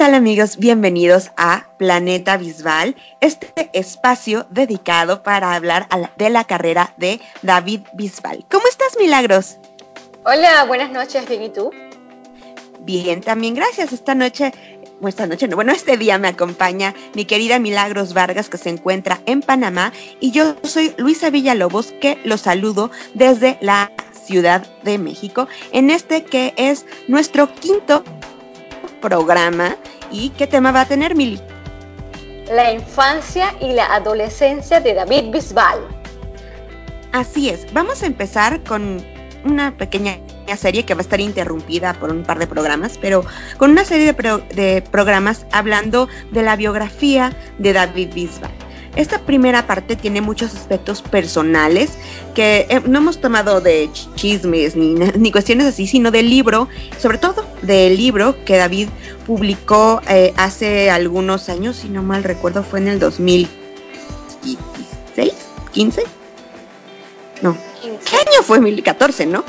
Tal 0.00 0.14
amigos? 0.14 0.56
Bienvenidos 0.56 1.30
a 1.36 1.66
Planeta 1.76 2.38
Bisbal, 2.38 2.96
este 3.20 3.68
espacio 3.74 4.46
dedicado 4.48 5.22
para 5.22 5.54
hablar 5.54 5.88
de 6.16 6.30
la 6.30 6.44
carrera 6.44 6.94
de 6.96 7.20
David 7.42 7.80
Bisbal. 7.92 8.46
¿Cómo 8.50 8.66
estás, 8.66 8.96
Milagros? 8.98 9.58
Hola, 10.24 10.64
buenas 10.64 10.90
noches, 10.90 11.28
bien, 11.28 11.42
¿y 11.42 11.50
tú? 11.50 11.70
Bien, 12.80 13.20
también 13.20 13.54
gracias. 13.54 13.92
Esta 13.92 14.14
noche, 14.14 14.54
bueno, 15.00 15.08
esta 15.10 15.26
noche 15.26 15.48
no, 15.48 15.56
bueno, 15.56 15.72
este 15.72 15.98
día 15.98 16.16
me 16.16 16.28
acompaña 16.28 16.94
mi 17.12 17.26
querida 17.26 17.58
Milagros 17.58 18.14
Vargas, 18.14 18.48
que 18.48 18.56
se 18.56 18.70
encuentra 18.70 19.20
en 19.26 19.42
Panamá, 19.42 19.92
y 20.18 20.30
yo 20.30 20.56
soy 20.62 20.94
Luisa 20.96 21.28
Villalobos, 21.28 21.92
que 22.00 22.18
los 22.24 22.40
saludo 22.40 22.90
desde 23.12 23.58
la 23.60 23.92
Ciudad 24.24 24.66
de 24.82 24.96
México, 24.96 25.46
en 25.72 25.90
este 25.90 26.24
que 26.24 26.54
es 26.56 26.86
nuestro 27.06 27.54
quinto 27.54 28.02
programa. 29.00 29.76
¿Y 30.10 30.30
qué 30.30 30.46
tema 30.46 30.72
va 30.72 30.82
a 30.82 30.86
tener, 30.86 31.14
Mili? 31.14 31.40
La 32.52 32.72
infancia 32.72 33.54
y 33.60 33.72
la 33.72 33.94
adolescencia 33.94 34.80
de 34.80 34.94
David 34.94 35.30
Bisbal. 35.32 35.78
Así 37.12 37.48
es, 37.48 37.72
vamos 37.72 38.02
a 38.02 38.06
empezar 38.06 38.62
con 38.64 39.04
una 39.44 39.76
pequeña 39.76 40.18
serie 40.56 40.84
que 40.84 40.94
va 40.94 41.00
a 41.00 41.02
estar 41.02 41.20
interrumpida 41.20 41.94
por 41.94 42.10
un 42.10 42.22
par 42.24 42.38
de 42.38 42.46
programas, 42.46 42.98
pero 42.98 43.24
con 43.56 43.70
una 43.70 43.84
serie 43.84 44.12
de, 44.12 44.42
de 44.54 44.82
programas 44.82 45.46
hablando 45.52 46.08
de 46.32 46.42
la 46.42 46.56
biografía 46.56 47.32
de 47.58 47.72
David 47.72 48.14
Bisbal. 48.14 48.50
Esta 48.96 49.20
primera 49.20 49.68
parte 49.68 49.94
tiene 49.94 50.20
muchos 50.20 50.52
aspectos 50.54 51.00
personales 51.00 51.92
que 52.34 52.66
eh, 52.68 52.82
no 52.86 52.98
hemos 52.98 53.20
tomado 53.20 53.60
de 53.60 53.88
chismes 54.16 54.74
ni, 54.74 54.94
ni, 54.94 55.30
cuestiones 55.30 55.66
así, 55.66 55.86
sino 55.86 56.10
del 56.10 56.28
libro, 56.28 56.66
sobre 56.98 57.18
todo 57.18 57.46
del 57.62 57.96
libro 57.96 58.44
que 58.44 58.56
David 58.56 58.88
publicó 59.26 60.00
eh, 60.08 60.34
hace 60.36 60.90
algunos 60.90 61.48
años, 61.48 61.76
si 61.76 61.88
no 61.88 62.02
mal 62.02 62.24
recuerdo, 62.24 62.64
fue 62.64 62.80
en 62.80 62.88
el 62.88 62.98
2016, 62.98 65.32
15. 65.72 66.02
No. 67.42 67.56
15. 67.82 67.98
¿Qué 68.10 68.16
año 68.16 68.42
fue? 68.42 68.58
2014, 68.58 69.26
¿no? 69.26 69.44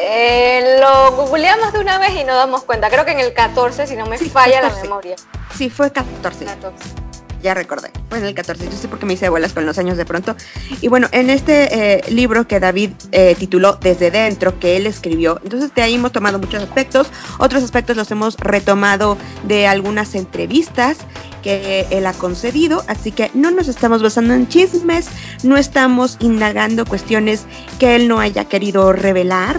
eh, 0.00 0.78
lo 0.80 1.12
googleamos 1.12 1.74
de 1.74 1.80
una 1.80 1.98
vez 1.98 2.12
y 2.12 2.24
nos 2.24 2.36
damos 2.36 2.64
cuenta. 2.64 2.88
Creo 2.88 3.04
que 3.04 3.12
en 3.12 3.20
el 3.20 3.34
14, 3.34 3.86
si 3.86 3.96
no 3.96 4.06
me 4.06 4.16
sí, 4.16 4.30
falla 4.30 4.62
14. 4.62 4.76
la 4.76 4.82
memoria. 4.82 5.16
Sí, 5.54 5.68
fue 5.68 5.92
14. 5.92 6.46
14 6.46 7.01
ya 7.42 7.54
recordé, 7.54 7.90
fue 8.08 8.18
en 8.18 8.24
el 8.24 8.34
14, 8.34 8.64
yo 8.64 8.72
sé 8.72 8.88
por 8.88 8.98
qué 8.98 9.06
me 9.06 9.14
hice 9.14 9.28
bolas 9.28 9.52
con 9.52 9.66
los 9.66 9.78
años 9.78 9.96
de 9.96 10.04
pronto. 10.04 10.36
Y 10.80 10.88
bueno, 10.88 11.08
en 11.12 11.30
este 11.30 11.96
eh, 11.96 12.10
libro 12.10 12.46
que 12.46 12.60
David 12.60 12.90
eh, 13.10 13.34
tituló 13.38 13.78
Desde 13.80 14.10
Dentro, 14.10 14.58
que 14.58 14.76
él 14.76 14.86
escribió, 14.86 15.40
entonces 15.42 15.74
de 15.74 15.82
ahí 15.82 15.94
hemos 15.94 16.12
tomado 16.12 16.38
muchos 16.38 16.62
aspectos, 16.62 17.08
otros 17.38 17.62
aspectos 17.62 17.96
los 17.96 18.10
hemos 18.10 18.36
retomado 18.36 19.18
de 19.44 19.66
algunas 19.66 20.14
entrevistas 20.14 20.98
que 21.42 21.86
él 21.90 22.06
ha 22.06 22.12
concedido, 22.12 22.84
así 22.86 23.10
que 23.10 23.30
no 23.34 23.50
nos 23.50 23.68
estamos 23.68 24.02
basando 24.02 24.34
en 24.34 24.48
chismes, 24.48 25.08
no 25.42 25.56
estamos 25.56 26.16
indagando 26.20 26.86
cuestiones 26.86 27.44
que 27.80 27.96
él 27.96 28.08
no 28.08 28.20
haya 28.20 28.44
querido 28.44 28.92
revelar, 28.92 29.58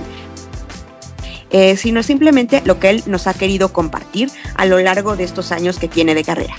eh, 1.51 1.75
sino 1.77 2.01
simplemente 2.01 2.61
lo 2.65 2.79
que 2.79 2.89
él 2.89 3.03
nos 3.05 3.27
ha 3.27 3.33
querido 3.33 3.71
compartir 3.71 4.31
a 4.55 4.65
lo 4.65 4.79
largo 4.79 5.15
de 5.15 5.25
estos 5.25 5.51
años 5.51 5.77
que 5.77 5.87
tiene 5.87 6.15
de 6.15 6.23
carrera 6.23 6.55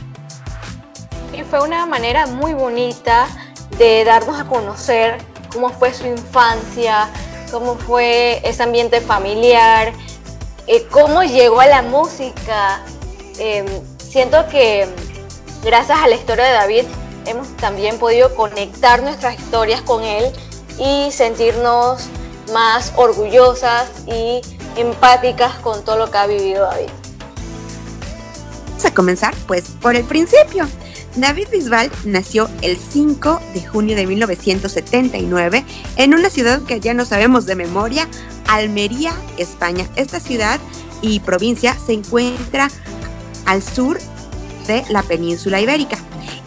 fue 1.56 1.68
una 1.68 1.86
manera 1.86 2.26
muy 2.26 2.52
bonita 2.52 3.28
de 3.78 4.02
darnos 4.04 4.40
a 4.40 4.44
conocer 4.44 5.18
cómo 5.52 5.70
fue 5.70 5.94
su 5.94 6.04
infancia, 6.04 7.08
cómo 7.52 7.76
fue 7.76 8.40
ese 8.42 8.64
ambiente 8.64 9.00
familiar, 9.00 9.92
eh, 10.66 10.84
cómo 10.90 11.22
llegó 11.22 11.60
a 11.60 11.68
la 11.68 11.82
música. 11.82 12.82
Eh, 13.38 13.64
siento 13.98 14.48
que 14.48 14.88
gracias 15.62 15.96
a 15.96 16.08
la 16.08 16.16
historia 16.16 16.44
de 16.44 16.52
David 16.54 16.84
hemos 17.26 17.56
también 17.58 18.00
podido 18.00 18.34
conectar 18.34 19.00
nuestras 19.04 19.38
historias 19.38 19.80
con 19.82 20.02
él 20.02 20.32
y 20.80 21.12
sentirnos 21.12 22.08
más 22.52 22.92
orgullosas 22.96 23.90
y 24.08 24.40
empáticas 24.74 25.54
con 25.58 25.84
todo 25.84 25.98
lo 25.98 26.10
que 26.10 26.18
ha 26.18 26.26
vivido 26.26 26.64
David. 26.64 26.90
Vamos 28.70 28.84
a 28.86 28.92
comenzar 28.92 29.34
pues 29.46 29.70
por 29.80 29.94
el 29.94 30.02
principio. 30.02 30.66
David 31.16 31.48
Bisbal 31.52 31.92
nació 32.04 32.50
el 32.62 32.76
5 32.76 33.40
de 33.54 33.64
junio 33.64 33.94
de 33.94 34.06
1979 34.06 35.64
en 35.96 36.14
una 36.14 36.28
ciudad 36.28 36.60
que 36.62 36.80
ya 36.80 36.92
no 36.92 37.04
sabemos 37.04 37.46
de 37.46 37.54
memoria, 37.54 38.08
Almería, 38.48 39.12
España. 39.38 39.86
Esta 39.94 40.18
ciudad 40.18 40.58
y 41.02 41.20
provincia 41.20 41.76
se 41.86 41.92
encuentra 41.92 42.68
al 43.46 43.62
sur 43.62 43.98
de 44.66 44.84
la 44.88 45.02
península 45.04 45.60
ibérica. 45.60 45.98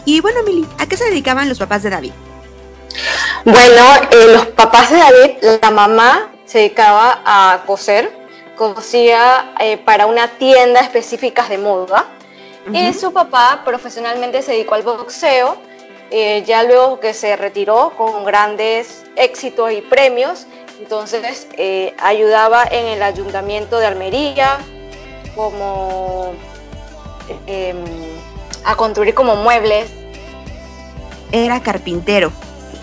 Y 0.03 0.19
bueno, 0.19 0.43
Mili, 0.43 0.67
¿a 0.79 0.85
qué 0.85 0.97
se 0.97 1.05
dedicaban 1.05 1.47
los 1.47 1.59
papás 1.59 1.83
de 1.83 1.89
David? 1.89 2.11
Bueno, 3.45 3.83
eh, 4.11 4.33
los 4.33 4.47
papás 4.47 4.89
de 4.89 4.97
David, 4.97 5.59
la 5.61 5.71
mamá 5.71 6.29
se 6.45 6.59
dedicaba 6.59 7.21
a 7.25 7.63
coser, 7.65 8.11
cosía 8.57 9.53
eh, 9.61 9.77
para 9.77 10.07
una 10.07 10.27
tienda 10.37 10.81
específica 10.81 11.47
de 11.47 11.57
moda 11.57 12.16
y 12.73 12.93
su 12.93 13.13
papá 13.13 13.61
profesionalmente 13.65 14.41
se 14.41 14.53
dedicó 14.53 14.75
al 14.75 14.83
boxeo, 14.83 15.57
eh, 16.11 16.43
ya 16.45 16.63
luego 16.63 16.99
que 16.99 17.13
se 17.13 17.35
retiró 17.35 17.91
con 17.97 18.23
grandes 18.23 19.05
éxitos 19.15 19.71
y 19.71 19.81
premios, 19.81 20.47
entonces 20.79 21.47
eh, 21.57 21.93
ayudaba 21.99 22.63
en 22.63 22.85
el 22.85 23.03
ayuntamiento 23.03 23.79
de 23.79 23.87
Almería 23.87 24.59
como 25.35 26.33
em, 27.45 27.83
a 28.63 28.75
construir 28.75 29.13
como 29.13 29.35
muebles. 29.35 29.89
Era 31.31 31.61
carpintero. 31.61 32.31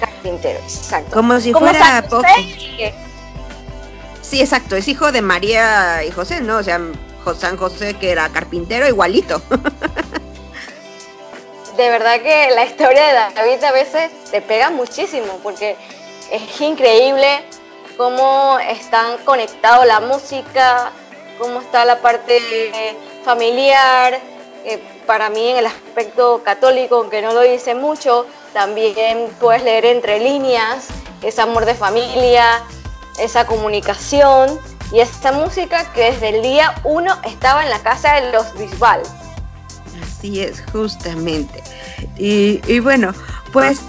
Carpintero, 0.00 0.58
exacto. 0.60 1.10
Como 1.12 1.40
si 1.40 1.52
fuera 1.52 2.04
poco. 2.08 2.24
Sí, 4.22 4.40
exacto, 4.40 4.74
es 4.74 4.88
hijo 4.88 5.12
de 5.12 5.22
María 5.22 6.02
y 6.04 6.10
José, 6.10 6.40
¿no? 6.40 6.58
O 6.58 6.62
sea, 6.62 6.80
San 7.32 7.56
José, 7.56 7.94
que 7.94 8.10
era 8.10 8.28
carpintero, 8.28 8.86
igualito. 8.86 9.40
De 11.76 11.88
verdad 11.88 12.20
que 12.20 12.50
la 12.54 12.66
historia 12.66 13.06
de 13.06 13.14
David 13.34 13.64
a 13.64 13.72
veces 13.72 14.12
te 14.30 14.40
pega 14.40 14.70
muchísimo, 14.70 15.40
porque 15.42 15.76
es 16.30 16.60
increíble 16.60 17.44
cómo 17.96 18.58
están 18.60 19.18
conectados 19.24 19.84
la 19.86 20.00
música, 20.00 20.92
cómo 21.38 21.60
está 21.60 21.84
la 21.84 22.00
parte 22.00 22.40
familiar. 23.24 24.20
para 25.06 25.28
mí 25.30 25.48
en 25.50 25.56
el 25.58 25.66
aspecto 25.66 26.42
católico, 26.44 26.96
aunque 26.96 27.22
no 27.22 27.32
lo 27.32 27.40
dice 27.40 27.74
mucho, 27.74 28.26
también 28.52 29.28
puedes 29.40 29.62
leer 29.64 29.84
entre 29.84 30.20
líneas 30.20 30.86
ese 31.22 31.42
amor 31.42 31.64
de 31.66 31.74
familia, 31.74 32.62
esa 33.18 33.46
comunicación 33.46 34.60
y 34.92 35.00
esta 35.00 35.32
música 35.32 35.92
que 35.92 36.12
desde 36.12 36.36
el 36.36 36.42
día 36.42 36.74
uno 36.84 37.16
estaba 37.24 37.64
en 37.64 37.70
la 37.70 37.80
casa 37.80 38.14
de 38.20 38.32
los 38.32 38.56
Bisbal. 38.58 39.02
Así 40.02 40.40
es, 40.40 40.62
justamente. 40.72 41.62
Y, 42.16 42.78
bueno, 42.80 43.12
pues 43.52 43.80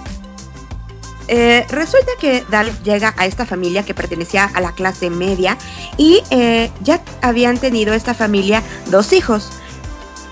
eh, 1.28 1.64
resulta 1.70 2.10
que 2.20 2.44
Dal 2.50 2.70
llega 2.82 3.14
a 3.16 3.26
esta 3.26 3.46
familia 3.46 3.84
que 3.84 3.94
pertenecía 3.94 4.50
a 4.54 4.60
la 4.60 4.72
clase 4.72 5.10
media 5.10 5.56
y 5.96 6.22
eh, 6.30 6.70
ya 6.82 7.02
habían 7.22 7.58
tenido 7.58 7.94
esta 7.94 8.14
familia 8.14 8.62
dos 8.86 9.12
hijos, 9.12 9.50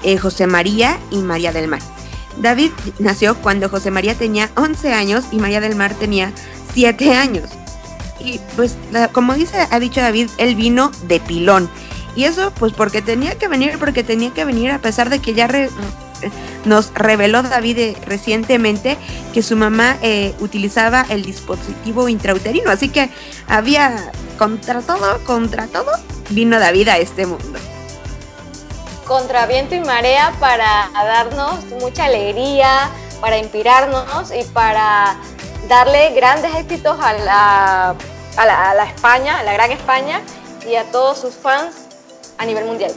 eh, 0.02 0.18
José 0.18 0.46
María 0.46 0.98
y 1.10 1.18
María 1.18 1.52
del 1.52 1.68
Mar. 1.68 1.80
David 2.38 2.72
nació 2.98 3.36
cuando 3.36 3.68
José 3.68 3.90
María 3.90 4.14
tenía 4.14 4.50
11 4.56 4.92
años 4.92 5.24
y 5.30 5.36
María 5.36 5.60
del 5.60 5.76
Mar 5.76 5.94
tenía 5.94 6.32
7 6.74 7.14
años 7.14 7.50
y 8.24 8.40
pues 8.56 8.76
como 9.12 9.34
dice, 9.34 9.66
ha 9.70 9.78
dicho 9.78 10.00
David, 10.00 10.30
él 10.38 10.54
vino 10.54 10.90
de 11.04 11.20
pilón. 11.20 11.68
Y 12.16 12.24
eso 12.24 12.52
pues 12.58 12.72
porque 12.72 13.02
tenía 13.02 13.36
que 13.36 13.48
venir, 13.48 13.78
porque 13.78 14.04
tenía 14.04 14.32
que 14.32 14.44
venir 14.44 14.70
a 14.70 14.78
pesar 14.78 15.10
de 15.10 15.18
que 15.18 15.34
ya 15.34 15.48
nos 16.64 16.94
reveló 16.94 17.42
David 17.42 17.78
eh, 17.78 17.96
recientemente 18.06 18.96
que 19.32 19.42
su 19.42 19.56
mamá 19.56 19.98
eh, 20.00 20.34
utilizaba 20.40 21.04
el 21.08 21.22
dispositivo 21.22 22.08
intrauterino. 22.08 22.70
Así 22.70 22.88
que 22.88 23.10
había 23.48 24.12
contra 24.38 24.80
todo, 24.80 25.22
contra 25.24 25.66
todo, 25.66 25.90
vino 26.30 26.58
David 26.58 26.88
a 26.88 26.98
este 26.98 27.26
mundo. 27.26 27.58
Contra 29.06 29.46
viento 29.46 29.74
y 29.74 29.80
marea 29.80 30.32
para 30.40 30.88
darnos 30.94 31.64
mucha 31.80 32.06
alegría, 32.06 32.88
para 33.20 33.38
inspirarnos 33.38 34.32
y 34.32 34.44
para 34.52 35.16
darle 35.68 36.14
grandes 36.14 36.54
éxitos 36.54 36.98
a 37.00 37.12
la, 37.12 37.96
a 38.36 38.74
la, 38.74 38.84
España, 38.84 39.38
a 39.38 39.42
la 39.42 39.52
gran 39.52 39.70
España 39.70 40.20
y 40.68 40.74
a 40.76 40.84
todos 40.90 41.18
sus 41.20 41.34
fans 41.34 41.74
a 42.38 42.46
nivel 42.46 42.64
mundial. 42.64 42.92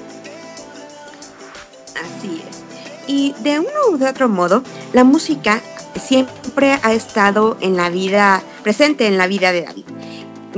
Así 1.96 2.44
es. 2.50 2.64
Y 3.08 3.34
de 3.40 3.60
uno 3.60 3.70
u 3.92 4.06
otro 4.06 4.28
modo, 4.28 4.64
la 4.94 5.04
música 5.04 5.62
siempre 6.00 6.80
ha 6.84 6.94
estado 6.94 7.58
en 7.62 7.78
la 7.78 7.90
vida, 7.90 8.42
presente 8.64 9.08
en 9.08 9.18
la 9.18 9.28
vida 9.28 9.52
de 9.52 9.62
David. 9.64 9.86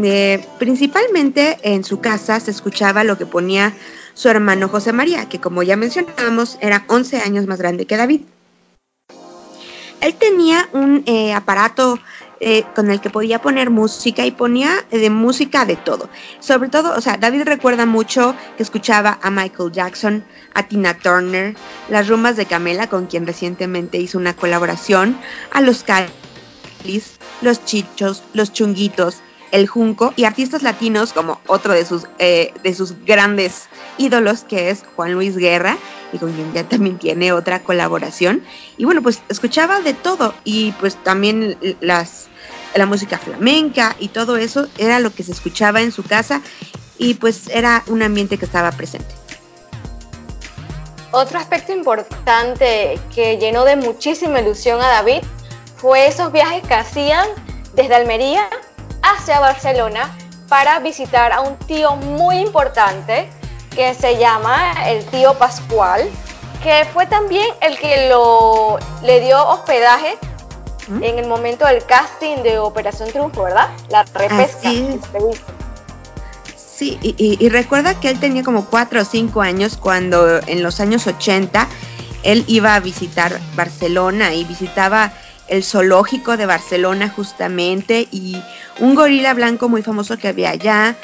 Eh, 0.02 0.46
principalmente 0.58 1.58
en 1.62 1.84
su 1.84 2.00
casa 2.00 2.40
se 2.40 2.52
escuchaba 2.52 3.04
lo 3.04 3.18
que 3.18 3.26
ponía 3.26 3.74
su 4.14 4.30
hermano 4.30 4.68
José 4.68 4.94
María, 4.94 5.30
que 5.30 5.40
como 5.40 5.64
ya 5.64 5.76
mencionábamos 5.76 6.58
era 6.62 6.86
11 6.88 7.20
años 7.20 7.48
más 7.48 7.60
grande 7.60 7.86
que 7.86 7.98
David. 7.98 8.22
Él 10.02 10.14
tenía 10.16 10.70
un 10.72 11.04
eh, 11.06 11.34
aparato 11.34 12.00
eh, 12.42 12.64
con 12.76 12.90
el 12.90 13.02
que 13.02 13.10
podía 13.10 13.42
poner 13.42 13.70
música 13.70 14.26
y 14.26 14.32
ponía 14.32 14.86
de 14.92 15.10
música 15.10 15.66
de 15.66 15.76
todo. 15.76 16.10
Sobre 16.40 16.70
todo, 16.70 16.96
o 16.96 17.02
sea, 17.02 17.18
David 17.18 17.44
recuerda 17.44 17.86
mucho 17.86 18.36
que 18.56 18.64
escuchaba 18.64 19.20
a 19.22 19.30
Michael 19.30 19.72
Jackson, 19.72 20.24
a 20.54 20.64
Tina 20.64 20.94
Turner, 20.94 21.56
las 21.90 22.08
rumbas 22.08 22.38
de 22.38 22.46
Camela, 22.46 22.88
con 22.88 23.08
quien 23.08 23.28
recientemente 23.28 23.98
hizo 23.98 24.18
una 24.18 24.36
colaboración, 24.36 25.18
a 25.52 25.62
los 25.62 25.84
Calis, 25.84 27.20
los 27.42 27.66
Chichos, 27.66 28.24
los 28.34 28.54
Chunguitos, 28.54 29.22
el 29.52 29.68
Junco 29.68 30.14
y 30.16 30.24
artistas 30.24 30.64
latinos 30.64 31.14
como 31.14 31.42
otro 31.48 31.74
de 31.74 31.86
sus, 31.86 32.06
eh, 32.20 32.54
de 32.64 32.74
sus 32.74 32.94
grandes 33.06 33.68
ídolos 33.98 34.44
que 34.44 34.70
es 34.70 34.84
Juan 34.96 35.14
Luis 35.14 35.36
Guerra 35.36 35.78
y 36.14 36.18
con 36.18 36.32
quien 36.34 36.54
ya 36.54 36.64
también 36.64 36.98
tiene 36.98 37.32
otra 37.34 37.62
colaboración. 37.62 38.44
Y 38.78 38.86
bueno, 38.86 39.02
pues 39.02 39.22
escuchaba 39.30 39.82
de 39.82 39.94
todo 39.94 40.34
y 40.44 40.72
pues 40.74 40.96
también 41.04 41.58
las, 41.82 42.29
la 42.76 42.86
música 42.86 43.18
flamenca 43.18 43.96
y 44.00 44.10
todo 44.10 44.38
eso 44.38 44.68
era 44.78 45.00
lo 45.00 45.14
que 45.14 45.24
se 45.24 45.32
escuchaba 45.32 45.82
en 45.82 45.92
su 45.92 46.04
casa 46.04 46.42
y 46.98 47.16
pues 47.16 47.48
era 47.50 47.84
un 47.88 48.04
ambiente 48.04 48.38
que 48.38 48.46
estaba 48.46 48.72
presente. 48.72 49.16
Otro 51.12 51.40
aspecto 51.40 51.74
importante 51.74 53.00
que 53.14 53.38
llenó 53.38 53.66
de 53.66 53.76
muchísima 53.76 54.42
ilusión 54.42 54.80
a 54.80 54.88
David 54.88 55.22
fue 55.78 56.08
esos 56.08 56.32
viajes 56.32 56.62
que 56.68 56.76
hacían 56.76 57.26
desde 57.74 57.96
Almería 57.96 58.48
hacia 59.02 59.40
Barcelona 59.40 60.16
para 60.50 60.80
visitar 60.80 61.32
a 61.32 61.42
un 61.42 61.58
tío 61.60 61.96
muy 61.96 62.38
importante 62.40 63.30
que 63.74 63.94
se 63.94 64.18
llama 64.18 64.74
el 64.88 65.06
tío 65.06 65.34
Pascual, 65.36 66.10
que 66.62 66.86
fue 66.94 67.06
también 67.06 67.48
el 67.62 67.78
que 67.78 68.10
lo, 68.10 68.78
le 69.02 69.22
dio 69.22 69.48
hospedaje 69.48 70.18
¿Mm? 70.90 71.04
en 71.04 71.20
el 71.20 71.28
momento 71.28 71.66
del 71.66 71.86
casting 71.86 72.38
de 72.38 72.58
Operación 72.60 73.10
Triunfo, 73.10 73.44
¿verdad? 73.44 73.70
La 73.90 74.04
repesca. 74.04 74.72
Sí, 76.56 76.98
y, 77.02 77.38
y, 77.40 77.50
recuerda 77.50 78.00
que 78.00 78.10
él 78.10 78.20
tenía 78.22 78.42
como 78.42 78.66
cuatro 78.66 79.02
o 79.02 79.06
cinco 79.06 79.42
años 79.42 79.76
cuando 79.76 80.40
en 80.48 80.64
los 80.64 80.80
años 80.80 81.08
80 81.08 81.68
él 82.24 82.46
iba 82.48 82.74
a 82.74 82.80
visitar 82.80 83.38
Barcelona 83.56 84.34
y 84.34 84.46
visitaba 84.46 85.12
el 85.50 85.64
zoológico 85.64 86.38
de 86.38 86.46
Barcelona 86.46 87.10
justamente 87.10 88.08
y 88.12 88.42
un 88.80 88.96
gorila 88.96 89.34
blanco 89.34 89.68
muy 89.68 89.82
famoso 89.82 90.18
que 90.18 90.30
había 90.30 90.52
allá. 90.52 90.96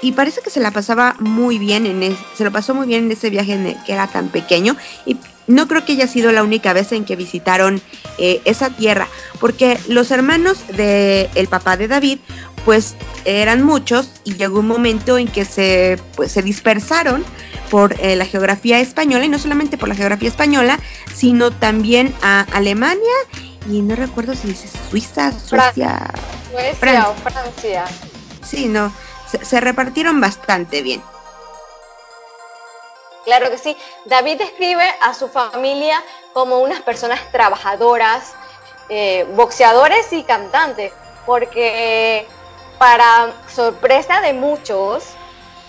Y 0.00 0.12
parece 0.12 0.40
que 0.40 0.50
se 0.50 0.60
la 0.60 0.70
pasaba 0.70 1.16
muy 1.18 1.58
bien 1.58 1.84
en 1.84 2.16
se 2.36 2.44
lo 2.44 2.52
pasó 2.52 2.74
muy 2.74 2.86
bien 2.86 3.06
en 3.06 3.12
ese 3.12 3.30
viaje 3.30 3.54
en 3.54 3.76
que 3.84 3.92
era 3.92 4.06
tan 4.06 4.28
pequeño 4.28 4.76
y 5.04 5.16
no 5.48 5.66
creo 5.66 5.84
que 5.84 5.92
haya 5.92 6.06
sido 6.06 6.30
la 6.30 6.42
única 6.42 6.72
vez 6.72 6.92
en 6.92 7.04
que 7.04 7.16
visitaron 7.16 7.80
eh, 8.18 8.40
esa 8.44 8.70
tierra, 8.70 9.08
porque 9.40 9.78
los 9.88 10.10
hermanos 10.10 10.66
del 10.68 11.28
el 11.34 11.48
papá 11.48 11.76
de 11.76 11.88
David, 11.88 12.18
pues 12.64 12.94
eran 13.24 13.62
muchos 13.62 14.10
y 14.24 14.34
llegó 14.34 14.60
un 14.60 14.68
momento 14.68 15.18
en 15.18 15.26
que 15.28 15.44
se, 15.44 15.98
pues, 16.16 16.32
se 16.32 16.42
dispersaron 16.42 17.24
por 17.70 17.94
eh, 18.00 18.16
la 18.16 18.24
geografía 18.24 18.80
española 18.80 19.24
y 19.24 19.28
no 19.28 19.38
solamente 19.38 19.78
por 19.78 19.88
la 19.88 19.94
geografía 19.94 20.28
española, 20.28 20.78
sino 21.14 21.50
también 21.50 22.14
a 22.22 22.46
Alemania 22.52 23.14
y 23.68 23.82
no 23.82 23.96
recuerdo 23.96 24.34
si 24.34 24.48
dice 24.48 24.68
Suiza, 24.90 25.32
Suecia, 25.32 26.12
Suecia 26.50 27.08
o 27.08 27.14
Francia. 27.14 27.84
Sí, 28.42 28.66
no, 28.66 28.92
se, 29.42 29.60
repartieron 29.60 30.20
bastante 30.20 30.82
bien. 30.82 31.02
Claro 33.28 33.50
que 33.50 33.58
sí. 33.58 33.76
David 34.06 34.38
describe 34.38 34.82
a 35.02 35.12
su 35.12 35.28
familia 35.28 36.02
como 36.32 36.60
unas 36.60 36.80
personas 36.80 37.20
trabajadoras, 37.30 38.32
eh, 38.88 39.26
boxeadores 39.34 40.10
y 40.14 40.22
cantantes, 40.22 40.94
porque 41.26 42.26
para 42.78 43.34
sorpresa 43.54 44.22
de 44.22 44.32
muchos, 44.32 45.08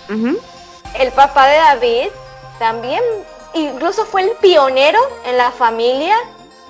el 0.07 1.11
papá 1.11 1.47
de 1.47 1.57
David 1.57 2.07
también 2.59 3.03
incluso 3.53 4.06
fue 4.06 4.21
el 4.21 4.31
pionero 4.38 5.01
en 5.25 5.35
la 5.35 5.51
familia 5.51 6.15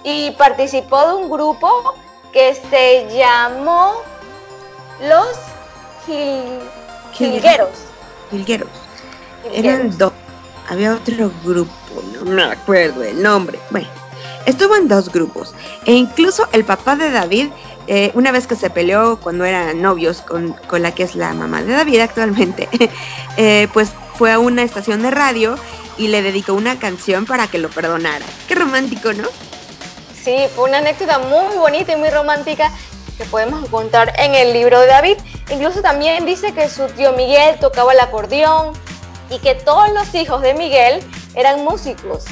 y 0.04 0.32
participó 0.32 1.06
de 1.06 1.14
un 1.14 1.30
grupo 1.30 1.94
que 2.34 2.56
se 2.56 3.08
llamó 3.16 4.02
Los 5.08 5.38
Gil... 6.08 6.60
Gilgueros. 7.14 7.78
Gilgueros. 8.32 8.70
Eran 9.54 9.96
dos. 9.96 10.14
Había 10.70 10.94
otro 10.94 11.32
grupo, 11.44 11.74
no 12.14 12.32
me 12.32 12.44
acuerdo 12.44 13.04
el 13.04 13.22
nombre. 13.24 13.60
Bueno, 13.72 13.88
estuvo 14.46 14.76
en 14.76 14.88
dos 14.88 15.12
grupos. 15.12 15.56
E 15.86 15.94
incluso 15.94 16.48
el 16.52 16.64
papá 16.64 16.96
de 16.96 17.10
David, 17.10 17.48
eh, 17.88 18.12
una 18.14 18.32
vez 18.32 18.46
que 18.46 18.56
se 18.56 18.70
peleó 18.70 19.20
cuando 19.20 19.46
eran 19.46 19.82
novios 19.82 20.22
con, 20.22 20.56
la 20.72 20.94
que 20.94 21.04
es 21.04 21.16
la 21.16 21.34
mamá 21.34 21.64
de 21.64 21.74
David 21.74 22.02
actualmente, 22.02 22.70
eh, 23.38 23.68
pues 23.74 23.90
fue 24.14 24.32
a 24.32 24.38
una 24.38 24.62
estación 24.62 25.02
de 25.02 25.10
radio 25.10 25.56
y 25.98 26.10
le 26.10 26.22
dedicó 26.22 26.54
una 26.54 26.78
canción 26.78 27.26
para 27.26 27.48
que 27.48 27.58
lo 27.58 27.70
perdonara. 27.70 28.26
Qué 28.48 28.54
romántico, 28.54 29.12
¿no? 29.14 29.28
Sí, 30.24 30.36
fue 30.56 30.70
una 30.70 30.78
anécdota 30.78 31.18
muy 31.18 31.58
bonita 31.58 31.94
y 31.94 31.96
muy 31.96 32.12
romántica 32.12 32.72
que 33.18 33.26
podemos 33.26 33.66
encontrar 33.66 34.14
en 34.20 34.36
el 34.36 34.54
libro 34.54 34.80
de 34.80 34.88
David. 34.88 35.18
Incluso 35.50 35.82
también 35.82 36.28
dice 36.28 36.54
que 36.54 36.70
su 36.70 36.86
tío 36.90 37.14
Miguel 37.14 37.58
tocaba 37.60 37.92
el 37.92 38.00
acordeón 38.00 38.74
y 39.30 39.40
que 39.40 39.56
todos 39.56 39.90
los 39.94 40.14
hijos 40.16 40.42
de 40.42 40.54
Miguel 40.54 41.02
eran 41.36 41.64
músicos 41.64 42.26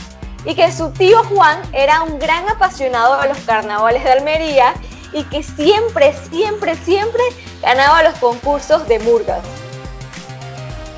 y 0.46 0.56
que 0.56 0.72
su 0.72 0.90
tío 0.92 1.24
Juan 1.26 1.60
era 1.74 2.02
un 2.04 2.20
gran 2.20 2.48
apasionado 2.50 3.22
de 3.22 3.30
los 3.30 3.38
carnavales 3.40 4.04
de 4.04 4.12
Almería 4.12 4.74
y 5.14 5.24
que 5.26 5.44
siempre, 5.44 6.14
siempre, 6.30 6.76
siempre 6.76 7.22
ganaba 7.62 8.04
los 8.04 8.16
concursos 8.20 8.88
de 8.88 9.00
murgas. 9.00 9.42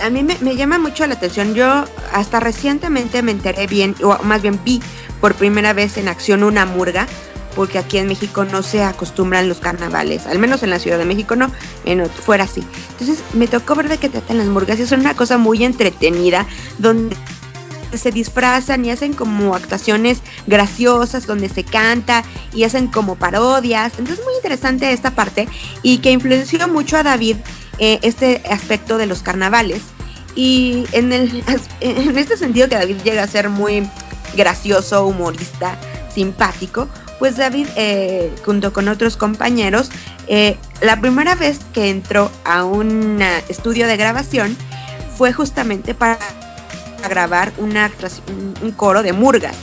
A 0.02 0.10
mí 0.10 0.24
me, 0.24 0.56
llama 0.56 0.80
mucho 0.80 1.06
la 1.08 1.16
atención, 1.16 1.54
yo 1.54 1.84
hasta 2.14 2.40
recientemente 2.40 3.22
me 3.22 3.32
enteré 3.32 3.68
bien, 3.68 3.96
o 4.02 4.18
más 4.24 4.42
bien 4.42 4.60
vi 4.64 4.82
por 5.20 5.36
primera 5.36 5.74
vez 5.74 5.98
en 5.98 6.08
acción 6.08 6.44
una 6.44 6.66
murga, 6.66 7.06
porque 7.56 7.80
aquí 7.80 7.98
en 7.98 8.08
México 8.08 8.46
no 8.46 8.64
se 8.64 8.84
acostumbran 8.84 9.50
los 9.50 9.60
carnavales, 9.60 10.28
al 10.28 10.40
menos 10.40 10.64
en 10.64 10.70
la 10.70 10.80
Ciudad 10.80 10.98
de 10.98 11.06
México 11.06 11.36
no, 11.36 11.52
en 11.86 12.08
fuera 12.10 12.46
así. 12.46 12.64
Entonces 12.92 13.24
me 13.34 13.48
tocó 13.48 13.76
ver 13.76 13.90
de 13.90 13.98
qué 13.98 14.10
tratan 14.10 14.38
las 14.38 14.80
y 14.80 14.82
es 14.82 14.92
una 14.92 15.16
cosa 15.16 15.38
muy 15.38 15.64
entretenida, 15.64 16.46
donde 16.78 17.16
se 17.94 18.12
disfrazan 18.12 18.86
y 18.86 18.92
hacen 18.92 19.14
como 19.14 19.56
actuaciones 19.56 20.20
graciosas 20.48 21.26
donde 21.26 21.50
se 21.50 21.64
canta 21.64 22.24
y 22.54 22.64
hacen 22.64 22.88
como 22.88 23.16
parodias. 23.16 23.94
Entonces 23.98 24.24
muy 24.24 24.36
interesante 24.36 24.92
esta 24.92 25.12
parte 25.12 25.48
y 25.82 26.00
que 26.00 26.12
influenció 26.12 26.68
mucho 26.68 26.98
a 26.98 27.04
David 27.04 27.38
eh, 27.80 28.00
este 28.04 28.44
aspecto 28.50 28.98
de 28.98 29.08
los 29.08 29.24
carnavales. 29.24 29.82
Y 30.36 30.86
en, 30.92 31.12
el, 31.12 31.44
en 31.82 32.18
este 32.18 32.38
sentido 32.38 32.70
que 32.70 32.76
David 32.76 32.98
llega 33.04 33.24
a 33.24 33.28
ser 33.28 33.50
muy 33.50 33.90
gracioso, 34.36 35.06
humorista, 35.06 35.78
simpático, 36.14 36.88
pues 37.20 37.36
David, 37.36 37.68
eh, 37.76 38.32
junto 38.46 38.74
con 38.74 38.88
otros 38.88 39.18
compañeros, 39.18 39.92
eh, 40.28 40.58
la 40.82 41.00
primera 41.00 41.36
vez 41.36 41.60
que 41.74 41.90
entró 41.90 42.32
a 42.46 42.64
un 42.64 43.22
estudio 43.50 43.88
de 43.88 43.98
grabación 43.98 44.58
fue 45.18 45.34
justamente 45.34 45.94
para 45.94 46.18
grabar 47.10 47.52
un 47.58 48.72
coro 48.72 49.04
de 49.04 49.14
murgas. 49.14 49.56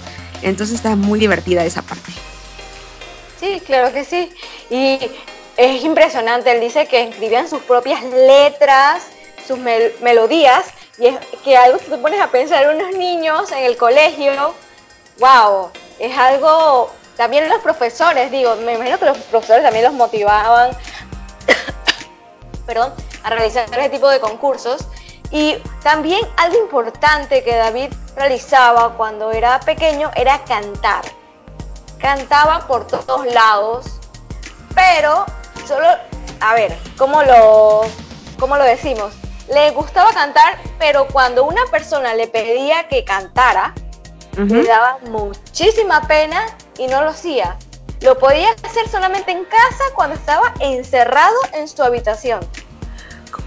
Entonces 0.42 0.76
está 0.76 0.94
muy 0.96 1.18
divertida 1.18 1.64
esa 1.64 1.82
parte. 1.82 2.12
Sí, 3.40 3.60
claro 3.66 3.92
que 3.92 4.04
sí. 4.04 4.30
Y 4.70 4.98
es 5.56 5.82
impresionante, 5.84 6.52
él 6.52 6.60
dice 6.60 6.86
que 6.86 7.08
escribían 7.08 7.48
sus 7.48 7.62
propias 7.62 8.02
letras, 8.04 9.04
sus 9.46 9.58
melodías, 9.58 10.66
y 10.98 11.06
es 11.06 11.16
que 11.44 11.56
algo 11.56 11.78
que 11.78 11.86
te 11.86 11.98
pones 11.98 12.20
a 12.20 12.30
pensar 12.30 12.74
unos 12.74 12.94
niños 12.96 13.50
en 13.52 13.64
el 13.64 13.76
colegio, 13.76 14.54
wow, 15.18 15.70
es 15.98 16.16
algo, 16.16 16.90
también 17.16 17.48
los 17.48 17.60
profesores, 17.60 18.30
digo, 18.30 18.56
me 18.56 18.74
imagino 18.74 18.98
que 18.98 19.06
los 19.06 19.18
profesores 19.18 19.62
también 19.62 19.84
los 19.84 19.94
motivaban, 19.94 20.70
perdón, 22.66 22.92
a 23.22 23.30
realizar 23.30 23.66
ese 23.78 23.88
tipo 23.88 24.08
de 24.08 24.20
concursos. 24.20 24.86
Y 25.30 25.56
también 25.82 26.20
algo 26.36 26.58
importante 26.58 27.42
que 27.42 27.56
David 27.56 27.92
realizaba 28.14 28.96
cuando 28.96 29.32
era 29.32 29.58
pequeño 29.60 30.10
era 30.14 30.42
cantar. 30.44 31.04
cantaba 31.98 32.66
por 32.66 32.86
todos 32.86 33.26
lados, 33.32 33.86
pero 34.74 35.24
solo, 35.66 35.88
a 36.40 36.54
ver, 36.54 36.76
¿cómo 36.98 37.22
lo, 37.22 37.82
cómo 38.38 38.56
lo 38.56 38.64
decimos? 38.64 39.14
Le 39.48 39.70
gustaba 39.70 40.12
cantar, 40.12 40.58
pero 40.78 41.06
cuando 41.08 41.44
una 41.44 41.64
persona 41.70 42.14
le 42.14 42.28
pedía 42.28 42.86
que 42.88 43.04
cantara, 43.04 43.74
le 44.36 44.64
daba 44.64 44.98
muchísima 45.08 46.02
pena 46.02 46.46
y 46.78 46.86
no 46.86 47.02
lo 47.02 47.10
hacía. 47.10 47.56
Lo 48.02 48.18
podía 48.18 48.50
hacer 48.62 48.88
solamente 48.88 49.32
en 49.32 49.44
casa 49.44 49.84
cuando 49.94 50.16
estaba 50.16 50.52
encerrado 50.60 51.36
en 51.54 51.66
su 51.66 51.82
habitación. 51.82 52.40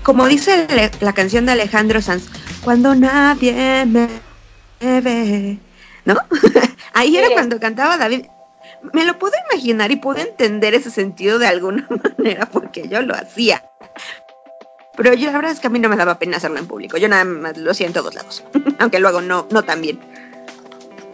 Como 0.04 0.28
dice 0.28 0.68
la 1.00 1.14
canción 1.14 1.46
de 1.46 1.54
Alejandro 1.54 2.02
Sanz, 2.02 2.26
cuando 2.64 2.96
nadie 2.96 3.86
me 3.86 4.10
ve, 4.80 5.58
¿no? 6.06 6.16
Ahí 6.94 7.18
era 7.18 7.30
cuando 7.32 7.60
cantaba 7.60 7.98
David. 7.98 8.26
Me 8.94 9.06
lo 9.06 9.20
puedo 9.20 9.34
imaginar 9.52 9.92
y 9.92 9.98
puedo 9.98 10.20
entender 10.20 10.74
ese 10.74 10.90
sentido 10.90 11.38
de 11.38 11.48
alguna 11.48 11.88
manera 12.18 12.46
porque 12.46 12.88
yo 12.88 13.02
lo 13.02 13.14
hacía. 13.14 13.64
Pero 14.96 15.14
yo 15.14 15.28
la 15.28 15.38
verdad 15.38 15.52
es 15.52 15.60
que 15.60 15.68
a 15.68 15.70
mí 15.70 15.80
no 15.80 15.88
me 15.88 15.96
daba 15.96 16.20
pena 16.20 16.38
hacerlo 16.38 16.60
en 16.60 16.68
público. 16.68 16.98
Yo 16.98 17.08
nada 17.08 17.24
más 17.24 17.58
lo 17.58 17.72
hacía 17.72 17.88
en 17.88 17.94
todos 17.94 18.14
lados. 18.16 18.44
Aunque 18.80 19.00
luego 19.00 19.22
no, 19.22 19.48
no 19.52 19.64
tan 19.64 19.82
bien. 19.82 20.00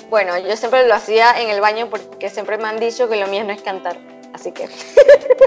Bueno, 0.09 0.37
yo 0.37 0.55
siempre 0.55 0.87
lo 0.87 0.93
hacía 0.93 1.41
en 1.41 1.49
el 1.49 1.61
baño 1.61 1.89
porque 1.89 2.29
siempre 2.29 2.57
me 2.57 2.65
han 2.65 2.79
dicho 2.79 3.09
que 3.09 3.15
lo 3.17 3.27
mío 3.27 3.43
no 3.43 3.51
es 3.53 3.61
cantar. 3.61 3.97
Así 4.33 4.51
que. 4.51 4.67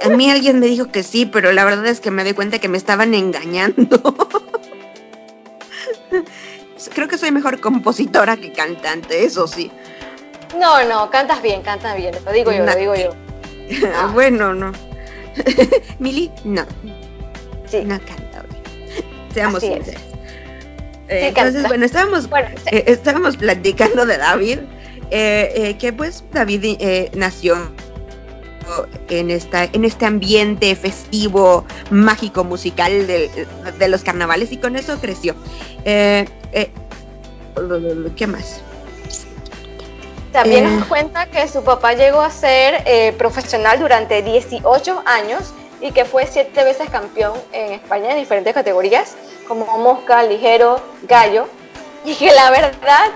A 0.03 0.09
mí 0.09 0.31
alguien 0.31 0.61
me 0.61 0.67
dijo 0.67 0.87
que 0.87 1.03
sí, 1.03 1.27
pero 1.27 1.53
la 1.53 1.65
verdad 1.65 1.87
es 1.87 2.01
que 2.01 2.11
me 2.11 2.25
di 2.25 2.33
cuenta 2.33 2.59
que 2.59 2.69
me 2.69 2.79
estaban 2.79 3.15
engañando. 3.15 4.03
Creo 6.95 7.07
que 7.07 7.19
soy 7.19 7.31
mejor 7.31 7.61
compositora 7.61 8.37
que 8.37 8.53
cantante, 8.53 9.25
eso 9.25 9.47
sí. 9.47 9.71
No, 10.59 10.83
no, 10.85 11.11
cantas 11.11 11.43
bien, 11.43 11.61
cantas 11.63 11.97
bien. 11.97 12.15
Lo 12.25 12.33
digo 12.33 12.51
yo, 12.51 12.65
lo 12.65 12.75
digo 12.75 12.95
yo. 12.95 13.11
Ah. 13.95 14.11
bueno, 14.13 14.55
no. 14.55 14.73
Mili, 15.99 16.31
no. 16.45 16.65
Sí. 17.67 17.83
No 17.85 17.99
canta 18.01 18.43
bien. 18.43 18.63
Seamos 19.35 19.61
sinceros. 19.61 20.03
Eh, 21.09 21.29
entonces, 21.29 21.67
bueno, 21.67 21.85
estábamos, 21.87 22.29
eh, 22.71 22.85
estábamos 22.87 23.37
platicando 23.37 24.05
de 24.05 24.19
David, 24.19 24.59
eh, 25.11 25.75
que 25.79 25.93
pues 25.93 26.23
David 26.33 26.79
nació 27.15 27.57
en, 29.09 29.31
esta, 29.31 29.65
en 29.65 29.85
este 29.85 30.05
ambiente 30.05 30.77
festivo, 30.77 31.65
mágico, 31.91 32.45
musical 32.45 33.07
de, 33.07 33.47
de 33.79 33.89
los 33.89 34.03
carnavales 34.05 34.53
y 34.53 34.59
con 34.59 34.77
eso 34.77 34.99
creció. 35.01 35.35
¿Qué 35.85 36.29
más? 38.27 38.61
También 40.33 40.79
nos 40.79 40.87
cuenta 40.89 41.25
que 41.27 41.49
su 41.49 41.65
papá 41.65 41.95
llegó 41.95 42.21
a 42.21 42.31
ser 42.31 42.85
profesional 43.17 43.81
durante 43.81 44.23
18 44.23 45.03
años 45.07 45.55
y 45.81 45.91
que 45.93 46.05
fue 46.05 46.27
siete 46.27 46.65
veces 46.65 46.91
campeón 46.91 47.33
en 47.53 47.73
España 47.73 48.11
en 48.11 48.19
diferentes 48.19 48.53
categorías 48.53 49.17
como 49.49 49.79
mosca, 49.79 50.23
ligero, 50.23 50.81
gallo, 51.03 51.49
y 52.05 52.15
que 52.15 52.31
la 52.33 52.51
verdad 52.51 53.07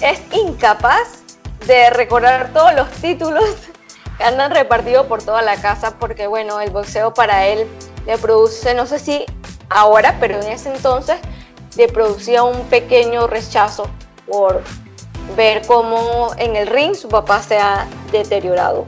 es 0.00 0.20
incapaz 0.32 1.22
de 1.66 1.90
recordar 1.90 2.50
todos 2.52 2.74
los 2.74 2.90
títulos 2.90 3.44
que 4.18 4.24
andan 4.24 4.50
repartidos 4.50 5.06
por 5.06 5.22
toda 5.22 5.42
la 5.42 5.60
casa, 5.60 5.98
porque 5.98 6.26
bueno, 6.26 6.60
el 6.60 6.70
boxeo 6.70 7.14
para 7.14 7.46
él 7.46 7.66
le 8.06 8.18
produce, 8.18 8.74
no 8.74 8.86
sé 8.86 8.98
si 8.98 9.26
ahora, 9.68 10.16
pero 10.18 10.40
en 10.40 10.48
ese 10.48 10.74
entonces 10.74 11.18
le 11.76 11.88
producía 11.88 12.42
un 12.42 12.64
pequeño 12.64 13.26
rechazo 13.26 13.88
por 14.26 14.62
ver 15.36 15.64
cómo 15.66 16.32
en 16.38 16.56
el 16.56 16.66
ring 16.66 16.94
su 16.94 17.08
papá 17.08 17.42
se 17.42 17.58
ha 17.58 17.86
deteriorado. 18.10 18.86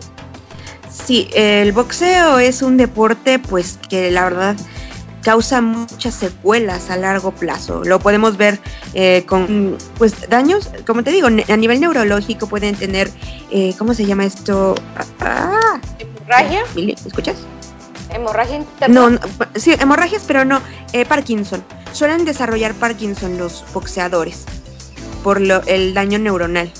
Sí, 0.90 1.28
el 1.34 1.72
boxeo 1.72 2.38
es 2.38 2.62
un 2.62 2.76
deporte 2.76 3.38
pues 3.38 3.78
que 3.88 4.10
la 4.10 4.24
verdad 4.24 4.56
causa 5.24 5.60
muchas 5.60 6.14
secuelas 6.14 6.90
a 6.90 6.96
largo 6.96 7.32
plazo. 7.32 7.82
Lo 7.82 7.98
podemos 7.98 8.36
ver 8.36 8.60
eh, 8.92 9.24
con 9.26 9.76
pues 9.98 10.28
daños, 10.28 10.70
como 10.86 11.02
te 11.02 11.10
digo, 11.10 11.26
a 11.26 11.56
nivel 11.56 11.80
neurológico 11.80 12.46
pueden 12.46 12.76
tener, 12.76 13.10
eh, 13.50 13.74
¿cómo 13.78 13.94
se 13.94 14.06
llama 14.06 14.26
esto? 14.26 14.74
Ah, 15.20 15.80
¿Hemorragia? 15.98 16.62
¿Me 16.76 16.92
escuchas? 16.92 17.36
¿Hemorragia 18.10 18.64
No, 18.88 19.10
no, 19.10 19.18
sí, 19.56 19.72
hemorragias, 19.80 20.22
pero 20.26 20.44
no, 20.44 20.60
eh, 20.92 21.04
Parkinson. 21.04 21.64
Suelen 21.92 22.24
desarrollar 22.24 22.74
Parkinson 22.74 23.38
los 23.38 23.64
boxeadores 23.72 24.44
por 25.24 25.40
lo, 25.40 25.62
el 25.64 25.94
daño 25.94 26.18
neuronal. 26.18 26.70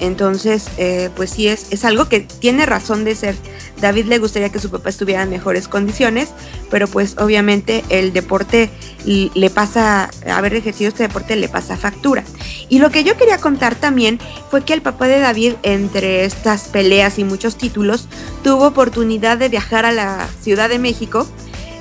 Entonces, 0.00 0.66
eh, 0.78 1.10
pues 1.14 1.30
sí, 1.30 1.46
es, 1.46 1.70
es 1.70 1.84
algo 1.84 2.08
que 2.08 2.20
tiene 2.20 2.66
razón 2.66 3.04
de 3.04 3.14
ser. 3.14 3.36
David 3.82 4.06
le 4.06 4.18
gustaría 4.18 4.48
que 4.48 4.60
su 4.60 4.70
papá 4.70 4.88
estuviera 4.88 5.24
en 5.24 5.30
mejores 5.30 5.66
condiciones, 5.66 6.30
pero 6.70 6.86
pues 6.86 7.16
obviamente 7.18 7.84
el 7.88 8.12
deporte 8.12 8.70
le 9.04 9.50
pasa, 9.50 10.08
haber 10.32 10.54
ejercido 10.54 10.88
este 10.88 11.02
deporte 11.02 11.34
le 11.34 11.48
pasa 11.48 11.76
factura. 11.76 12.22
Y 12.68 12.78
lo 12.78 12.90
que 12.90 13.02
yo 13.02 13.16
quería 13.16 13.38
contar 13.38 13.74
también 13.74 14.20
fue 14.50 14.64
que 14.64 14.72
el 14.72 14.82
papá 14.82 15.08
de 15.08 15.18
David, 15.18 15.54
entre 15.64 16.24
estas 16.24 16.68
peleas 16.68 17.18
y 17.18 17.24
muchos 17.24 17.58
títulos, 17.58 18.08
tuvo 18.44 18.68
oportunidad 18.68 19.36
de 19.36 19.48
viajar 19.48 19.84
a 19.84 19.92
la 19.92 20.28
Ciudad 20.40 20.68
de 20.68 20.78
México 20.78 21.26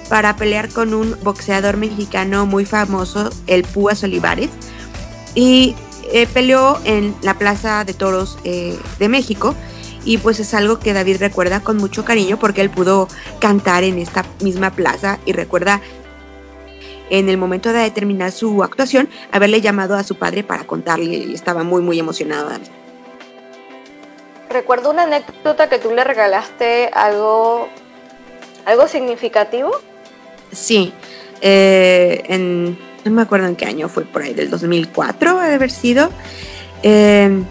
para 0.10 0.36
pelear 0.36 0.70
con 0.70 0.96
un 0.96 1.15
boxeador 1.24 1.77
mexicano 1.77 2.48
muy 2.48 2.65
famoso, 2.65 3.29
el 3.46 3.62
Púas 3.63 4.03
Olivares. 4.03 4.50
Y 5.36 5.75
eh, 6.12 6.27
peleó 6.34 6.79
en 6.84 7.15
la 7.22 7.38
Plaza 7.38 7.86
de 7.86 7.93
Toros 7.93 8.39
eh, 8.43 8.77
de 8.98 9.08
México 9.08 9.55
y 10.03 10.17
pues 10.17 10.39
es 10.39 10.53
algo 10.53 10.79
que 10.79 10.93
David 10.93 11.17
recuerda 11.20 11.62
con 11.62 11.77
mucho 11.77 12.03
cariño 12.05 12.38
porque 12.38 12.62
él 12.62 12.70
pudo 12.70 13.08
cantar 13.39 13.84
en 13.84 14.00
esta 14.00 14.25
misma 14.41 14.72
plaza 14.72 15.20
y 15.25 15.34
recuerda 15.34 15.81
en 17.10 17.29
el 17.29 17.38
momento 17.38 17.74
de 17.74 17.89
terminar 17.91 18.31
su 18.31 18.63
actuación 18.63 19.10
haberle 19.31 19.62
llamado 19.62 19.96
a 19.96 20.03
su 20.03 20.15
padre 20.15 20.43
para 20.43 20.63
contarle 20.63 21.05
y 21.05 21.34
estaba 21.34 21.63
muy 21.63 21.81
muy 21.81 22.00
emocionado 22.00 22.50
David. 22.50 22.67
Recuerdo 24.50 24.91
una 24.91 25.03
anécdota 25.03 25.70
que 25.70 25.77
tú 25.77 25.91
le 25.91 26.03
regalaste 26.03 26.89
algo 26.93 27.67
algo 28.65 28.88
significativo. 28.88 29.72
Sí, 30.51 30.93
eh, 31.41 32.24
en 32.27 32.77
no 33.03 33.12
me 33.12 33.22
acuerdo 33.24 33.48
en 33.48 33.55
qué 33.55 33.65
año 33.65 33.89
fue 33.89 34.05
por 34.05 34.22
ahí, 34.22 34.34
del 34.34 34.50
2004 34.50 35.39
ha 35.39 35.48
de 35.48 35.55
haber 35.55 35.72
sido. 35.72 36.10
Eh, 36.84 37.43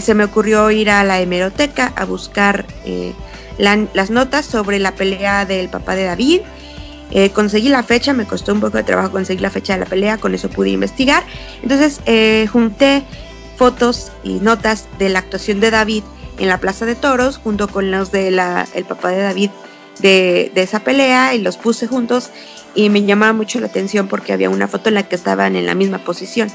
se 0.00 0.14
me 0.14 0.24
ocurrió 0.24 0.70
ir 0.70 0.90
a 0.90 1.04
la 1.04 1.20
hemeroteca 1.20 1.92
a 1.96 2.04
buscar 2.04 2.66
eh, 2.84 3.12
las 3.58 4.10
notas 4.10 4.44
sobre 4.46 4.78
la 4.78 4.94
pelea 4.94 5.44
del 5.44 5.68
papá 5.68 5.94
de 5.94 6.04
David. 6.04 6.40
Eh, 7.10 7.30
conseguí 7.30 7.68
la 7.68 7.82
fecha, 7.82 8.12
me 8.12 8.26
costó 8.26 8.52
un 8.52 8.60
poco 8.60 8.76
de 8.76 8.82
trabajo 8.82 9.12
conseguir 9.12 9.40
la 9.40 9.50
fecha 9.50 9.74
de 9.74 9.80
la 9.80 9.86
pelea, 9.86 10.18
con 10.18 10.34
eso 10.34 10.50
pude 10.50 10.70
investigar. 10.70 11.24
Entonces 11.62 12.00
junté 12.50 13.04
fotos 13.56 14.12
y 14.22 14.34
notas 14.34 14.88
de 14.98 15.08
la 15.08 15.20
actuación 15.20 15.60
de 15.60 15.70
David 15.70 16.04
en 16.38 16.48
la 16.48 16.58
Plaza 16.58 16.84
de 16.84 16.94
Toros, 16.94 17.38
junto 17.38 17.68
con 17.68 17.90
los 17.90 18.12
del 18.12 18.40
el 18.74 18.84
papá 18.84 19.10
de 19.10 19.22
David 19.22 19.50
de, 20.00 20.52
de, 20.54 20.62
esa 20.62 20.80
pelea, 20.80 21.34
y 21.34 21.40
los 21.40 21.56
puse 21.56 21.86
juntos 21.86 22.30
y 22.74 22.90
me 22.90 23.02
llamaba 23.02 23.32
mucho 23.32 23.58
la 23.58 23.66
atención 23.66 24.06
porque 24.06 24.32
había 24.32 24.50
una 24.50 24.68
foto 24.68 24.88
en 24.88 24.94
la 24.94 25.02
que 25.02 25.16
estaban 25.16 25.56
en 25.56 25.66
la 25.66 25.74
misma 25.74 25.98
posición. 25.98 26.48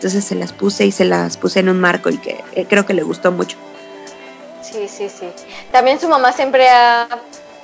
Entonces 0.00 0.24
se 0.24 0.34
las 0.34 0.54
puse 0.54 0.86
y 0.86 0.92
se 0.92 1.04
las 1.04 1.36
puse 1.36 1.60
en 1.60 1.68
un 1.68 1.78
marco 1.78 2.08
y 2.08 2.16
que 2.16 2.42
eh, 2.54 2.64
creo 2.66 2.86
que 2.86 2.94
le 2.94 3.02
gustó 3.02 3.32
mucho. 3.32 3.58
Sí, 4.62 4.88
sí, 4.88 5.10
sí. 5.10 5.28
También 5.72 6.00
su 6.00 6.08
mamá 6.08 6.32
siempre 6.32 6.70
ha 6.70 7.06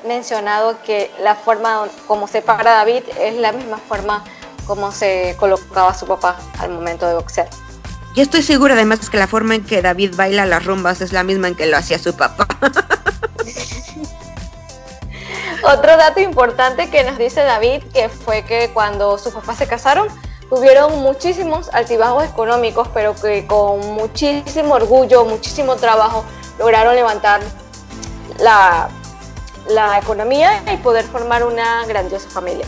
mencionado 0.06 0.76
que 0.82 1.10
la 1.22 1.34
forma 1.34 1.88
como 2.06 2.28
se 2.28 2.42
para 2.42 2.72
David 2.72 3.04
es 3.18 3.36
la 3.36 3.52
misma 3.52 3.78
forma 3.78 4.22
como 4.66 4.92
se 4.92 5.34
colocaba 5.38 5.94
su 5.94 6.06
papá 6.06 6.36
al 6.58 6.72
momento 6.72 7.08
de 7.08 7.14
boxear. 7.14 7.48
Y 8.14 8.20
estoy 8.20 8.42
segura 8.42 8.74
además 8.74 9.08
que 9.08 9.16
la 9.16 9.28
forma 9.28 9.54
en 9.54 9.64
que 9.64 9.80
David 9.80 10.12
baila 10.14 10.44
las 10.44 10.62
rumbas 10.62 11.00
es 11.00 11.14
la 11.14 11.22
misma 11.22 11.48
en 11.48 11.54
que 11.54 11.64
lo 11.64 11.78
hacía 11.78 11.98
su 11.98 12.14
papá. 12.14 12.46
Otro 15.62 15.96
dato 15.96 16.20
importante 16.20 16.90
que 16.90 17.02
nos 17.02 17.16
dice 17.16 17.40
David, 17.40 17.82
que 17.94 18.10
fue 18.10 18.44
que 18.44 18.68
cuando 18.74 19.16
sus 19.16 19.32
papás 19.32 19.56
se 19.56 19.66
casaron, 19.66 20.08
tuvieron 20.48 21.00
muchísimos 21.00 21.68
altibajos 21.72 22.24
económicos, 22.24 22.88
pero 22.94 23.14
que 23.14 23.46
con 23.46 23.80
muchísimo 23.94 24.74
orgullo, 24.74 25.24
muchísimo 25.24 25.76
trabajo, 25.76 26.24
lograron 26.58 26.94
levantar 26.94 27.40
la, 28.38 28.88
la 29.68 29.98
economía 29.98 30.62
y 30.72 30.76
poder 30.78 31.04
formar 31.04 31.44
una 31.44 31.84
grandiosa 31.86 32.28
familia. 32.28 32.66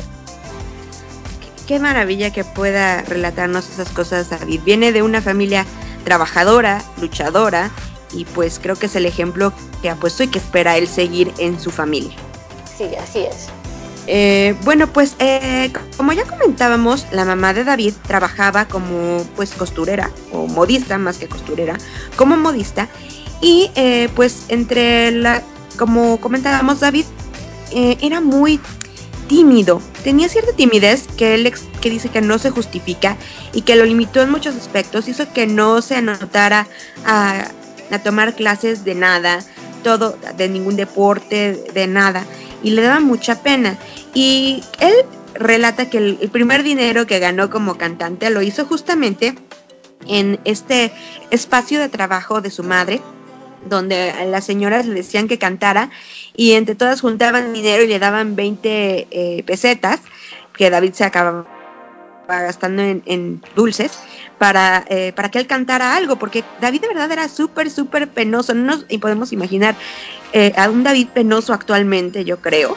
Qué 1.66 1.78
maravilla 1.78 2.32
que 2.32 2.44
pueda 2.44 3.02
relatarnos 3.02 3.68
esas 3.68 3.90
cosas, 3.90 4.30
David. 4.30 4.62
Viene 4.64 4.90
de 4.90 5.02
una 5.02 5.20
familia 5.20 5.66
trabajadora, 6.04 6.82
luchadora, 6.96 7.70
y 8.12 8.24
pues 8.24 8.58
creo 8.58 8.76
que 8.76 8.86
es 8.86 8.96
el 8.96 9.04
ejemplo 9.04 9.52
que 9.82 9.90
ha 9.90 9.96
puesto 9.96 10.22
y 10.22 10.28
que 10.28 10.38
espera 10.38 10.78
él 10.78 10.88
seguir 10.88 11.32
en 11.36 11.60
su 11.60 11.70
familia. 11.70 12.16
Sí, 12.76 12.94
así 12.96 13.20
es. 13.20 13.48
Eh, 14.10 14.54
bueno, 14.64 14.86
pues 14.86 15.16
eh, 15.18 15.70
como 15.98 16.14
ya 16.14 16.24
comentábamos, 16.24 17.06
la 17.12 17.26
mamá 17.26 17.52
de 17.52 17.62
David 17.62 17.92
trabajaba 18.06 18.66
como 18.66 19.22
pues 19.36 19.52
costurera 19.52 20.10
o 20.32 20.46
modista 20.46 20.96
más 20.96 21.18
que 21.18 21.28
costurera, 21.28 21.76
como 22.16 22.38
modista. 22.38 22.88
Y 23.42 23.70
eh, 23.74 24.08
pues 24.16 24.46
entre 24.48 25.10
la, 25.10 25.42
como 25.76 26.18
comentábamos 26.20 26.80
David, 26.80 27.04
eh, 27.70 27.98
era 28.00 28.22
muy 28.22 28.58
tímido, 29.28 29.82
tenía 30.02 30.30
cierta 30.30 30.52
timidez 30.54 31.06
que 31.18 31.34
él 31.34 31.52
que 31.82 31.90
dice 31.90 32.08
que 32.08 32.22
no 32.22 32.38
se 32.38 32.48
justifica 32.48 33.18
y 33.52 33.60
que 33.60 33.76
lo 33.76 33.84
limitó 33.84 34.22
en 34.22 34.30
muchos 34.30 34.56
aspectos, 34.56 35.06
hizo 35.06 35.30
que 35.34 35.46
no 35.46 35.82
se 35.82 35.96
anotara 35.96 36.66
a, 37.04 37.44
a 37.90 37.98
tomar 37.98 38.34
clases 38.34 38.84
de 38.84 38.94
nada, 38.94 39.40
todo, 39.84 40.16
de 40.38 40.48
ningún 40.48 40.76
deporte, 40.76 41.62
de 41.74 41.86
nada, 41.86 42.24
y 42.62 42.70
le 42.70 42.82
daba 42.82 43.00
mucha 43.00 43.42
pena. 43.42 43.78
Y 44.14 44.62
él 44.80 44.94
relata 45.34 45.88
que 45.90 45.98
el, 45.98 46.30
primer 46.30 46.62
dinero 46.62 47.06
que 47.06 47.18
ganó 47.18 47.50
como 47.50 47.78
cantante 47.78 48.30
lo 48.30 48.42
hizo 48.42 48.64
justamente 48.64 49.34
en 50.06 50.38
este 50.44 50.92
espacio 51.30 51.80
de 51.80 51.88
trabajo 51.88 52.40
de 52.40 52.50
su 52.50 52.62
madre, 52.62 53.00
donde 53.68 54.12
las 54.26 54.44
señoras 54.44 54.86
le 54.86 54.94
decían 54.94 55.28
que 55.28 55.38
cantara 55.38 55.90
y 56.36 56.52
entre 56.52 56.74
todas 56.74 57.00
juntaban 57.00 57.52
dinero 57.52 57.82
y 57.82 57.88
le 57.88 57.98
daban 57.98 58.36
20 58.36 59.08
eh, 59.10 59.42
pesetas, 59.44 60.00
que 60.56 60.70
David 60.70 60.92
se 60.92 61.04
acababa 61.04 61.46
gastando 62.28 62.82
en, 62.82 63.42
dulces, 63.56 63.98
para, 64.38 64.84
eh, 64.88 65.12
para 65.14 65.30
que 65.30 65.38
él 65.38 65.46
cantara 65.46 65.96
algo, 65.96 66.16
porque 66.16 66.44
David 66.60 66.82
de 66.82 66.88
verdad 66.88 67.10
era 67.10 67.28
súper, 67.28 67.70
súper 67.70 68.08
penoso, 68.08 68.54
no 68.54 68.76
nos 68.76 68.84
podemos 69.00 69.32
imaginar 69.32 69.74
eh, 70.32 70.52
a 70.56 70.68
un 70.68 70.84
David 70.84 71.08
penoso 71.08 71.52
actualmente, 71.52 72.24
yo 72.24 72.38
creo, 72.38 72.76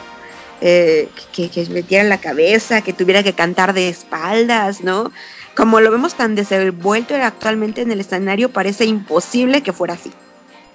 eh, 0.60 1.08
que, 1.32 1.50
que 1.50 1.66
metiera 1.66 2.04
la 2.04 2.20
cabeza, 2.20 2.82
que 2.82 2.92
tuviera 2.92 3.22
que 3.22 3.32
cantar 3.32 3.72
de 3.72 3.88
espaldas, 3.88 4.82
¿no? 4.82 5.10
Como 5.56 5.80
lo 5.80 5.90
vemos 5.90 6.14
tan 6.14 6.34
desenvuelto 6.34 7.14
actualmente 7.14 7.82
en 7.82 7.90
el 7.92 8.00
escenario, 8.00 8.50
parece 8.50 8.84
imposible 8.86 9.62
que 9.62 9.72
fuera 9.72 9.94
así. 9.94 10.12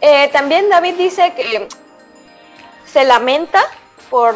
Eh, 0.01 0.29
también 0.31 0.69
David 0.69 0.95
dice 0.97 1.33
que 1.35 1.67
se 2.85 3.05
lamenta 3.05 3.61
por, 4.09 4.35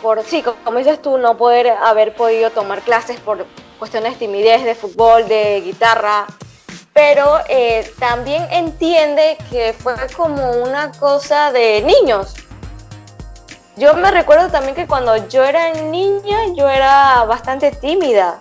por, 0.00 0.24
sí, 0.24 0.42
como 0.64 0.78
dices 0.78 1.02
tú, 1.02 1.18
no 1.18 1.36
poder 1.36 1.68
haber 1.68 2.14
podido 2.14 2.50
tomar 2.50 2.80
clases 2.80 3.20
por 3.20 3.46
cuestiones 3.78 4.14
de 4.14 4.26
timidez, 4.26 4.64
de 4.64 4.74
fútbol, 4.74 5.28
de 5.28 5.60
guitarra, 5.60 6.26
pero 6.94 7.40
eh, 7.48 7.92
también 7.98 8.46
entiende 8.50 9.36
que 9.50 9.74
fue 9.74 9.94
como 10.16 10.52
una 10.52 10.92
cosa 10.92 11.50
de 11.52 11.82
niños, 11.82 12.34
yo 13.76 13.92
me 13.94 14.12
recuerdo 14.12 14.48
también 14.50 14.76
que 14.76 14.86
cuando 14.86 15.16
yo 15.28 15.42
era 15.42 15.72
niña 15.72 16.38
yo 16.56 16.68
era 16.68 17.24
bastante 17.24 17.72
tímida. 17.72 18.40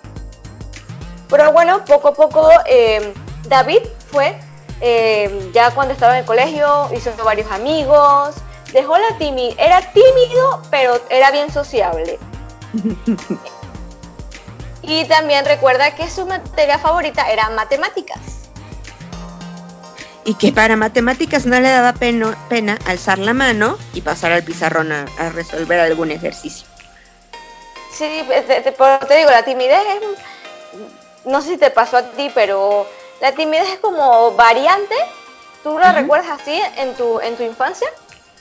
Pero 1.28 1.52
bueno, 1.52 1.84
poco 1.86 2.10
a 2.10 2.14
poco 2.14 2.48
eh, 2.68 3.16
David 3.48 3.82
fue, 4.12 4.40
eh, 4.80 5.50
ya 5.52 5.72
cuando 5.72 5.96
estaba 5.96 6.14
en 6.14 6.20
el 6.20 6.26
colegio, 6.26 6.88
hizo 6.96 7.12
varios 7.24 7.50
amigos, 7.52 8.36
dejó 8.72 8.96
la 8.96 9.18
timidez, 9.18 9.56
era 9.58 9.82
tímido, 9.92 10.62
pero 10.70 11.02
era 11.10 11.32
bien 11.32 11.52
sociable. 11.52 12.20
y 14.84 15.06
también 15.06 15.46
recuerda 15.46 15.96
que 15.96 16.08
su 16.08 16.28
materia 16.28 16.78
favorita 16.78 17.32
era 17.32 17.50
matemáticas 17.50 18.43
y 20.26 20.36
que 20.36 20.52
para 20.52 20.76
matemáticas 20.76 21.46
no 21.46 21.60
le 21.60 21.70
daba 21.70 21.94
pena 21.94 22.78
alzar 22.86 23.20
la 23.20 23.34
mano 23.34 23.78
y 23.94 24.02
pasar 24.02 24.32
al 24.32 24.44
pizarrón 24.44 24.92
a, 24.92 25.06
resolver 25.34 25.80
algún 25.80 26.12
ejercicio. 26.12 26.68
Sí, 27.92 28.24
te, 28.28 28.62
te, 28.62 29.18
digo, 29.18 29.30
la 29.30 29.44
timidez 29.44 29.82
es, 29.96 30.80
no 31.26 31.42
sé 31.42 31.50
si 31.50 31.58
te 31.58 31.70
pasó 31.70 31.98
a 31.98 32.04
ti, 32.12 32.32
pero 32.34 32.88
la 33.22 33.34
timidez 33.34 33.70
es 33.70 33.80
como 33.80 34.32
variante. 34.32 34.96
¿Tú 35.64 35.78
la 35.80 35.94
recuerdas 35.94 36.42
así 36.42 36.60
en 36.78 36.94
tu, 36.96 37.22
en 37.22 37.36
tu 37.36 37.44
infancia? 37.44 37.88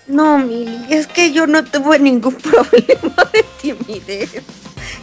No, 0.08 0.38
Mili, 0.38 0.92
es 0.92 1.06
que 1.06 1.30
yo 1.30 1.46
no 1.46 1.64
tuve 1.64 1.98
ningún 1.98 2.34
problema 2.50 3.30
de 3.32 3.44
timidez. 3.60 4.42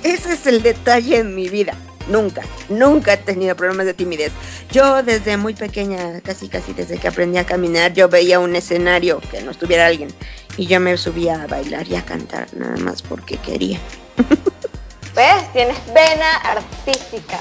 Ese 0.04 0.34
es 0.34 0.46
el 0.48 0.62
detalle 0.62 1.20
en 1.20 1.36
mi 1.36 1.48
vida. 1.48 1.76
Nunca, 2.10 2.42
nunca 2.70 3.14
he 3.14 3.18
tenido 3.18 3.56
problemas 3.56 3.86
de 3.86 3.94
timidez. 3.94 4.32
Yo 4.72 5.04
desde 5.04 5.38
muy 5.38 5.54
pequeña, 5.54 6.20
casi 6.22 6.50
casi 6.50 6.74
desde 6.74 6.98
que 6.98 7.08
aprendí 7.08 7.38
a 7.38 7.46
caminar, 7.46 7.94
yo 7.94 8.10
veía 8.10 8.40
un 8.40 8.56
escenario 8.56 9.22
que 9.32 9.42
no 9.42 9.52
estuviera 9.52 9.86
alguien 9.86 10.10
y 10.58 10.66
yo 10.66 10.80
me 10.80 10.98
subía 10.98 11.44
a 11.44 11.48
bailar 11.48 11.88
y 11.88 11.96
a 11.96 12.04
cantar 12.04 12.48
nada 12.54 12.78
más 12.78 13.02
porque 13.02 13.38
quería. 13.38 13.80
¿Ves? 15.16 15.54
Tienes 15.54 15.78
vena 15.94 16.36
artística. 16.38 17.40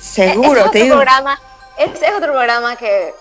Seguro, 0.00 0.70
te 0.70 0.84
digo. 0.84 0.96
Programa, 0.96 1.40
ese 1.78 2.06
es 2.06 2.12
otro 2.12 2.32
programa 2.32 2.76
que 2.76 3.12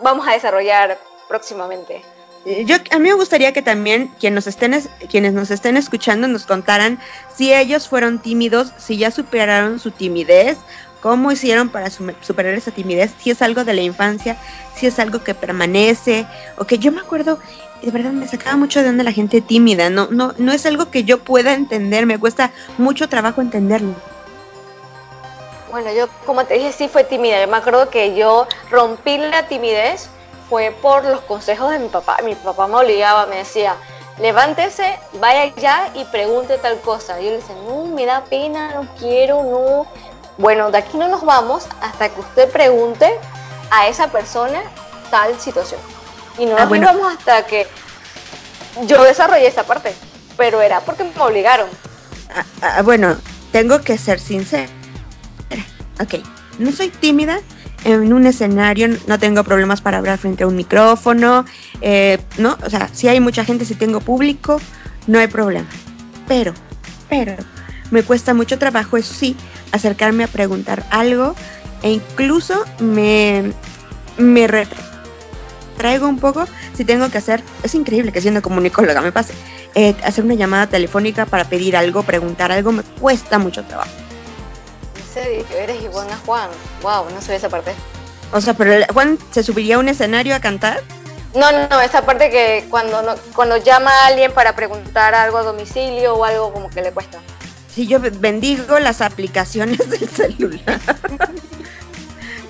vamos 0.00 0.26
a 0.26 0.32
desarrollar 0.32 0.98
próximamente. 1.28 2.02
Eh, 2.44 2.64
yo, 2.66 2.76
a 2.90 2.98
mí 2.98 3.08
me 3.08 3.14
gustaría 3.14 3.52
que 3.52 3.62
también 3.62 4.12
quienes 4.18 4.34
nos, 4.34 4.46
estén, 4.48 4.80
quienes 5.08 5.32
nos 5.32 5.50
estén 5.50 5.76
escuchando 5.76 6.26
nos 6.26 6.44
contaran 6.44 6.98
si 7.34 7.52
ellos 7.54 7.88
fueron 7.88 8.18
tímidos, 8.18 8.72
si 8.78 8.96
ya 8.96 9.12
superaron 9.12 9.78
su 9.78 9.92
timidez, 9.92 10.58
cómo 11.00 11.30
hicieron 11.30 11.68
para 11.68 11.90
superar 11.90 12.54
esa 12.54 12.72
timidez, 12.72 13.12
si 13.18 13.30
es 13.30 13.42
algo 13.42 13.64
de 13.64 13.74
la 13.74 13.82
infancia, 13.82 14.36
si 14.74 14.86
es 14.86 14.98
algo 14.98 15.22
que 15.22 15.34
permanece, 15.34 16.26
o 16.58 16.64
que 16.64 16.78
yo 16.78 16.90
me 16.90 17.00
acuerdo, 17.00 17.38
de 17.80 17.90
verdad 17.92 18.10
me 18.10 18.26
sacaba 18.26 18.56
mucho 18.56 18.82
de 18.82 18.88
onda 18.88 19.04
la 19.04 19.12
gente 19.12 19.40
tímida, 19.40 19.88
no, 19.88 20.08
no, 20.10 20.34
no 20.38 20.52
es 20.52 20.66
algo 20.66 20.90
que 20.90 21.04
yo 21.04 21.18
pueda 21.18 21.54
entender, 21.54 22.06
me 22.06 22.18
cuesta 22.18 22.50
mucho 22.76 23.08
trabajo 23.08 23.40
entenderlo. 23.40 23.94
Bueno, 25.70 25.92
yo 25.92 26.08
como 26.26 26.44
te 26.44 26.54
dije, 26.54 26.72
sí 26.72 26.88
fue 26.88 27.04
tímida, 27.04 27.40
yo 27.40 27.50
me 27.50 27.56
acuerdo 27.56 27.88
que 27.88 28.16
yo 28.16 28.46
rompí 28.70 29.16
la 29.16 29.48
timidez 29.48 30.08
fue 30.52 30.70
por 30.82 31.02
los 31.06 31.22
consejos 31.22 31.70
de 31.70 31.78
mi 31.78 31.88
papá. 31.88 32.18
Mi 32.22 32.34
papá 32.34 32.66
me 32.66 32.74
obligaba, 32.74 33.24
me 33.24 33.36
decía, 33.36 33.74
levántese, 34.20 34.98
vaya 35.18 35.46
ya 35.56 35.90
y 35.94 36.04
pregunte 36.04 36.58
tal 36.58 36.78
cosa. 36.80 37.18
Y 37.18 37.24
yo 37.24 37.30
le 37.30 37.36
decía, 37.38 37.54
no, 37.66 37.86
me 37.86 38.04
da 38.04 38.22
pena, 38.26 38.74
no 38.74 38.86
quiero, 38.98 39.42
no. 39.42 39.86
Bueno, 40.36 40.70
de 40.70 40.76
aquí 40.76 40.98
no 40.98 41.08
nos 41.08 41.24
vamos 41.24 41.66
hasta 41.80 42.10
que 42.10 42.20
usted 42.20 42.50
pregunte 42.50 43.18
a 43.70 43.88
esa 43.88 44.08
persona 44.08 44.62
tal 45.10 45.40
situación. 45.40 45.80
Y 46.36 46.44
no 46.44 46.54
ah, 46.58 46.66
nos 46.66 46.80
vamos 46.80 47.14
hasta 47.16 47.46
que 47.46 47.66
yo 48.82 49.02
desarrollé 49.04 49.46
esa 49.46 49.64
parte, 49.64 49.94
pero 50.36 50.60
era 50.60 50.80
porque 50.80 51.04
me 51.04 51.18
obligaron. 51.18 51.70
Ah, 52.36 52.44
ah, 52.60 52.82
bueno, 52.82 53.16
tengo 53.52 53.80
que 53.80 53.96
ser 53.96 54.20
sincera. 54.20 54.70
Ok, 55.98 56.16
no 56.58 56.72
soy 56.72 56.90
tímida, 56.90 57.40
en 57.84 58.12
un 58.12 58.26
escenario 58.26 58.88
no 59.06 59.18
tengo 59.18 59.44
problemas 59.44 59.80
para 59.80 59.98
hablar 59.98 60.18
frente 60.18 60.44
a 60.44 60.46
un 60.46 60.56
micrófono, 60.56 61.44
eh, 61.80 62.18
¿no? 62.38 62.56
O 62.64 62.70
sea, 62.70 62.88
si 62.92 63.08
hay 63.08 63.20
mucha 63.20 63.44
gente, 63.44 63.64
si 63.64 63.74
tengo 63.74 64.00
público, 64.00 64.60
no 65.06 65.18
hay 65.18 65.26
problema. 65.26 65.68
Pero, 66.28 66.54
pero, 67.08 67.34
me 67.90 68.02
cuesta 68.02 68.34
mucho 68.34 68.58
trabajo, 68.58 68.96
eso 68.96 69.12
sí, 69.12 69.36
acercarme 69.72 70.24
a 70.24 70.28
preguntar 70.28 70.84
algo 70.90 71.34
e 71.82 71.90
incluso 71.90 72.64
me, 72.78 73.52
me 74.16 74.48
traigo 75.76 76.08
un 76.08 76.18
poco 76.18 76.46
si 76.74 76.84
tengo 76.84 77.10
que 77.10 77.18
hacer, 77.18 77.42
es 77.62 77.74
increíble 77.74 78.12
que 78.12 78.20
siendo 78.20 78.40
comunicóloga 78.40 79.00
me 79.00 79.12
pase, 79.12 79.34
eh, 79.74 79.94
hacer 80.04 80.24
una 80.24 80.34
llamada 80.34 80.68
telefónica 80.68 81.26
para 81.26 81.44
pedir 81.44 81.76
algo, 81.76 82.02
preguntar 82.02 82.52
algo, 82.52 82.72
me 82.72 82.82
cuesta 82.82 83.38
mucho 83.38 83.64
trabajo 83.64 84.01
serio? 85.12 85.44
¿Eres 85.56 85.82
igual 85.82 86.08
a 86.10 86.16
Juan? 86.18 86.50
Wow, 86.82 87.10
no 87.10 87.20
sé 87.20 87.36
esa 87.36 87.48
parte. 87.48 87.72
O 88.32 88.40
sea, 88.40 88.54
pero 88.54 88.84
Juan 88.92 89.18
se 89.30 89.42
subiría 89.42 89.76
a 89.76 89.78
un 89.78 89.88
escenario 89.88 90.34
a 90.34 90.40
cantar. 90.40 90.82
No, 91.34 91.50
no, 91.50 91.68
no, 91.68 91.80
esa 91.80 92.04
parte 92.04 92.30
que 92.30 92.66
cuando, 92.68 93.14
cuando 93.34 93.56
llama 93.56 93.90
a 93.90 94.06
alguien 94.06 94.32
para 94.32 94.54
preguntar 94.54 95.14
algo 95.14 95.38
a 95.38 95.42
domicilio 95.42 96.14
o 96.14 96.24
algo 96.24 96.52
como 96.52 96.68
que 96.70 96.82
le 96.82 96.92
cuesta. 96.92 97.18
Sí, 97.74 97.86
yo 97.86 98.00
bendigo 98.00 98.78
las 98.78 99.00
aplicaciones 99.00 99.78
del 99.90 100.08
celular. 100.08 100.80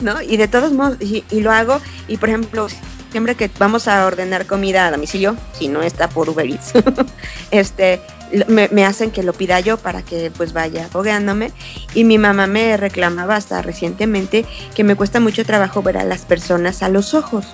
¿No? 0.00 0.20
Y 0.20 0.36
de 0.36 0.48
todos 0.48 0.72
modos, 0.72 0.96
y, 1.00 1.24
y, 1.30 1.40
lo 1.40 1.52
hago, 1.52 1.80
y 2.08 2.16
por 2.16 2.28
ejemplo, 2.28 2.66
siempre 3.12 3.34
que 3.34 3.50
vamos 3.58 3.86
a 3.86 4.06
ordenar 4.06 4.46
comida 4.46 4.86
a 4.86 4.90
domicilio, 4.90 5.36
si 5.52 5.68
no 5.68 5.82
está 5.82 6.08
por 6.08 6.28
Uber 6.30 6.46
Eats, 6.46 6.72
este, 7.50 8.00
me, 8.48 8.84
hacen 8.84 9.10
que 9.10 9.22
lo 9.22 9.34
pida 9.34 9.60
yo 9.60 9.76
para 9.76 10.02
que 10.02 10.30
pues 10.30 10.54
vaya 10.54 10.88
fogueándome 10.88 11.52
y 11.94 12.04
mi 12.04 12.16
mamá 12.16 12.46
me 12.46 12.76
reclamaba 12.78 13.36
hasta 13.36 13.60
recientemente 13.60 14.46
que 14.74 14.82
me 14.82 14.96
cuesta 14.96 15.20
mucho 15.20 15.44
trabajo 15.44 15.82
ver 15.82 15.98
a 15.98 16.04
las 16.04 16.24
personas 16.24 16.82
a 16.82 16.88
los 16.88 17.14
ojos. 17.14 17.46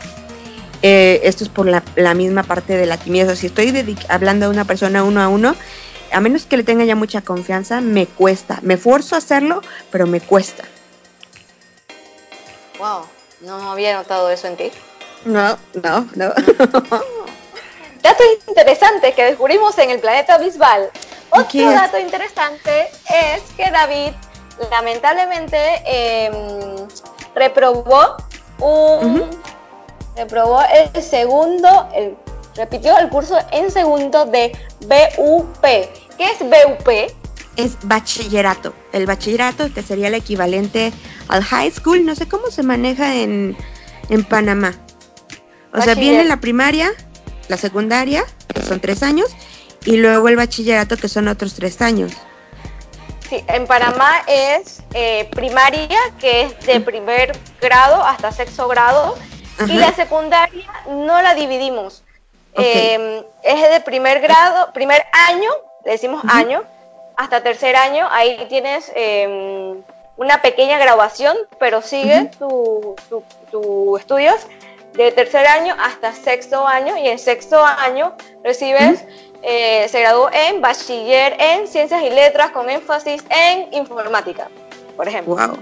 Eh, 0.83 1.21
esto 1.25 1.43
es 1.43 1.51
por 1.51 1.67
la, 1.67 2.15
misma 2.15 2.45
parte 2.45 2.77
de 2.77 2.87
la 2.87 2.97
timidez. 2.97 3.37
Si 3.41 3.49
estoy 3.49 3.97
hablando 4.09 4.47
a 4.47 4.49
una 4.49 4.65
persona 4.65 5.03
uno 5.03 5.21
a 5.21 5.29
uno, 5.29 5.57
a 6.13 6.21
menos 6.21 6.47
que 6.47 6.57
le 6.57 6.63
tenga 6.63 6.85
ya 6.85 6.95
mucha 6.95 7.21
confianza, 7.21 7.81
me 7.81 8.07
cuesta. 8.07 8.61
Me 8.63 8.75
esfuerzo 8.75 9.17
a 9.17 9.19
hacerlo, 9.19 9.61
pero 9.91 10.07
me 10.07 10.21
cuesta. 10.21 10.63
Wow, 12.79 13.07
no 13.41 13.73
había 13.73 13.97
notado 13.97 14.31
eso 14.31 14.47
en 14.47 14.57
ti. 14.57 14.71
No, 15.25 15.59
no, 15.83 16.09
no. 16.15 16.33
Dato 18.03 18.23
interesante 18.47 19.13
que 19.13 19.25
descubrimos 19.25 19.77
en 19.79 19.91
el 19.91 19.99
planeta 19.99 20.39
Bisbal. 20.39 20.89
Otro 21.31 21.71
dato 21.73 21.99
interesante 21.99 22.89
es 23.11 23.43
que 23.57 23.71
David 23.71 24.13
lamentablemente 24.71 25.59
em, 25.85 26.87
reprobó 27.35 28.17
un 28.61 29.29
Reprobó 30.19 30.61
el 30.95 31.01
segundo, 31.01 31.89
el, 31.95 32.17
repitió 32.57 32.99
el 32.99 33.09
curso 33.09 33.39
en 33.53 33.71
segundo 33.71 34.27
de 34.27 34.51
BUP. 34.81 35.63
¿Qué 35.63 36.33
es 36.33 36.41
BUP? 36.41 36.89
Es 37.55 37.77
bachillerato. 37.85 38.75
El 38.93 39.07
bachillerato 39.07 39.73
que 39.73 39.81
sería 39.81 40.09
el 40.09 40.15
equivalente 40.15 40.93
al 41.29 41.45
high 41.45 41.71
school. 41.71 42.05
No 42.05 42.17
sé 42.17 42.27
cómo 42.27 42.51
se 42.51 42.65
maneja 42.65 43.15
en, 43.15 43.57
en 44.09 44.25
Panamá. 44.25 44.75
O 45.73 45.81
sea, 45.83 45.95
viene 45.95 46.25
la 46.25 46.39
primaria, 46.39 46.91
la 47.49 47.57
secundaria, 47.57 48.25
que 48.55 48.63
son 48.63 48.81
tres 48.81 49.03
años, 49.03 49.29
y 49.85 49.97
luego 49.97 50.29
el 50.29 50.37
bachillerato, 50.37 50.97
que 50.97 51.09
son 51.09 51.29
otros 51.29 51.55
tres 51.55 51.81
años. 51.83 52.13
Sí, 53.29 53.45
en 53.47 53.67
Panamá 53.67 54.23
es 54.27 54.83
eh, 54.95 55.29
primaria, 55.33 55.99
que 56.19 56.43
es 56.43 56.67
de 56.67 56.81
primer 56.81 57.39
grado 57.61 58.03
hasta 58.03 58.33
sexto 58.33 58.69
grado, 58.69 59.19
y 59.67 59.75
la 59.75 59.93
secundaria 59.93 60.67
no 60.89 61.21
la 61.21 61.35
dividimos. 61.35 62.05
Em, 62.55 63.23
es 63.43 63.71
de 63.71 63.81
primer 63.81 64.21
grado, 64.21 64.73
primer 64.73 65.05
año, 65.29 65.51
le 65.85 65.93
decimos 65.93 66.23
año, 66.29 66.63
hasta 67.17 67.43
tercer 67.43 67.77
año, 67.77 68.09
ahí 68.11 68.47
tienes 68.49 68.91
em, 68.95 69.83
una 70.17 70.41
pequeña 70.41 70.79
graduación, 70.79 71.37
pero 71.61 71.83
sigue 71.83 72.31
tus 72.39 74.01
estudios 74.01 74.47
de 74.99 75.13
tercer 75.13 75.47
año 75.47 75.75
hasta 75.79 76.13
sexto 76.13 76.67
año, 76.67 76.97
y 76.97 77.07
en 77.07 77.19
sexto 77.21 77.65
año 77.65 78.15
recibes 78.43 79.05
eh, 79.45 79.87
se 79.89 80.01
graduó 80.01 80.29
en 80.33 80.61
bachiller 80.61 81.37
en 81.39 81.69
ciencias 81.69 82.03
y 82.03 82.11
letras 82.11 82.51
con 82.51 82.69
énfasis 82.69 83.23
en 83.31 83.73
informática, 83.73 84.49
por 84.97 85.07
ejemplo. 85.07 85.37
Wow. 85.37 85.59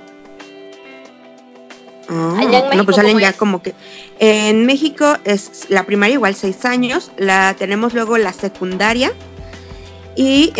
Ah, 2.09 2.69
no, 2.75 2.85
pues 2.85 2.97
salen 2.97 3.19
ya 3.19 3.35
como 3.35 3.63
que 3.63 3.75
en 4.21 4.65
México 4.65 5.19
es 5.25 5.67
la 5.69 5.83
primaria 5.83 6.15
igual 6.15 6.35
seis 6.35 6.65
años, 6.65 7.11
la 7.19 7.55
tenemos 7.59 7.93
luego 7.93 8.17
la 8.17 8.33
secundaria 8.33 9.13
y 10.15 10.53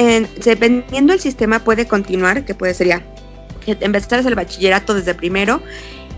dependiendo 0.45 1.13
del 1.13 1.21
sistema 1.21 1.61
puede 1.61 1.87
continuar, 1.87 2.45
que 2.45 2.55
puede 2.55 2.75
ser 2.75 2.89
ya 2.89 3.03
empezar 3.67 4.27
el 4.27 4.35
bachillerato 4.35 4.93
desde 4.93 5.15
primero 5.15 5.63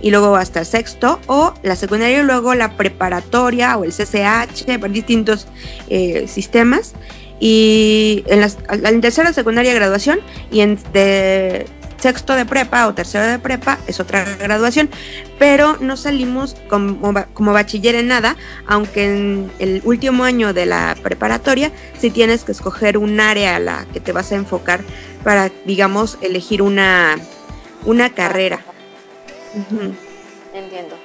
y 0.01 0.11
luego 0.11 0.37
hasta 0.37 0.61
el 0.61 0.67
sexto, 0.67 1.21
o 1.27 1.55
la 1.63 1.77
secundaria 1.77 2.21
y 2.21 2.23
luego 2.23 2.55
la 2.55 2.77
preparatoria 2.77 3.77
o 3.77 3.85
el 3.85 3.93
CCH, 3.93 4.67
distintos 4.91 5.47
eh, 5.89 6.27
sistemas. 6.29 6.95
Y 7.41 8.25
en 8.27 8.41
la, 8.41 8.51
en 8.71 9.01
tercera 9.01 9.33
secundaria 9.33 9.73
graduación 9.73 10.19
y 10.51 10.61
en 10.61 10.79
de 10.93 11.67
sexto 11.99 12.35
de 12.35 12.47
prepa 12.47 12.87
o 12.87 12.95
tercero 12.95 13.25
de 13.27 13.39
prepa 13.39 13.79
es 13.87 14.01
otra 14.01 14.25
graduación, 14.39 14.89
pero 15.39 15.77
no 15.81 15.97
salimos 15.97 16.57
como, 16.69 17.15
como 17.35 17.53
bachiller 17.53 17.95
en 17.97 18.09
nada, 18.09 18.37
aunque 18.67 19.05
en 19.05 19.51
el 19.59 19.83
último 19.85 20.25
año 20.25 20.53
de 20.53 20.67
la 20.67 20.97
preparatoria 21.03 21.73
sí 21.99 22.11
tienes 22.11 22.45
que 22.45 22.53
escoger 22.53 22.99
un 22.99 23.21
área 23.21 23.57
a 23.57 23.61
la 23.61 23.87
que 23.93 24.01
te 24.01 24.13
vas 24.13 24.33
a 24.33 24.37
enfocar 24.37 24.81
para, 25.25 25.51
digamos, 25.67 26.19
elegir 26.23 26.63
una, 26.63 27.17
una 27.85 28.11
carrera. 28.11 28.61
Entiendo. 30.55 30.97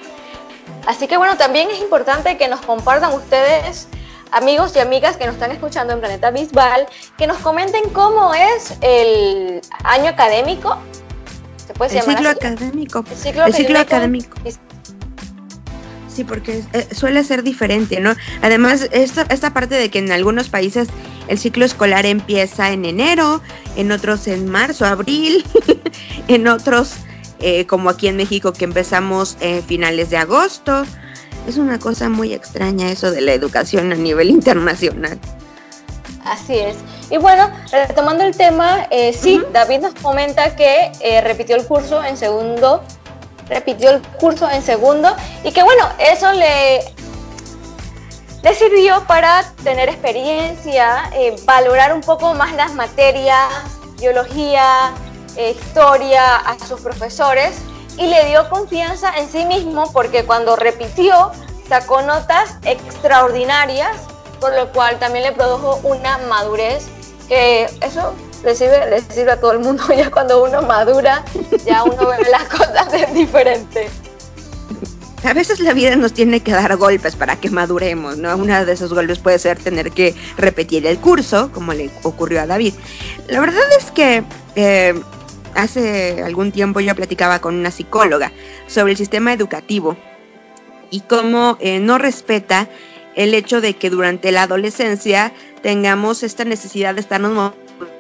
Así 0.86 1.08
que 1.08 1.18
bueno, 1.18 1.38
también 1.38 1.70
es 1.70 1.80
importante 1.80 2.38
que 2.38 2.48
nos 2.48 2.62
compartan 2.62 3.14
ustedes, 3.14 3.88
amigos 4.32 4.76
y 4.76 4.80
amigas 4.80 5.18
que 5.18 5.26
nos 5.26 5.36
están 5.36 5.52
escuchando 5.52 5.94
en 5.94 6.00
Planeta 6.00 6.32
Bisbal, 6.32 6.88
que 7.18 7.28
nos 7.28 7.38
comenten 7.38 7.90
cómo 7.92 8.34
es 8.34 8.74
el 8.82 9.62
año 9.84 10.10
académico. 10.10 10.78
¿Se 11.66 11.74
puede 11.74 11.98
el 11.98 12.04
ciclo 12.04 12.30
académico. 12.30 13.06
El 13.10 13.54
ciclo, 13.54 13.80
académico. 13.80 14.38
Sí, 16.14 16.24
porque 16.24 16.64
eh, 16.74 16.88
suele 16.94 17.24
ser 17.24 17.42
diferente, 17.42 18.00
¿no? 18.00 18.14
Además, 18.42 18.88
esta, 18.92 19.24
esta 19.30 19.52
parte 19.52 19.76
de 19.76 19.90
que 19.90 20.00
en 20.00 20.12
algunos 20.12 20.50
países 20.50 20.90
el 21.28 21.40
ciclo 21.40 21.66
escolar 21.66 22.06
empieza 22.06 22.72
en 22.72 22.86
enero, 22.86 23.42
en 23.78 23.92
otros 23.92 24.28
en 24.28 24.48
marzo, 24.48 24.86
abril, 24.86 25.44
en 26.28 26.48
otros 26.48 26.98
eh, 27.46 27.68
como 27.68 27.90
aquí 27.90 28.08
en 28.08 28.16
México 28.16 28.54
que 28.54 28.64
empezamos 28.64 29.36
en 29.42 29.62
finales 29.64 30.10
de 30.10 30.16
agosto. 30.16 30.86
Es 31.46 31.58
una 31.58 31.78
cosa 31.78 32.08
muy 32.08 32.34
extraña 32.34 32.90
eso 32.90 33.12
de 33.12 33.20
la 33.20 33.34
educación 33.34 33.92
a 33.92 33.96
nivel 33.96 34.30
internacional. 34.30 35.20
Así 36.24 36.58
es. 36.58 36.78
Y 37.10 37.18
bueno, 37.18 37.52
retomando 37.70 38.24
el 38.24 38.34
tema, 38.34 38.88
eh, 38.92 39.12
sí, 39.12 39.44
David 39.52 39.82
nos 39.82 39.94
comenta 39.96 40.56
que 40.56 40.90
eh, 41.02 41.20
repitió 41.20 41.58
el 41.58 41.68
curso 41.68 42.02
en 42.02 42.16
segundo, 42.16 42.82
repitió 43.50 43.90
el 43.90 44.02
curso 44.20 44.50
en 44.50 44.62
segundo 44.62 45.14
y 45.44 45.52
que 45.52 45.64
bueno, 45.64 45.90
eso 46.00 46.32
le, 46.32 46.80
le 48.42 48.56
sirvió 48.56 49.04
para 49.06 49.44
tener 49.66 49.90
experiencia, 49.90 51.12
valorar 51.44 51.94
un 51.94 52.02
poco 52.02 52.34
más 52.36 52.54
las 52.54 52.74
materias, 52.74 53.50
biología, 54.00 54.94
historia 55.38 56.36
a 56.38 56.58
sus 56.60 56.82
profesores 56.82 57.56
y 57.98 58.08
le 58.08 58.26
dio 58.26 58.50
confianza 58.50 59.12
en 59.18 59.30
sí 59.30 59.46
mismo 59.46 59.92
porque 59.92 60.24
cuando 60.26 60.56
repitió 60.56 61.32
sacó 61.68 62.02
notas 62.02 62.56
extraordinarias, 62.64 63.98
por 64.40 64.54
lo 64.54 64.72
cual 64.72 65.00
también 65.00 65.26
le 65.26 65.32
produjo 65.32 65.80
una 65.84 66.18
madurez 66.30 66.88
que 67.28 67.66
eso 67.82 68.14
le 68.44 68.56
sirve, 68.56 68.90
le 68.90 69.02
sirve 69.02 69.32
a 69.32 69.40
todo 69.40 69.54
el 69.54 69.60
mundo 69.60 69.84
ya 69.98 70.12
cuando 70.12 70.44
uno 70.44 70.62
madura, 70.62 71.24
ya 71.66 71.84
uno 71.84 72.08
ve 72.08 72.18
las 72.30 72.44
cosas 72.46 72.92
de 72.92 73.06
diferente. 73.14 73.90
A 75.24 75.34
veces 75.34 75.62
la 75.62 75.72
vida 75.74 75.96
nos 75.96 76.12
tiene 76.12 76.42
que 76.42 76.52
dar 76.52 76.76
golpes 76.76 77.16
para 77.16 77.38
que 77.38 77.50
maduremos, 77.50 78.18
¿no? 78.18 78.36
Una 78.36 78.66
de 78.66 78.74
esos 78.74 78.94
golpes 78.94 79.20
puede 79.20 79.40
ser 79.40 79.58
tener 79.58 79.92
que 79.92 80.14
repetir 80.38 80.86
el 80.86 80.98
curso, 80.98 81.50
como 81.54 81.74
le 81.74 81.90
ocurrió 82.04 82.42
a 82.42 82.46
David. 82.46 82.74
La 83.30 83.40
verdad 83.40 83.64
es 83.80 83.90
que 83.92 84.26
eh, 84.56 84.94
hace 85.56 86.24
algún 86.24 86.52
tiempo 86.52 86.80
yo 86.80 86.96
platicaba 86.96 87.40
con 87.40 87.56
una 87.56 87.72
psicóloga 87.72 88.32
sobre 88.68 88.92
el 88.92 88.98
sistema 88.98 89.34
educativo 89.34 89.98
y 90.90 91.02
cómo 91.02 91.58
eh, 91.60 91.80
no 91.80 91.98
respeta 91.98 92.70
el 93.16 93.34
hecho 93.34 93.62
de 93.62 93.76
que 93.76 93.90
durante 93.90 94.32
la 94.32 94.44
adolescencia 94.44 95.34
tengamos 95.62 96.24
esta 96.24 96.46
necesidad 96.46 96.96
de 96.96 97.02
estarnos 97.02 97.54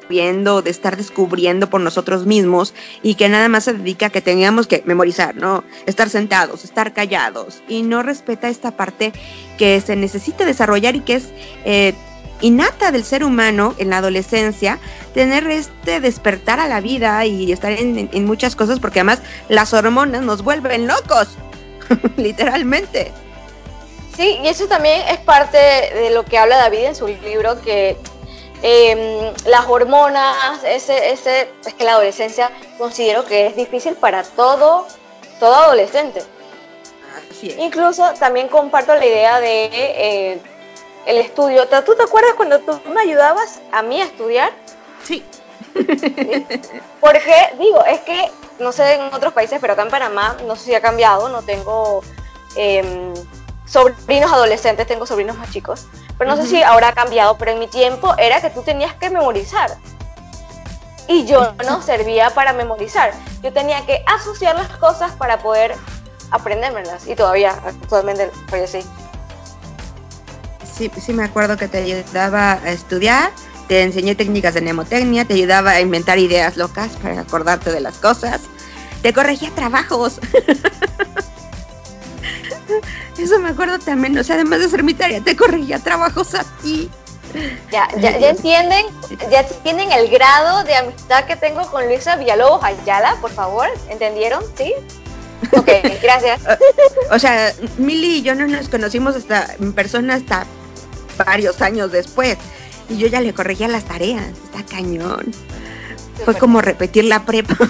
moviendo, 0.03 0.61
de 0.61 0.69
estar 0.69 0.97
descubriendo 0.97 1.69
por 1.69 1.81
nosotros 1.81 2.25
mismos 2.25 2.73
y 3.01 3.15
que 3.15 3.29
nada 3.29 3.47
más 3.49 3.65
se 3.65 3.73
dedica 3.73 4.07
a 4.07 4.09
que 4.09 4.21
tengamos 4.21 4.67
que 4.67 4.83
memorizar, 4.85 5.35
¿no? 5.35 5.63
Estar 5.85 6.09
sentados, 6.09 6.63
estar 6.63 6.93
callados 6.93 7.63
y 7.67 7.83
no 7.83 8.03
respeta 8.03 8.49
esta 8.49 8.71
parte 8.75 9.13
que 9.57 9.79
se 9.81 9.95
necesita 9.95 10.45
desarrollar 10.45 10.95
y 10.95 11.01
que 11.01 11.15
es 11.15 11.29
eh, 11.65 11.93
innata 12.43 12.91
del 12.91 13.05
ser 13.05 13.23
humano 13.23 13.73
en 13.77 13.89
la 13.89 13.97
adolescencia, 13.97 14.77
tener 15.13 15.47
este 15.47 16.01
despertar 16.01 16.59
a 16.59 16.67
la 16.67 16.81
vida 16.81 17.25
y 17.25 17.51
estar 17.51 17.71
en, 17.71 18.25
muchas 18.25 18.55
cosas, 18.55 18.79
porque 18.79 18.99
además 18.99 19.21
las 19.47 19.73
hormonas 19.73 20.21
nos 20.21 20.43
vuelven 20.43 20.85
locos, 20.85 21.29
literalmente. 22.17 23.11
Sí, 24.15 24.39
y 24.43 24.47
eso 24.47 24.67
también 24.67 25.01
es 25.07 25.19
parte 25.19 25.57
de 25.57 26.11
lo 26.11 26.23
que 26.25 26.37
habla 26.37 26.57
David 26.57 26.83
en 26.83 26.95
su 26.95 27.07
libro, 27.07 27.59
que 27.61 27.97
em, 28.61 29.33
las 29.45 29.65
hormonas, 29.67 30.63
ese, 30.65 31.11
ese, 31.11 31.49
es 31.65 31.73
que 31.73 31.83
la 31.85 31.93
adolescencia 31.93 32.51
considero 32.77 33.25
que 33.25 33.47
es 33.47 33.55
difícil 33.55 33.95
para 33.95 34.23
todo, 34.23 34.85
todo 35.39 35.55
adolescente. 35.55 36.21
Incluso 37.57 38.13
también 38.19 38.47
comparto 38.47 38.95
la 38.95 39.05
idea 39.05 39.39
de 39.41 39.69
eh, 39.73 40.41
el 41.05 41.17
estudio. 41.17 41.67
¿Tú 41.85 41.95
te 41.95 42.03
acuerdas 42.03 42.33
cuando 42.35 42.59
tú 42.59 42.79
me 42.93 43.01
ayudabas 43.01 43.61
a 43.71 43.81
mí 43.81 44.01
a 44.01 44.05
estudiar? 44.05 44.51
Sí. 45.03 45.23
Porque, 47.01 47.35
digo, 47.59 47.83
es 47.85 48.01
que, 48.01 48.31
no 48.59 48.71
sé 48.71 48.95
en 48.95 49.13
otros 49.13 49.33
países, 49.33 49.59
pero 49.59 49.73
acá 49.73 49.83
en 49.83 49.89
Panamá, 49.89 50.37
no 50.45 50.55
sé 50.55 50.65
si 50.65 50.75
ha 50.75 50.81
cambiado, 50.81 51.29
no 51.29 51.41
tengo 51.41 52.01
em, 52.55 53.13
sobrinos 53.65 54.31
adolescentes, 54.31 54.87
tengo 54.87 55.05
sobrinos 55.05 55.37
más 55.37 55.51
chicos, 55.51 55.87
pero 56.17 56.29
no 56.29 56.37
sé 56.37 56.47
si 56.47 56.63
ahora 56.63 56.89
ha 56.89 56.93
cambiado, 56.93 57.37
pero 57.37 57.51
en 57.51 57.59
mi 57.59 57.67
tiempo 57.67 58.13
era 58.17 58.41
que 58.41 58.49
tú 58.49 58.61
tenías 58.61 58.93
que 58.95 59.09
memorizar. 59.09 59.71
Y 61.07 61.25
yo 61.25 61.53
no 61.65 61.81
servía 61.81 62.29
para 62.29 62.53
memorizar, 62.53 63.11
yo 63.41 63.51
tenía 63.51 63.85
que 63.85 64.05
asociar 64.07 64.55
las 64.55 64.69
cosas 64.77 65.11
para 65.13 65.39
poder 65.39 65.75
aprendérmelas, 66.31 67.07
y 67.07 67.15
todavía 67.15 67.51
actualmente 67.65 68.31
soy 68.49 68.61
así 68.61 68.85
sí, 70.75 70.91
sí 70.99 71.13
me 71.13 71.23
acuerdo 71.23 71.57
que 71.57 71.67
te 71.67 71.79
ayudaba 71.79 72.53
a 72.53 72.71
estudiar, 72.71 73.31
te 73.67 73.83
enseñé 73.83 74.15
técnicas 74.15 74.53
de 74.53 74.61
mnemotecnia, 74.61 75.25
te 75.25 75.33
ayudaba 75.33 75.71
a 75.71 75.81
inventar 75.81 76.19
ideas 76.19 76.57
locas 76.57 76.91
para 77.01 77.21
acordarte 77.21 77.71
de 77.71 77.81
las 77.81 77.97
cosas, 77.97 78.41
te 79.01 79.13
corregía 79.13 79.51
trabajos. 79.51 80.19
Eso 83.17 83.39
me 83.39 83.49
acuerdo 83.49 83.79
también, 83.79 84.17
o 84.17 84.23
sea, 84.23 84.35
además 84.35 84.59
de 84.59 84.69
ser 84.69 84.83
mi 84.83 84.93
tarea, 84.93 85.21
te 85.21 85.35
corregía 85.35 85.79
trabajos 85.79 86.33
a 86.35 86.43
ti. 86.61 86.89
Ya, 87.71 87.87
ya, 87.97 88.17
ya 88.19 88.29
entienden, 88.29 88.85
ya 89.31 89.41
entienden 89.41 89.91
el 89.91 90.07
grado 90.09 90.63
de 90.63 90.75
amistad 90.75 91.25
que 91.25 91.35
tengo 91.35 91.63
con 91.71 91.87
Luisa 91.87 92.15
Villalobos 92.15 92.63
Ayala, 92.63 93.17
por 93.21 93.31
favor, 93.31 93.67
¿entendieron? 93.89 94.43
¿Sí? 94.55 94.73
Ok, 95.51 95.67
gracias. 96.01 96.41
o 97.11 97.19
sea, 97.19 97.53
Mili 97.77 98.17
y 98.17 98.21
yo 98.21 98.35
no 98.35 98.47
nos 98.47 98.69
conocimos 98.69 99.15
hasta 99.15 99.55
en 99.59 99.73
persona 99.73 100.15
hasta 100.15 100.45
varios 101.17 101.61
años 101.61 101.91
después. 101.91 102.37
Y 102.89 102.97
yo 102.97 103.07
ya 103.07 103.21
le 103.21 103.33
corregía 103.33 103.67
las 103.67 103.85
tareas. 103.85 104.27
Está 104.45 104.63
cañón. 104.65 105.31
Fue 106.25 106.37
como 106.37 106.61
repetir 106.61 107.05
la 107.05 107.25
prepa. 107.25 107.57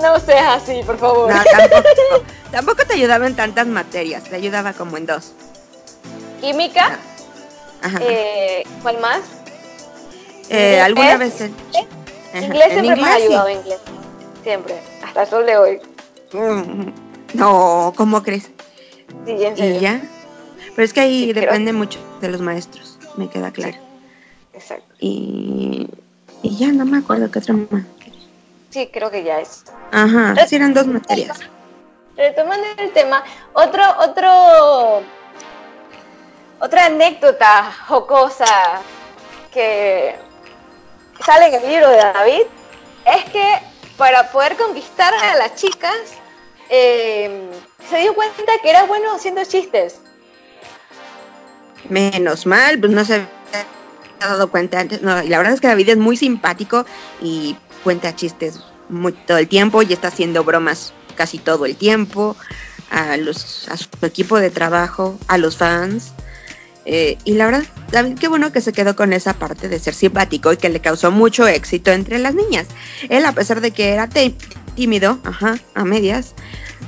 no 0.00 0.18
seas 0.20 0.62
así, 0.62 0.82
por 0.84 0.98
favor. 0.98 1.32
No, 1.32 1.42
tampoco, 1.44 2.24
tampoco 2.50 2.86
te 2.86 2.94
ayudaba 2.94 3.26
en 3.26 3.36
tantas 3.36 3.66
materias. 3.66 4.24
Te 4.24 4.36
ayudaba 4.36 4.72
como 4.72 4.96
en 4.96 5.06
dos. 5.06 5.32
Química. 6.40 6.98
Ajá. 7.82 7.98
Eh, 8.00 8.64
¿Cuál 8.82 9.00
más? 9.00 9.20
Eh, 10.48 10.80
¿Alguna 10.80 11.16
vez? 11.16 11.40
En, 11.40 12.44
inglés 12.44 12.72
siempre 12.72 12.96
me 12.96 13.04
ha 13.04 13.14
ayudado 13.14 13.50
inglés. 13.50 13.78
Siempre. 14.42 14.74
Hasta 15.04 15.22
el 15.22 15.28
sol 15.28 15.46
de 15.46 15.56
hoy. 15.56 15.80
Mm, 16.32 16.88
no, 17.34 17.92
¿cómo 17.96 18.22
crees? 18.22 18.50
Sí, 19.24 19.44
en 19.44 19.56
serio. 19.56 19.76
¿Y 19.76 19.80
ya? 19.80 20.00
Pero 20.74 20.84
es 20.84 20.92
que 20.92 21.00
ahí 21.00 21.32
depende 21.32 21.72
mucho 21.72 21.98
de 22.20 22.28
los 22.28 22.40
maestros, 22.40 22.98
me 23.16 23.28
queda 23.28 23.50
claro. 23.52 23.76
exacto. 24.52 24.92
Y, 24.98 25.88
y 26.42 26.56
ya 26.56 26.72
no 26.72 26.84
me 26.84 26.98
acuerdo 26.98 27.30
qué 27.30 27.38
otra 27.38 27.54
más. 27.54 27.84
Sí, 28.70 28.88
creo 28.92 29.10
que 29.10 29.22
ya 29.22 29.40
es. 29.40 29.64
Ajá, 29.92 30.34
sí 30.46 30.56
eran 30.56 30.74
dos 30.74 30.86
materias. 30.86 31.38
Retomando 32.16 32.66
el 32.78 32.90
tema, 32.92 33.22
otro, 33.52 33.82
otro, 34.00 35.02
otra 36.60 36.86
anécdota 36.86 37.72
jocosa 37.86 38.82
que 39.52 40.16
sale 41.24 41.46
en 41.46 41.54
el 41.54 41.68
libro 41.68 41.88
de 41.88 41.96
David 41.96 42.42
es 43.06 43.24
que 43.30 43.58
para 43.96 44.30
poder 44.32 44.56
conquistar 44.56 45.14
a 45.14 45.36
las 45.36 45.54
chicas 45.54 46.14
eh, 46.68 47.48
se 47.88 47.98
dio 47.98 48.14
cuenta 48.14 48.52
que 48.62 48.70
era 48.70 48.84
bueno 48.84 49.14
haciendo 49.14 49.44
chistes. 49.44 50.00
Menos 51.88 52.46
mal, 52.46 52.78
pues 52.78 52.92
no 52.92 53.04
se 53.04 53.14
había 53.14 53.28
dado 54.20 54.50
cuenta 54.50 54.80
antes. 54.80 55.02
No, 55.02 55.22
y 55.22 55.28
la 55.28 55.38
verdad 55.38 55.54
es 55.54 55.60
que 55.60 55.68
David 55.68 55.90
es 55.90 55.98
muy 55.98 56.16
simpático 56.16 56.86
y 57.20 57.56
cuenta 57.82 58.16
chistes 58.16 58.60
muy, 58.88 59.12
todo 59.12 59.38
el 59.38 59.48
tiempo 59.48 59.82
y 59.82 59.92
está 59.92 60.08
haciendo 60.08 60.44
bromas 60.44 60.92
casi 61.16 61.38
todo 61.38 61.66
el 61.66 61.76
tiempo 61.76 62.36
a, 62.90 63.16
los, 63.16 63.68
a 63.68 63.76
su 63.76 63.88
equipo 64.02 64.38
de 64.38 64.50
trabajo, 64.50 65.18
a 65.28 65.38
los 65.38 65.56
fans. 65.56 66.12
Eh, 66.86 67.16
y 67.24 67.34
la 67.34 67.46
verdad, 67.46 67.64
David, 67.90 68.18
qué 68.18 68.28
bueno 68.28 68.52
que 68.52 68.60
se 68.60 68.72
quedó 68.72 68.94
con 68.94 69.12
esa 69.12 69.34
parte 69.34 69.68
de 69.68 69.78
ser 69.78 69.94
simpático 69.94 70.52
y 70.52 70.58
que 70.58 70.68
le 70.68 70.80
causó 70.80 71.10
mucho 71.10 71.46
éxito 71.46 71.92
entre 71.92 72.18
las 72.18 72.34
niñas. 72.34 72.66
Él, 73.08 73.24
a 73.24 73.32
pesar 73.32 73.60
de 73.60 73.70
que 73.70 73.90
era 73.90 74.08
tímido, 74.74 75.18
ajá, 75.24 75.56
a 75.74 75.84
medias, 75.84 76.34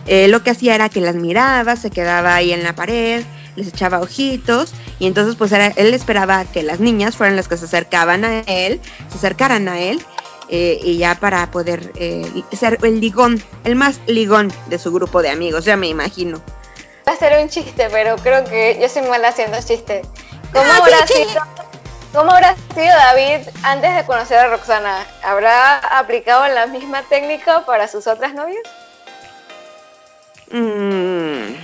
eh, 0.06 0.28
lo 0.28 0.42
que 0.42 0.50
hacía 0.50 0.74
era 0.74 0.88
que 0.88 1.00
las 1.00 1.16
miraba, 1.16 1.76
se 1.76 1.90
quedaba 1.90 2.34
ahí 2.34 2.52
en 2.52 2.62
la 2.62 2.74
pared, 2.74 3.22
les 3.56 3.68
echaba 3.68 4.00
ojitos 4.00 4.72
y 4.98 5.06
entonces 5.06 5.34
pues 5.36 5.52
era, 5.52 5.68
él 5.68 5.92
esperaba 5.94 6.44
que 6.44 6.62
las 6.62 6.80
niñas 6.80 7.16
fueran 7.16 7.36
las 7.36 7.48
que 7.48 7.56
se 7.56 7.64
acercaban 7.64 8.24
a 8.24 8.40
él, 8.40 8.80
se 9.10 9.18
acercaran 9.18 9.68
a 9.68 9.80
él 9.80 10.02
eh, 10.48 10.78
y 10.82 10.98
ya 10.98 11.16
para 11.16 11.50
poder 11.50 11.92
ser 12.52 12.78
el 12.82 13.00
ligón, 13.00 13.42
el 13.64 13.74
más 13.74 14.00
ligón 14.06 14.52
de 14.68 14.78
su 14.78 14.92
grupo 14.92 15.22
de 15.22 15.30
amigos, 15.30 15.64
ya 15.64 15.76
me 15.76 15.88
imagino. 15.88 16.40
Va 17.08 17.12
a 17.12 17.16
ser 17.16 17.40
un 17.40 17.48
chiste, 17.48 17.88
pero 17.90 18.16
creo 18.16 18.44
que 18.44 18.78
yo 18.80 18.88
soy 18.88 19.02
mala 19.02 19.28
haciendo 19.28 19.56
chistes. 19.58 20.06
¿Cómo, 20.52 20.64
ah, 20.70 20.78
habrá 20.78 21.06
sido, 21.06 21.42
¿Cómo 22.12 22.32
habrá 22.32 22.56
sido 22.74 22.86
David 22.86 23.48
antes 23.62 23.94
de 23.94 24.04
conocer 24.06 24.38
a 24.38 24.48
Roxana? 24.48 25.06
¿Habrá 25.22 25.78
aplicado 25.98 26.48
la 26.48 26.66
misma 26.66 27.02
técnica 27.02 27.64
para 27.66 27.86
sus 27.88 28.06
otras 28.06 28.34
novias? 28.34 28.62
Mmm, 30.50 31.56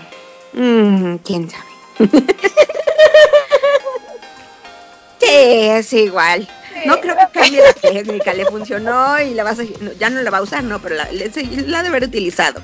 mmm, 0.52 1.16
¿Quién 1.24 1.50
sabe? 1.50 1.71
sí, 5.20 5.28
es 5.28 5.92
igual. 5.92 6.48
no 6.86 7.00
creo 7.00 7.16
que 7.16 7.38
cambie 7.38 7.60
la 7.60 7.72
técnica, 7.72 8.34
le 8.34 8.46
funcionó 8.46 9.20
y 9.20 9.34
la 9.34 9.44
vas 9.44 9.58
ya 9.98 10.10
no 10.10 10.22
la 10.22 10.30
va 10.30 10.38
a 10.38 10.42
usar, 10.42 10.64
no, 10.64 10.80
pero 10.80 10.96
la, 10.96 11.08
la 11.12 11.78
ha 11.78 11.82
de 11.82 11.88
haber 11.88 12.04
utilizado 12.04 12.60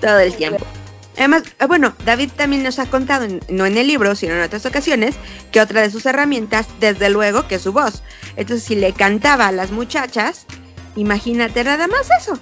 todo 0.00 0.18
el 0.18 0.34
tiempo. 0.34 0.66
Además, 1.16 1.42
eh, 1.58 1.66
bueno, 1.66 1.94
David 2.04 2.30
también 2.34 2.62
nos 2.62 2.78
ha 2.78 2.86
contado, 2.86 3.26
no 3.50 3.66
en 3.66 3.76
el 3.76 3.86
libro, 3.86 4.14
sino 4.14 4.34
en 4.34 4.40
otras 4.40 4.64
ocasiones, 4.64 5.16
que 5.52 5.60
otra 5.60 5.82
de 5.82 5.90
sus 5.90 6.06
herramientas, 6.06 6.66
desde 6.78 7.10
luego, 7.10 7.46
que 7.46 7.56
es 7.56 7.62
su 7.62 7.72
voz. 7.72 8.02
Entonces, 8.36 8.66
si 8.66 8.74
le 8.74 8.94
cantaba 8.94 9.48
a 9.48 9.52
las 9.52 9.70
muchachas, 9.70 10.46
imagínate 10.96 11.62
nada 11.62 11.88
más 11.88 12.08
eso. 12.18 12.38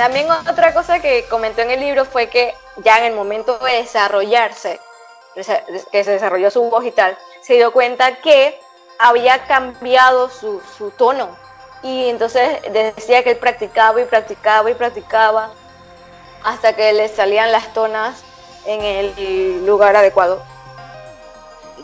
También 0.00 0.30
otra 0.30 0.72
cosa 0.72 0.98
que 0.98 1.26
comentó 1.28 1.60
en 1.60 1.72
el 1.72 1.80
libro 1.80 2.06
fue 2.06 2.28
que 2.28 2.54
ya 2.82 3.00
en 3.00 3.12
el 3.12 3.14
momento 3.14 3.58
de 3.58 3.82
desarrollarse, 3.82 4.80
que 5.34 6.04
se 6.04 6.10
desarrolló 6.10 6.50
su 6.50 6.62
voz 6.70 6.86
y 6.86 6.90
tal, 6.90 7.18
se 7.42 7.56
dio 7.56 7.70
cuenta 7.70 8.16
que 8.22 8.58
había 8.98 9.44
cambiado 9.44 10.30
su, 10.30 10.62
tono. 10.96 11.36
Y 11.82 12.08
entonces 12.08 12.62
decía 12.72 13.22
que 13.22 13.32
él 13.32 13.36
practicaba 13.36 14.00
y 14.00 14.06
practicaba 14.06 14.70
y 14.70 14.74
practicaba 14.74 15.50
hasta 16.44 16.74
que 16.74 16.94
le 16.94 17.06
salían 17.08 17.52
las 17.52 17.70
tonas 17.74 18.22
en 18.64 18.80
el 18.80 19.66
lugar 19.66 19.96
adecuado. 19.96 20.42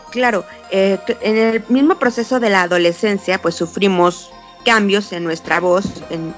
Claro, 0.08 0.46
eh, 0.70 0.98
en 1.20 1.36
el 1.36 1.64
mismo 1.68 1.96
proceso 1.96 2.40
de 2.40 2.48
la 2.48 2.62
adolescencia, 2.62 3.36
pues 3.42 3.56
sufrimos 3.56 4.32
cambios 4.64 5.12
en 5.12 5.22
nuestra 5.22 5.60
voz, 5.60 5.84
en 6.08 6.34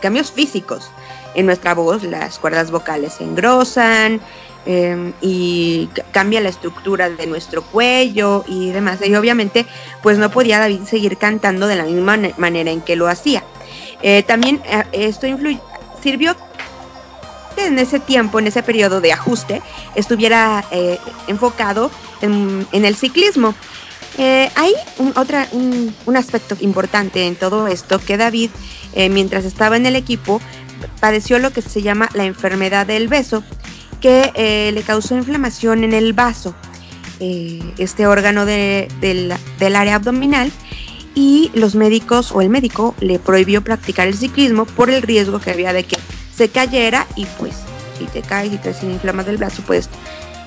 cambios 0.00 0.30
físicos 0.30 0.88
en 1.36 1.46
nuestra 1.46 1.74
voz, 1.74 2.02
las 2.02 2.38
cuerdas 2.38 2.70
vocales 2.70 3.12
se 3.12 3.24
engrosan 3.24 4.20
em, 4.64 5.12
y 5.20 5.88
cambia 6.10 6.40
la 6.40 6.48
estructura 6.48 7.10
de 7.10 7.26
nuestro 7.26 7.62
cuello 7.62 8.42
y 8.48 8.72
demás. 8.72 8.98
Y 9.04 9.14
obviamente, 9.14 9.66
pues 10.02 10.18
no 10.18 10.30
podía 10.30 10.58
David 10.58 10.84
seguir 10.86 11.18
cantando 11.18 11.66
de 11.66 11.76
la 11.76 11.84
misma 11.84 12.18
manera 12.38 12.70
en 12.70 12.80
que 12.80 12.96
lo 12.96 13.06
hacía. 13.06 13.44
Eh, 14.02 14.22
también 14.22 14.62
eh, 14.64 14.84
esto 14.92 15.26
sirvió 16.02 16.34
en 17.58 17.78
ese 17.78 18.00
tiempo, 18.00 18.38
en 18.38 18.46
ese 18.46 18.62
periodo 18.62 19.00
de 19.00 19.12
ajuste, 19.12 19.62
estuviera 19.94 20.64
eh, 20.70 20.98
enfocado 21.26 21.90
en, 22.22 22.66
el 22.72 22.96
ciclismo. 22.96 23.54
Hay 24.18 24.72
un, 24.98 25.12
otra, 25.16 25.46
un, 25.52 26.16
aspecto 26.16 26.56
importante 26.60 27.26
en 27.26 27.36
todo 27.36 27.68
esto, 27.68 27.98
que 27.98 28.16
David, 28.16 28.50
mientras 29.10 29.44
estaba 29.44 29.76
en 29.76 29.84
el 29.84 29.94
equipo, 29.96 30.40
padeció 31.00 31.38
lo 31.38 31.52
que 31.52 31.62
se 31.62 31.82
llama 31.82 32.08
la 32.14 32.24
enfermedad 32.24 32.86
del 32.86 33.08
beso, 33.08 33.42
que 34.00 34.70
le 34.72 34.82
causó 34.82 35.16
inflamación 35.16 35.84
en 35.84 35.92
el 35.92 36.12
vaso, 36.12 36.54
este 37.18 38.06
órgano 38.06 38.44
del 38.44 39.32
área 39.74 39.96
abdominal, 39.96 40.52
y 41.16 41.50
los 41.54 41.74
médicos 41.74 42.30
o 42.30 42.42
el 42.42 42.50
médico 42.50 42.94
le 43.00 43.18
prohibió 43.18 43.64
practicar 43.64 44.06
el 44.06 44.16
ciclismo 44.16 44.66
por 44.66 44.90
el 44.90 45.00
riesgo 45.00 45.40
que 45.40 45.50
había 45.50 45.72
de 45.72 45.82
que 45.82 45.96
se 46.36 46.50
cayera 46.50 47.06
y 47.16 47.24
pues 47.24 47.54
si 47.98 48.04
te 48.04 48.20
caes 48.20 48.52
y 48.52 48.58
te 48.58 48.68
haces 48.68 48.84
inflamado 48.84 49.30
el 49.30 49.38
brazo 49.38 49.62
puedes 49.62 49.88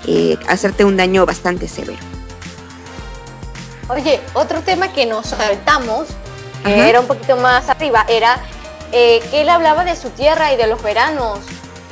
eh, 0.08 0.38
hacerte 0.48 0.86
un 0.86 0.96
daño 0.96 1.26
bastante 1.26 1.68
severo. 1.68 2.00
Oye, 3.90 4.22
otro 4.34 4.62
tema 4.62 4.94
que 4.94 5.08
nos 5.08 5.28
saltamos, 5.28 6.08
que 6.64 6.88
era 6.88 7.00
un 7.00 7.08
poquito 7.08 7.36
más 7.38 7.68
arriba, 7.70 8.06
era 8.08 8.40
eh, 8.92 9.22
que 9.32 9.42
él 9.42 9.50
hablaba 9.50 9.84
de 9.84 9.96
su 9.96 10.10
tierra 10.10 10.54
y 10.54 10.58
de 10.58 10.68
los 10.68 10.82
veranos, 10.82 11.40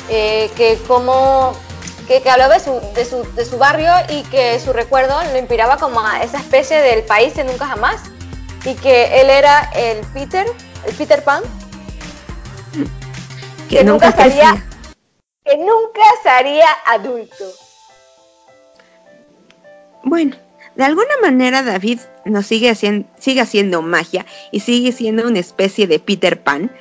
eh, 0.09 0.49
que 0.55 0.77
como 0.87 1.53
que, 2.07 2.21
hablaba 2.29 2.55
de 2.55 2.59
su, 2.61 2.81
de, 2.95 3.05
su, 3.05 3.23
de 3.35 3.45
su 3.45 3.57
barrio 3.57 3.91
y 4.09 4.23
que 4.23 4.59
su 4.59 4.73
recuerdo 4.73 5.21
lo 5.31 5.37
inspiraba 5.37 5.77
como 5.77 5.99
a 5.99 6.23
esa 6.23 6.37
especie 6.37 6.81
del 6.81 7.03
país 7.03 7.35
de 7.35 7.43
nunca 7.43 7.67
jamás 7.67 8.01
y 8.63 8.75
que 8.75 9.21
él 9.21 9.29
era 9.29 9.69
el 9.75 10.05
Peter, 10.07 10.47
el 10.85 10.93
Peter 10.95 11.23
Pan, 11.23 11.43
que, 13.69 13.83
nunca, 13.83 14.11
sería 14.11 14.65
que 15.45 15.57
nunca 15.57 16.01
sería 16.23 16.67
adulto. 16.85 17.45
Bueno, 20.03 20.35
de 20.75 20.83
alguna 20.83 21.17
manera 21.21 21.63
David 21.63 21.99
nos 22.29 22.45
sigue 22.45 22.69
haciendo, 22.69 23.07
sigue 23.19 23.41
haciendo 23.41 23.81
magia 23.81 24.25
y 24.51 24.59
sigue 24.59 24.91
siendo 24.91 25.27
una 25.27 25.39
especie 25.39 25.87
de 25.87 25.99
Peter 25.99 26.41
Pan, 26.41 26.71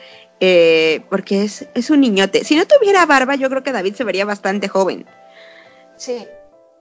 eh, 0.41 1.03
porque 1.09 1.45
es, 1.45 1.67
es 1.75 1.91
un 1.91 2.01
niñote. 2.01 2.45
Si 2.45 2.57
no 2.57 2.67
tuviera 2.67 3.07
barba, 3.07 3.35
yo 3.37 3.49
creo 3.49 3.63
que 3.63 3.73
David 3.73 3.95
se 3.95 4.05
vería 4.05 4.25
bastante 4.25 4.69
joven. 4.69 5.07
Sí. 5.97 6.27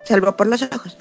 Salvo 0.03 0.35
por 0.35 0.47
los 0.47 0.61
ojos. 0.61 0.97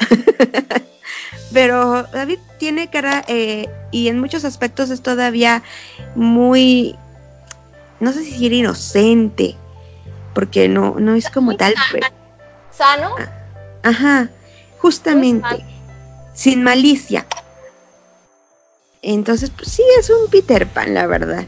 Pero 1.53 2.05
David 2.05 2.39
tiene 2.59 2.89
cara 2.89 3.25
eh, 3.29 3.69
y 3.91 4.09
en 4.09 4.19
muchos 4.19 4.45
aspectos 4.45 4.91
es 4.91 5.03
todavía 5.03 5.63
muy 6.15 6.97
no 8.01 8.13
sé 8.13 8.23
si 8.25 8.31
decir 8.33 8.53
inocente, 8.53 9.57
porque 10.35 10.69
no, 10.69 10.97
no 10.99 11.15
es 11.15 11.31
como 11.31 11.57
tal. 11.57 11.75
¿Sano? 12.71 13.15
Ah, 13.19 13.29
ajá, 13.83 14.29
justamente, 14.79 15.65
sin 16.35 16.63
malicia. 16.63 17.27
Entonces, 19.07 19.51
pues 19.51 19.71
sí, 19.71 19.83
es 19.99 20.09
un 20.09 20.31
Peter 20.31 20.67
Pan, 20.67 20.95
la 20.95 21.07
verdad. 21.07 21.45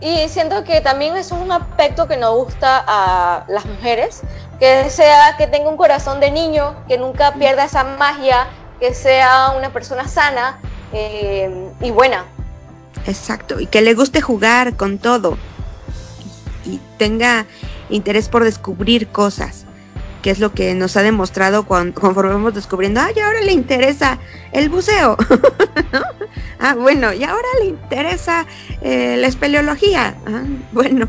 y 0.00 0.28
siento 0.28 0.64
que 0.64 0.80
también 0.80 1.16
es 1.16 1.30
un 1.30 1.52
aspecto 1.52 2.08
que 2.08 2.16
nos 2.16 2.34
gusta 2.34 2.82
a 2.86 3.44
las 3.48 3.66
mujeres, 3.66 4.22
que 4.58 4.90
sea 4.90 5.36
que 5.36 5.46
tenga 5.46 5.68
un 5.68 5.76
corazón 5.76 6.18
de 6.20 6.30
niño, 6.30 6.74
que 6.88 6.98
nunca 6.98 7.34
pierda 7.34 7.64
esa 7.64 7.84
magia, 7.84 8.48
que 8.80 8.94
sea 8.94 9.52
una 9.56 9.72
persona 9.72 10.08
sana 10.08 10.58
eh, 10.92 11.70
y 11.80 11.90
buena. 11.90 12.24
Exacto, 13.06 13.60
y 13.60 13.66
que 13.66 13.80
le 13.82 13.94
guste 13.94 14.20
jugar 14.20 14.76
con 14.76 14.98
todo 14.98 15.36
y 16.64 16.80
tenga 16.98 17.46
interés 17.90 18.28
por 18.28 18.44
descubrir 18.44 19.08
cosas, 19.08 19.66
que 20.22 20.30
es 20.30 20.38
lo 20.38 20.52
que 20.52 20.74
nos 20.74 20.96
ha 20.96 21.02
demostrado 21.02 21.64
cuando, 21.64 22.00
conforme 22.00 22.32
vamos 22.32 22.54
descubriendo, 22.54 23.00
ay, 23.00 23.18
ahora 23.18 23.40
le 23.40 23.52
interesa 23.52 24.18
el 24.52 24.68
buceo, 24.68 25.16
Ah, 26.64 26.74
bueno, 26.74 27.12
y 27.12 27.24
ahora 27.24 27.48
le 27.60 27.66
interesa 27.66 28.46
eh, 28.82 29.16
la 29.18 29.26
espeleología. 29.26 30.14
Ah, 30.26 30.44
bueno. 30.70 31.08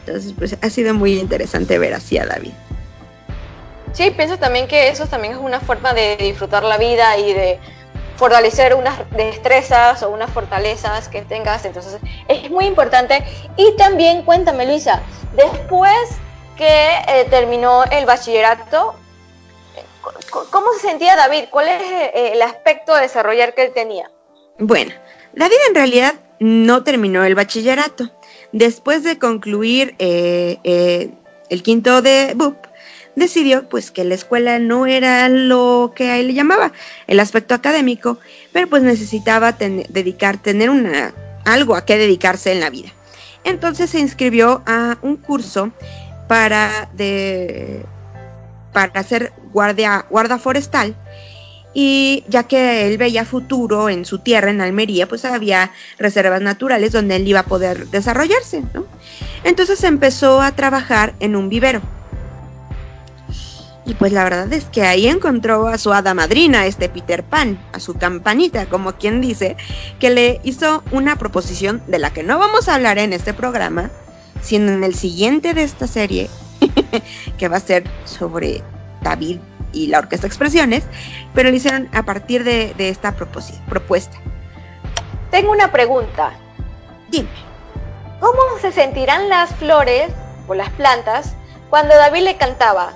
Entonces, 0.00 0.34
pues 0.36 0.58
ha 0.60 0.68
sido 0.68 0.92
muy 0.92 1.18
interesante 1.18 1.78
ver 1.78 1.94
así 1.94 2.18
a 2.18 2.26
David. 2.26 2.52
Sí, 3.94 4.10
pienso 4.10 4.36
también 4.38 4.68
que 4.68 4.88
eso 4.88 5.06
también 5.06 5.32
es 5.32 5.40
una 5.40 5.60
forma 5.60 5.94
de 5.94 6.16
disfrutar 6.18 6.62
la 6.62 6.76
vida 6.76 7.16
y 7.16 7.32
de 7.32 7.58
fortalecer 8.16 8.74
unas 8.74 8.98
destrezas 9.16 10.02
o 10.02 10.10
unas 10.10 10.30
fortalezas 10.30 11.08
que 11.08 11.22
tengas. 11.22 11.64
Entonces, 11.64 11.98
es 12.28 12.50
muy 12.50 12.66
importante. 12.66 13.24
Y 13.56 13.74
también, 13.76 14.22
cuéntame, 14.24 14.66
Luisa, 14.66 15.00
después 15.36 16.18
que 16.56 16.96
eh, 17.08 17.26
terminó 17.30 17.84
el 17.84 18.04
bachillerato, 18.04 18.94
¿cómo 20.50 20.72
se 20.74 20.88
sentía 20.88 21.16
David? 21.16 21.44
¿Cuál 21.50 21.68
es 21.68 21.82
eh, 21.82 22.32
el 22.34 22.42
aspecto 22.42 22.94
de 22.94 23.02
desarrollar 23.02 23.54
que 23.54 23.64
él 23.64 23.72
tenía? 23.74 24.10
Bueno, 24.58 24.92
David 25.34 25.56
en 25.68 25.74
realidad 25.74 26.14
no 26.40 26.84
terminó 26.84 27.24
el 27.24 27.34
bachillerato. 27.34 28.10
Después 28.52 29.02
de 29.02 29.18
concluir 29.18 29.94
eh, 29.98 31.10
el 31.48 31.62
quinto 31.62 32.02
de 32.02 32.32
BUP, 32.36 32.56
decidió 33.16 33.68
pues 33.68 33.90
que 33.90 34.04
la 34.04 34.14
escuela 34.14 34.58
no 34.58 34.86
era 34.86 35.28
lo 35.28 35.92
que 35.94 36.10
a 36.10 36.18
él 36.18 36.28
le 36.28 36.34
llamaba 36.34 36.72
el 37.06 37.20
aspecto 37.20 37.54
académico, 37.54 38.18
pero 38.52 38.68
pues 38.68 38.82
necesitaba 38.82 39.52
dedicar, 39.52 40.38
tener 40.38 40.70
una, 40.70 41.14
algo 41.44 41.76
a 41.76 41.84
qué 41.84 41.98
dedicarse 41.98 42.52
en 42.52 42.60
la 42.60 42.70
vida. 42.70 42.90
Entonces 43.44 43.90
se 43.90 44.00
inscribió 44.00 44.62
a 44.66 44.96
un 45.02 45.16
curso 45.16 45.70
para, 46.28 46.88
de, 46.94 47.84
para 48.74 49.02
ser 49.02 49.32
guardia, 49.54 50.04
forestal 50.38 50.94
y 51.72 52.24
ya 52.28 52.42
que 52.42 52.86
él 52.86 52.98
veía 52.98 53.24
futuro 53.24 53.88
en 53.88 54.04
su 54.04 54.18
tierra, 54.18 54.50
en 54.50 54.60
Almería, 54.60 55.08
pues 55.08 55.24
había 55.24 55.72
reservas 55.98 56.42
naturales 56.42 56.92
donde 56.92 57.16
él 57.16 57.26
iba 57.26 57.40
a 57.40 57.46
poder 57.46 57.88
desarrollarse. 57.88 58.62
Entonces 59.42 59.82
empezó 59.82 60.42
a 60.42 60.52
trabajar 60.52 61.14
en 61.20 61.34
un 61.34 61.48
vivero 61.48 61.80
y 63.86 63.94
pues 63.94 64.12
la 64.12 64.24
verdad 64.24 64.52
es 64.52 64.64
que 64.64 64.82
ahí 64.82 65.06
encontró 65.06 65.68
a 65.68 65.78
su 65.78 65.92
hada 65.92 66.14
madrina, 66.14 66.66
este 66.66 66.88
Peter 66.88 67.22
Pan, 67.22 67.58
a 67.72 67.80
su 67.80 67.94
campanita, 67.94 68.66
como 68.66 68.94
quien 68.94 69.20
dice, 69.20 69.56
que 69.98 70.10
le 70.10 70.40
hizo 70.42 70.82
una 70.90 71.16
proposición 71.16 71.82
de 71.86 71.98
la 71.98 72.10
que 72.10 72.22
no 72.22 72.38
vamos 72.38 72.68
a 72.68 72.76
hablar 72.76 72.98
en 72.98 73.12
este 73.12 73.34
programa, 73.34 73.90
sino 74.42 74.72
en 74.72 74.84
el 74.84 74.94
siguiente 74.94 75.52
de 75.52 75.64
esta 75.64 75.86
serie, 75.86 76.30
que 77.38 77.48
va 77.48 77.56
a 77.56 77.60
ser 77.60 77.84
sobre 78.04 78.62
David 79.02 79.38
y 79.72 79.88
la 79.88 79.98
Orquesta 79.98 80.26
Expresiones, 80.26 80.84
pero 81.34 81.50
lo 81.50 81.56
hicieron 81.56 81.88
a 81.92 82.02
partir 82.04 82.44
de, 82.44 82.74
esta 82.78 83.12
propuesta. 83.12 84.16
Tengo 85.30 85.50
una 85.50 85.70
pregunta. 85.72 86.32
Dime. 87.10 87.28
¿Cómo 88.20 88.40
se 88.60 88.72
sentirán 88.72 89.28
las 89.28 89.54
flores 89.56 90.10
o 90.46 90.54
las 90.54 90.70
plantas 90.70 91.34
cuando 91.70 91.94
David 91.94 92.22
le 92.22 92.36
cantaba? 92.36 92.92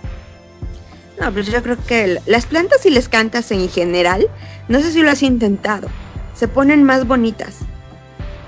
No, 1.20 1.32
pero 1.32 1.42
yo 1.50 1.62
creo 1.62 1.76
que 1.84 2.20
las 2.26 2.46
plantas 2.46 2.82
si 2.82 2.90
les 2.90 3.08
cantas 3.08 3.50
en 3.50 3.68
general, 3.68 4.28
no 4.68 4.80
sé 4.80 4.92
si 4.92 5.02
lo 5.02 5.11
has 5.11 5.22
intentado, 5.22 5.88
se 6.34 6.46
ponen 6.46 6.84
más 6.84 7.06
bonitas. 7.06 7.58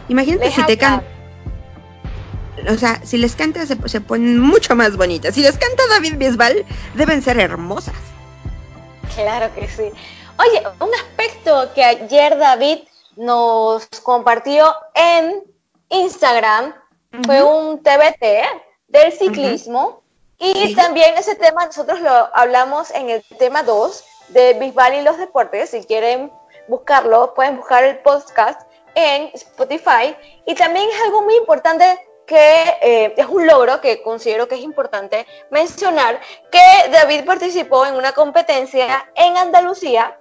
Imagínate 0.08 0.50
si 0.52 0.62
te 0.64 0.78
cantas. 0.78 1.19
O 2.68 2.76
sea, 2.76 3.00
si 3.04 3.18
les 3.18 3.34
cantas 3.34 3.68
se, 3.68 4.00
ponen 4.00 4.38
mucho 4.38 4.74
más 4.74 4.96
bonitas. 4.96 5.34
Si 5.34 5.42
les 5.42 5.56
canta 5.56 5.82
David 5.90 6.16
Bisbal, 6.16 6.64
deben 6.94 7.22
ser 7.22 7.38
hermosas. 7.38 7.94
Claro 9.14 9.52
que 9.54 9.68
sí. 9.68 9.90
Oye, 10.38 10.62
un 10.80 10.94
aspecto 10.94 11.72
que 11.74 11.84
ayer 11.84 12.38
David 12.38 12.78
nos 13.16 13.86
compartió 14.02 14.74
en 14.94 15.42
Instagram 15.90 16.74
fue 17.24 17.42
un 17.42 17.82
TBT 17.82 18.24
del 18.88 19.12
ciclismo. 19.12 20.02
Y 20.38 20.74
también 20.74 21.18
ese 21.18 21.34
tema 21.34 21.66
nosotros 21.66 22.00
lo 22.00 22.34
hablamos 22.34 22.90
en 22.92 23.10
el 23.10 23.22
tema 23.38 23.62
2 23.62 24.04
de 24.28 24.54
Bisbal 24.54 24.94
y 24.94 25.02
los 25.02 25.18
deportes. 25.18 25.70
Si 25.70 25.84
quieren 25.84 26.32
buscarlo, 26.66 27.34
pueden 27.34 27.58
buscar 27.58 27.84
el 27.84 27.98
podcast 27.98 28.62
en 28.94 29.30
Spotify. 29.34 30.16
Y 30.46 30.54
también 30.54 30.88
es 30.88 31.02
algo 31.02 31.22
muy 31.22 31.36
importante 31.36 31.98
que 32.30 32.76
eh, 32.80 33.14
es 33.16 33.26
un 33.26 33.44
logro 33.44 33.80
que 33.80 34.02
considero 34.02 34.46
que 34.46 34.54
es 34.54 34.60
importante 34.60 35.26
mencionar, 35.50 36.20
que 36.52 36.62
David 36.92 37.24
participó 37.24 37.84
en 37.86 37.96
una 37.96 38.12
competencia 38.12 39.10
en 39.16 39.36
Andalucía 39.36 40.16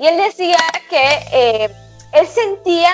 y 0.00 0.04
él 0.04 0.16
decía 0.16 0.58
que 0.90 1.06
eh, 1.32 1.70
él 2.12 2.26
sentía 2.26 2.90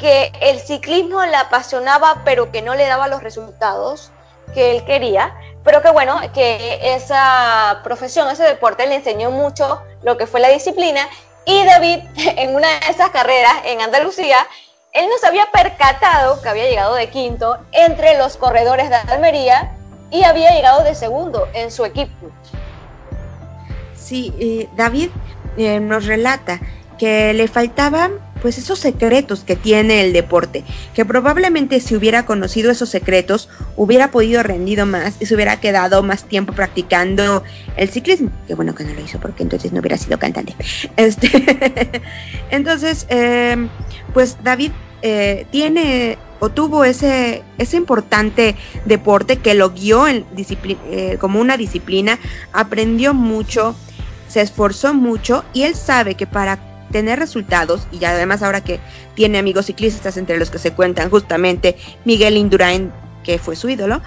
que 0.00 0.32
el 0.40 0.60
ciclismo 0.60 1.22
le 1.26 1.36
apasionaba 1.36 2.22
pero 2.24 2.50
que 2.50 2.62
no 2.62 2.74
le 2.74 2.86
daba 2.86 3.06
los 3.06 3.22
resultados 3.22 4.10
que 4.54 4.70
él 4.70 4.84
quería, 4.86 5.34
pero 5.62 5.82
que 5.82 5.90
bueno, 5.90 6.22
que 6.32 6.94
esa 6.94 7.80
profesión, 7.84 8.30
ese 8.30 8.44
deporte 8.44 8.86
le 8.86 8.94
enseñó 8.94 9.30
mucho 9.30 9.82
lo 10.02 10.16
que 10.16 10.26
fue 10.26 10.40
la 10.40 10.48
disciplina. 10.48 11.06
Y 11.44 11.64
David 11.66 11.98
en 12.16 12.54
una 12.54 12.68
de 12.68 12.78
esas 12.88 13.10
carreras 13.10 13.56
en 13.66 13.82
Andalucía, 13.82 14.38
él 14.92 15.06
no 15.08 15.16
se 15.18 15.26
había 15.26 15.46
percatado 15.50 16.40
que 16.42 16.48
había 16.48 16.68
llegado 16.68 16.94
de 16.94 17.08
quinto 17.08 17.58
entre 17.72 18.18
los 18.18 18.36
corredores 18.36 18.90
de 18.90 18.96
Almería 18.96 19.72
y 20.10 20.24
había 20.24 20.54
llegado 20.54 20.84
de 20.84 20.94
segundo 20.94 21.48
en 21.54 21.70
su 21.70 21.84
equipo. 21.86 22.30
Sí, 23.94 24.34
eh, 24.38 24.68
David 24.76 25.08
eh, 25.56 25.80
nos 25.80 26.04
relata 26.04 26.60
que 26.98 27.32
le 27.32 27.48
faltaban 27.48 28.12
pues 28.42 28.58
esos 28.58 28.80
secretos 28.80 29.44
que 29.44 29.54
tiene 29.54 30.02
el 30.02 30.12
deporte, 30.12 30.64
que 30.94 31.04
probablemente 31.04 31.78
si 31.80 31.94
hubiera 31.94 32.26
conocido 32.26 32.72
esos 32.72 32.88
secretos 32.88 33.48
hubiera 33.76 34.10
podido 34.10 34.42
rendido 34.42 34.84
más 34.84 35.14
y 35.20 35.26
se 35.26 35.34
hubiera 35.36 35.60
quedado 35.60 36.02
más 36.02 36.24
tiempo 36.24 36.52
practicando 36.52 37.44
el 37.76 37.88
ciclismo. 37.88 38.30
Qué 38.48 38.54
bueno 38.54 38.74
que 38.74 38.84
no 38.84 38.92
lo 38.92 39.00
hizo 39.00 39.20
porque 39.20 39.44
entonces 39.44 39.72
no 39.72 39.80
hubiera 39.80 39.96
sido 39.96 40.18
cantante. 40.18 40.54
Este, 40.96 41.30
entonces, 42.50 43.06
em, 43.08 43.68
pues 44.12 44.36
David 44.42 44.72
eh, 45.02 45.46
tiene 45.50 46.18
o 46.40 46.48
tuvo 46.48 46.84
ese, 46.84 47.44
ese 47.58 47.76
importante 47.76 48.56
deporte 48.84 49.36
que 49.36 49.54
lo 49.54 49.70
guió 49.70 50.08
en 50.08 50.26
eh, 50.36 51.16
como 51.20 51.40
una 51.40 51.56
disciplina, 51.56 52.18
aprendió 52.52 53.14
mucho, 53.14 53.76
se 54.26 54.40
esforzó 54.40 54.92
mucho 54.92 55.44
y 55.52 55.62
él 55.62 55.76
sabe 55.76 56.16
que 56.16 56.26
para 56.26 56.71
tener 56.92 57.18
resultados, 57.18 57.88
y 57.90 58.04
además 58.04 58.42
ahora 58.42 58.62
que 58.62 58.78
tiene 59.14 59.38
amigos 59.38 59.66
ciclistas 59.66 60.16
entre 60.16 60.38
los 60.38 60.50
que 60.50 60.58
se 60.58 60.72
cuentan 60.72 61.10
justamente 61.10 61.76
Miguel 62.04 62.36
Indurain, 62.36 62.92
que 63.24 63.38
fue 63.38 63.56
su 63.56 63.68
ídolo, 63.68 64.00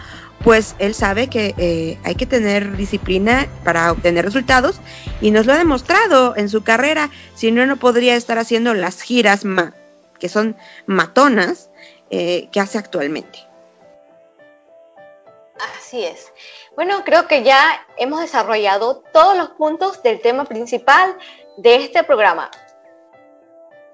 pues 0.43 0.75
él 0.79 0.93
sabe 0.93 1.27
que 1.27 1.55
eh, 1.57 1.97
hay 2.03 2.15
que 2.15 2.25
tener 2.25 2.77
disciplina 2.77 3.47
para 3.63 3.91
obtener 3.91 4.25
resultados 4.25 4.79
y 5.19 5.31
nos 5.31 5.45
lo 5.45 5.53
ha 5.53 5.57
demostrado 5.57 6.35
en 6.37 6.49
su 6.49 6.63
carrera, 6.63 7.09
si 7.33 7.51
no, 7.51 7.65
no 7.65 7.77
podría 7.77 8.15
estar 8.15 8.37
haciendo 8.37 8.73
las 8.73 9.01
giras 9.01 9.41
que 10.19 10.29
son 10.29 10.55
matonas 10.85 11.69
eh, 12.09 12.47
que 12.51 12.59
hace 12.59 12.77
actualmente. 12.77 13.39
Así 15.77 16.03
es. 16.03 16.31
Bueno, 16.75 17.03
creo 17.05 17.27
que 17.27 17.43
ya 17.43 17.85
hemos 17.97 18.19
desarrollado 18.19 19.01
todos 19.13 19.37
los 19.37 19.49
puntos 19.51 20.03
del 20.03 20.21
tema 20.21 20.45
principal 20.45 21.17
de 21.57 21.75
este 21.75 22.03
programa. 22.03 22.51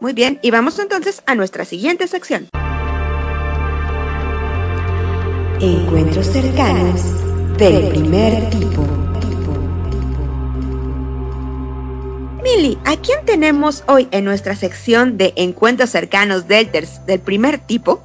Muy 0.01 0.13
bien, 0.13 0.39
y 0.41 0.49
vamos 0.49 0.79
entonces 0.79 1.21
a 1.27 1.35
nuestra 1.35 1.63
siguiente 1.63 2.07
sección. 2.07 2.49
Encuentros 5.59 6.25
cercanos 6.25 7.03
del 7.57 7.89
primer 7.89 8.49
tipo. 8.49 8.81
Mili, 12.41 12.79
¿a 12.83 12.97
quién 12.97 13.23
tenemos 13.25 13.83
hoy 13.87 14.07
en 14.09 14.25
nuestra 14.25 14.55
sección 14.55 15.19
de 15.19 15.33
encuentros 15.35 15.91
cercanos 15.91 16.47
del, 16.47 16.71
del 17.05 17.19
primer 17.19 17.59
tipo? 17.59 18.01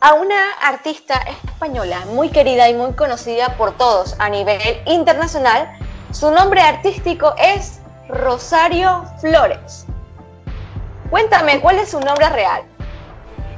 A 0.00 0.14
una 0.14 0.54
artista 0.60 1.22
española 1.44 2.04
muy 2.06 2.30
querida 2.30 2.68
y 2.68 2.74
muy 2.74 2.94
conocida 2.94 3.56
por 3.56 3.76
todos 3.76 4.16
a 4.18 4.28
nivel 4.28 4.60
internacional. 4.86 5.68
Su 6.10 6.32
nombre 6.32 6.60
artístico 6.62 7.32
es 7.38 7.78
Rosario 8.08 9.04
Flores. 9.20 9.86
Cuéntame, 11.12 11.60
¿cuál 11.60 11.78
es 11.78 11.90
su 11.90 12.00
nombre 12.00 12.26
real? 12.30 12.62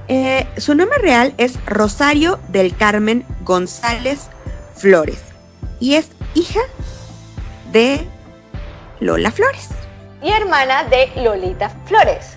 Eh, 0.09 0.45
su 0.57 0.75
nombre 0.75 0.99
real 0.99 1.33
es 1.39 1.65
Rosario 1.67 2.41
del 2.49 2.77
Carmen 2.77 3.25
González 3.43 4.29
Flores 4.75 5.23
y 5.79 5.95
es 5.95 6.09
hija 6.35 6.59
de 7.71 8.05
Lola 8.99 9.31
Flores. 9.31 9.69
Y 10.21 10.33
hermana 10.33 10.83
de 10.83 11.13
Lolita 11.15 11.71
Flores. 11.85 12.37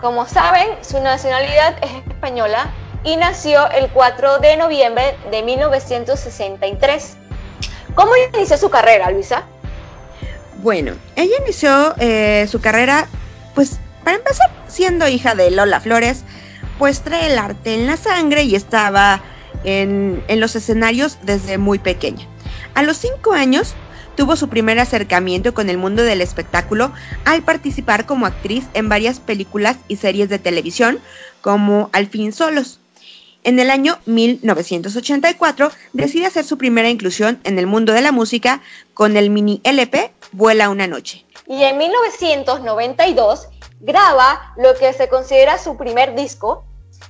Como 0.00 0.26
saben, 0.26 0.66
su 0.80 1.00
nacionalidad 1.00 1.76
es 1.84 1.92
española 2.08 2.68
y 3.04 3.16
nació 3.16 3.70
el 3.70 3.88
4 3.90 4.40
de 4.40 4.56
noviembre 4.56 5.16
de 5.30 5.44
1963. 5.44 7.16
¿Cómo 7.94 8.10
inició 8.34 8.58
su 8.58 8.68
carrera, 8.68 9.12
Luisa? 9.12 9.44
Bueno, 10.56 10.94
ella 11.14 11.36
inició 11.40 11.94
eh, 11.98 12.48
su 12.50 12.60
carrera, 12.60 13.06
pues, 13.54 13.78
para 14.06 14.18
empezar, 14.18 14.48
siendo 14.68 15.08
hija 15.08 15.34
de 15.34 15.50
Lola 15.50 15.80
Flores, 15.80 16.22
pues 16.78 17.00
trae 17.00 17.26
el 17.32 17.38
arte 17.40 17.74
en 17.74 17.88
la 17.88 17.96
sangre 17.96 18.44
y 18.44 18.54
estaba 18.54 19.20
en, 19.64 20.22
en 20.28 20.38
los 20.38 20.54
escenarios 20.54 21.18
desde 21.22 21.58
muy 21.58 21.80
pequeña. 21.80 22.24
A 22.74 22.84
los 22.84 22.98
cinco 22.98 23.32
años 23.32 23.74
tuvo 24.14 24.36
su 24.36 24.48
primer 24.48 24.78
acercamiento 24.78 25.54
con 25.54 25.68
el 25.70 25.76
mundo 25.76 26.04
del 26.04 26.20
espectáculo 26.20 26.92
al 27.24 27.42
participar 27.42 28.06
como 28.06 28.26
actriz 28.26 28.66
en 28.74 28.88
varias 28.88 29.18
películas 29.18 29.76
y 29.88 29.96
series 29.96 30.28
de 30.28 30.38
televisión 30.38 31.00
como 31.40 31.90
Al 31.92 32.06
fin 32.06 32.32
solos. 32.32 32.78
En 33.42 33.58
el 33.58 33.70
año 33.70 33.98
1984 34.06 35.72
decide 35.94 36.26
hacer 36.26 36.44
su 36.44 36.58
primera 36.58 36.90
inclusión 36.90 37.40
en 37.42 37.58
el 37.58 37.66
mundo 37.66 37.92
de 37.92 38.02
la 38.02 38.12
música 38.12 38.62
con 38.94 39.16
el 39.16 39.30
mini 39.30 39.60
LP 39.64 40.12
Vuela 40.30 40.70
una 40.70 40.86
noche. 40.86 41.24
Y 41.48 41.64
en 41.64 41.78
1992 41.78 43.48
graba 43.80 44.52
lo 44.56 44.74
que 44.74 44.92
se 44.92 45.08
considera 45.08 45.58
su 45.58 45.76
primer 45.76 46.14
disco, 46.14 46.64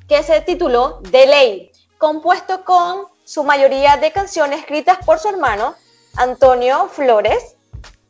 que 0.08 0.22
se 0.22 0.40
tituló 0.40 1.00
The 1.10 1.26
Ley, 1.26 1.72
compuesto 1.98 2.64
con 2.64 3.06
su 3.24 3.44
mayoría 3.44 3.96
de 3.96 4.12
canciones 4.12 4.60
escritas 4.60 4.98
por 5.04 5.18
su 5.18 5.28
hermano 5.28 5.74
Antonio 6.16 6.88
Flores, 6.88 7.56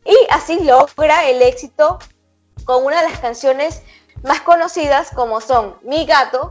y 0.04 0.16
así 0.30 0.60
logra 0.60 1.28
el 1.28 1.42
éxito 1.42 1.98
con 2.64 2.84
una 2.84 3.02
de 3.02 3.10
las 3.10 3.20
canciones 3.20 3.82
más 4.22 4.40
conocidas 4.40 5.10
como 5.10 5.40
son 5.40 5.76
Mi 5.82 6.06
Gato, 6.06 6.50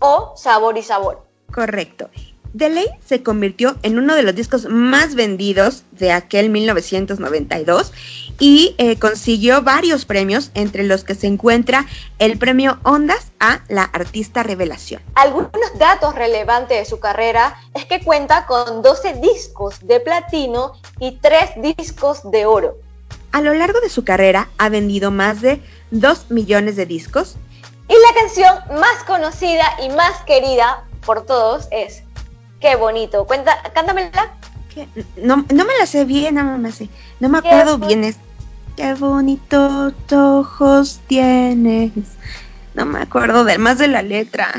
o 0.00 0.34
Sabor 0.36 0.76
y 0.78 0.82
Sabor. 0.82 1.24
Correcto. 1.52 2.10
The 2.56 2.68
Ley 2.68 2.86
se 3.04 3.22
convirtió 3.22 3.76
en 3.82 3.98
uno 3.98 4.14
de 4.14 4.22
los 4.22 4.34
discos 4.34 4.66
más 4.68 5.14
vendidos 5.14 5.84
de 5.92 6.12
aquel 6.12 6.50
1992 6.50 7.92
y 8.38 8.74
eh, 8.78 8.98
consiguió 8.98 9.62
varios 9.62 10.04
premios, 10.04 10.50
entre 10.54 10.84
los 10.84 11.04
que 11.04 11.14
se 11.14 11.26
encuentra 11.26 11.86
el 12.18 12.38
premio 12.38 12.78
Ondas 12.82 13.32
a 13.40 13.60
la 13.68 13.84
Artista 13.84 14.42
Revelación. 14.42 15.02
Algunos 15.14 15.50
datos 15.78 16.14
relevantes 16.14 16.78
de 16.78 16.84
su 16.84 17.00
carrera 17.00 17.58
es 17.74 17.84
que 17.86 18.02
cuenta 18.02 18.46
con 18.46 18.82
12 18.82 19.14
discos 19.14 19.86
de 19.86 20.00
platino 20.00 20.72
y 20.98 21.12
3 21.12 21.76
discos 21.76 22.30
de 22.30 22.46
oro. 22.46 22.78
A 23.32 23.40
lo 23.40 23.54
largo 23.54 23.80
de 23.80 23.88
su 23.88 24.04
carrera 24.04 24.48
ha 24.58 24.68
vendido 24.68 25.10
más 25.10 25.40
de 25.40 25.60
2 25.90 26.30
millones 26.30 26.76
de 26.76 26.86
discos 26.86 27.36
y 27.88 27.92
la 27.92 28.20
canción 28.20 28.80
más 28.80 29.04
conocida 29.06 29.64
y 29.82 29.88
más 29.90 30.22
querida 30.22 30.84
por 31.04 31.24
todos 31.24 31.68
es 31.70 32.02
Qué 32.66 32.74
bonito. 32.74 33.24
Cuenta, 33.26 33.62
cántamela. 33.74 34.34
No, 35.14 35.36
no 35.36 35.64
me 35.64 35.78
la 35.78 35.86
sé 35.86 36.04
bien, 36.04 36.34
no 36.34 36.58
me 36.58 36.72
sé. 36.72 36.88
No 37.20 37.28
me 37.28 37.38
acuerdo 37.38 37.78
bien. 37.78 38.02
Es 38.02 38.16
Qué 38.76 38.92
bonitos 38.94 39.94
ojos 40.10 41.00
tienes. 41.06 41.92
No 42.74 42.84
me 42.84 42.98
acuerdo 42.98 43.44
de 43.44 43.56
más 43.58 43.78
de 43.78 43.86
la 43.86 44.02
letra. 44.02 44.52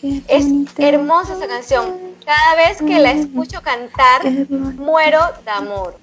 es 0.00 0.46
hermosa 0.78 1.34
esa 1.34 1.48
canción. 1.48 1.96
Cada 2.24 2.54
vez 2.54 2.78
que 2.78 3.00
la 3.00 3.10
escucho 3.10 3.60
cantar, 3.60 4.24
muero 4.76 5.18
de 5.44 5.50
amor. 5.50 5.98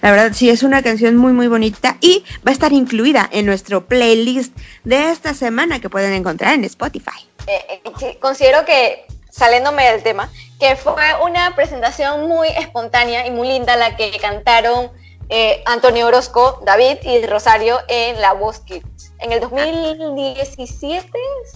La 0.00 0.10
verdad, 0.10 0.32
sí, 0.32 0.48
es 0.48 0.62
una 0.62 0.82
canción 0.82 1.16
muy, 1.16 1.34
muy 1.34 1.48
bonita 1.48 1.98
y 2.00 2.24
va 2.46 2.50
a 2.50 2.52
estar 2.52 2.72
incluida 2.72 3.28
en 3.30 3.44
nuestro 3.44 3.84
playlist 3.84 4.56
de 4.84 5.10
esta 5.10 5.34
semana 5.34 5.80
que 5.80 5.90
pueden 5.90 6.14
encontrar 6.14 6.54
en 6.54 6.64
Spotify. 6.64 7.28
Eh, 7.46 7.82
eh, 8.00 8.18
considero 8.20 8.64
que, 8.64 9.04
saliéndome 9.30 9.84
del 9.84 10.02
tema, 10.02 10.30
que 10.62 10.76
fue 10.76 11.02
una 11.24 11.56
presentación 11.56 12.28
muy 12.28 12.46
espontánea 12.46 13.26
y 13.26 13.32
muy 13.32 13.48
linda 13.48 13.74
la 13.74 13.96
que 13.96 14.16
cantaron 14.20 14.92
eh, 15.28 15.60
Antonio 15.66 16.06
Orozco, 16.06 16.62
David 16.64 16.98
y 17.02 17.26
Rosario 17.26 17.78
en 17.88 18.20
La 18.20 18.32
Voz 18.32 18.60
Kids. 18.60 19.12
En 19.18 19.32
el 19.32 19.40
2017, 19.40 21.10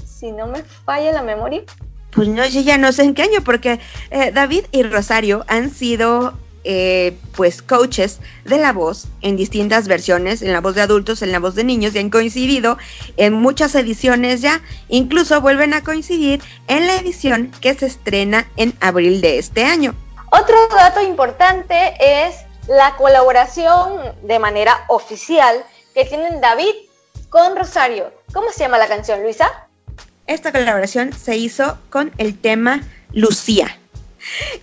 si 0.04 0.32
no 0.32 0.48
me 0.48 0.64
falla 0.64 1.12
la 1.12 1.22
memoria. 1.22 1.62
Pues 2.10 2.26
no, 2.26 2.44
yo 2.46 2.60
ya 2.62 2.78
no 2.78 2.90
sé 2.90 3.04
en 3.04 3.14
qué 3.14 3.22
año, 3.22 3.44
porque 3.44 3.78
David 4.32 4.64
y 4.72 4.82
Rosario 4.82 5.44
han 5.46 5.70
sido 5.70 6.36
eh, 6.68 7.16
pues 7.36 7.62
coaches 7.62 8.18
de 8.44 8.58
la 8.58 8.72
voz 8.72 9.06
en 9.22 9.36
distintas 9.36 9.86
versiones, 9.86 10.42
en 10.42 10.52
la 10.52 10.60
voz 10.60 10.74
de 10.74 10.82
adultos, 10.82 11.22
en 11.22 11.30
la 11.30 11.38
voz 11.38 11.54
de 11.54 11.62
niños, 11.62 11.94
y 11.94 12.00
han 12.00 12.10
coincidido 12.10 12.76
en 13.16 13.34
muchas 13.34 13.76
ediciones 13.76 14.40
ya, 14.40 14.60
incluso 14.88 15.40
vuelven 15.40 15.74
a 15.74 15.84
coincidir 15.84 16.42
en 16.66 16.88
la 16.88 16.96
edición 16.96 17.52
que 17.60 17.74
se 17.74 17.86
estrena 17.86 18.48
en 18.56 18.74
abril 18.80 19.20
de 19.20 19.38
este 19.38 19.64
año. 19.64 19.94
Otro 20.32 20.56
dato 20.74 21.00
importante 21.02 21.94
es 22.00 22.34
la 22.66 22.96
colaboración 22.96 24.00
de 24.22 24.40
manera 24.40 24.84
oficial 24.88 25.64
que 25.94 26.04
tienen 26.04 26.40
David 26.40 26.74
con 27.28 27.54
Rosario. 27.54 28.12
¿Cómo 28.32 28.50
se 28.50 28.64
llama 28.64 28.78
la 28.78 28.88
canción, 28.88 29.22
Luisa? 29.22 29.68
Esta 30.26 30.50
colaboración 30.50 31.12
se 31.12 31.36
hizo 31.36 31.78
con 31.90 32.12
el 32.18 32.36
tema 32.36 32.82
Lucía. 33.12 33.78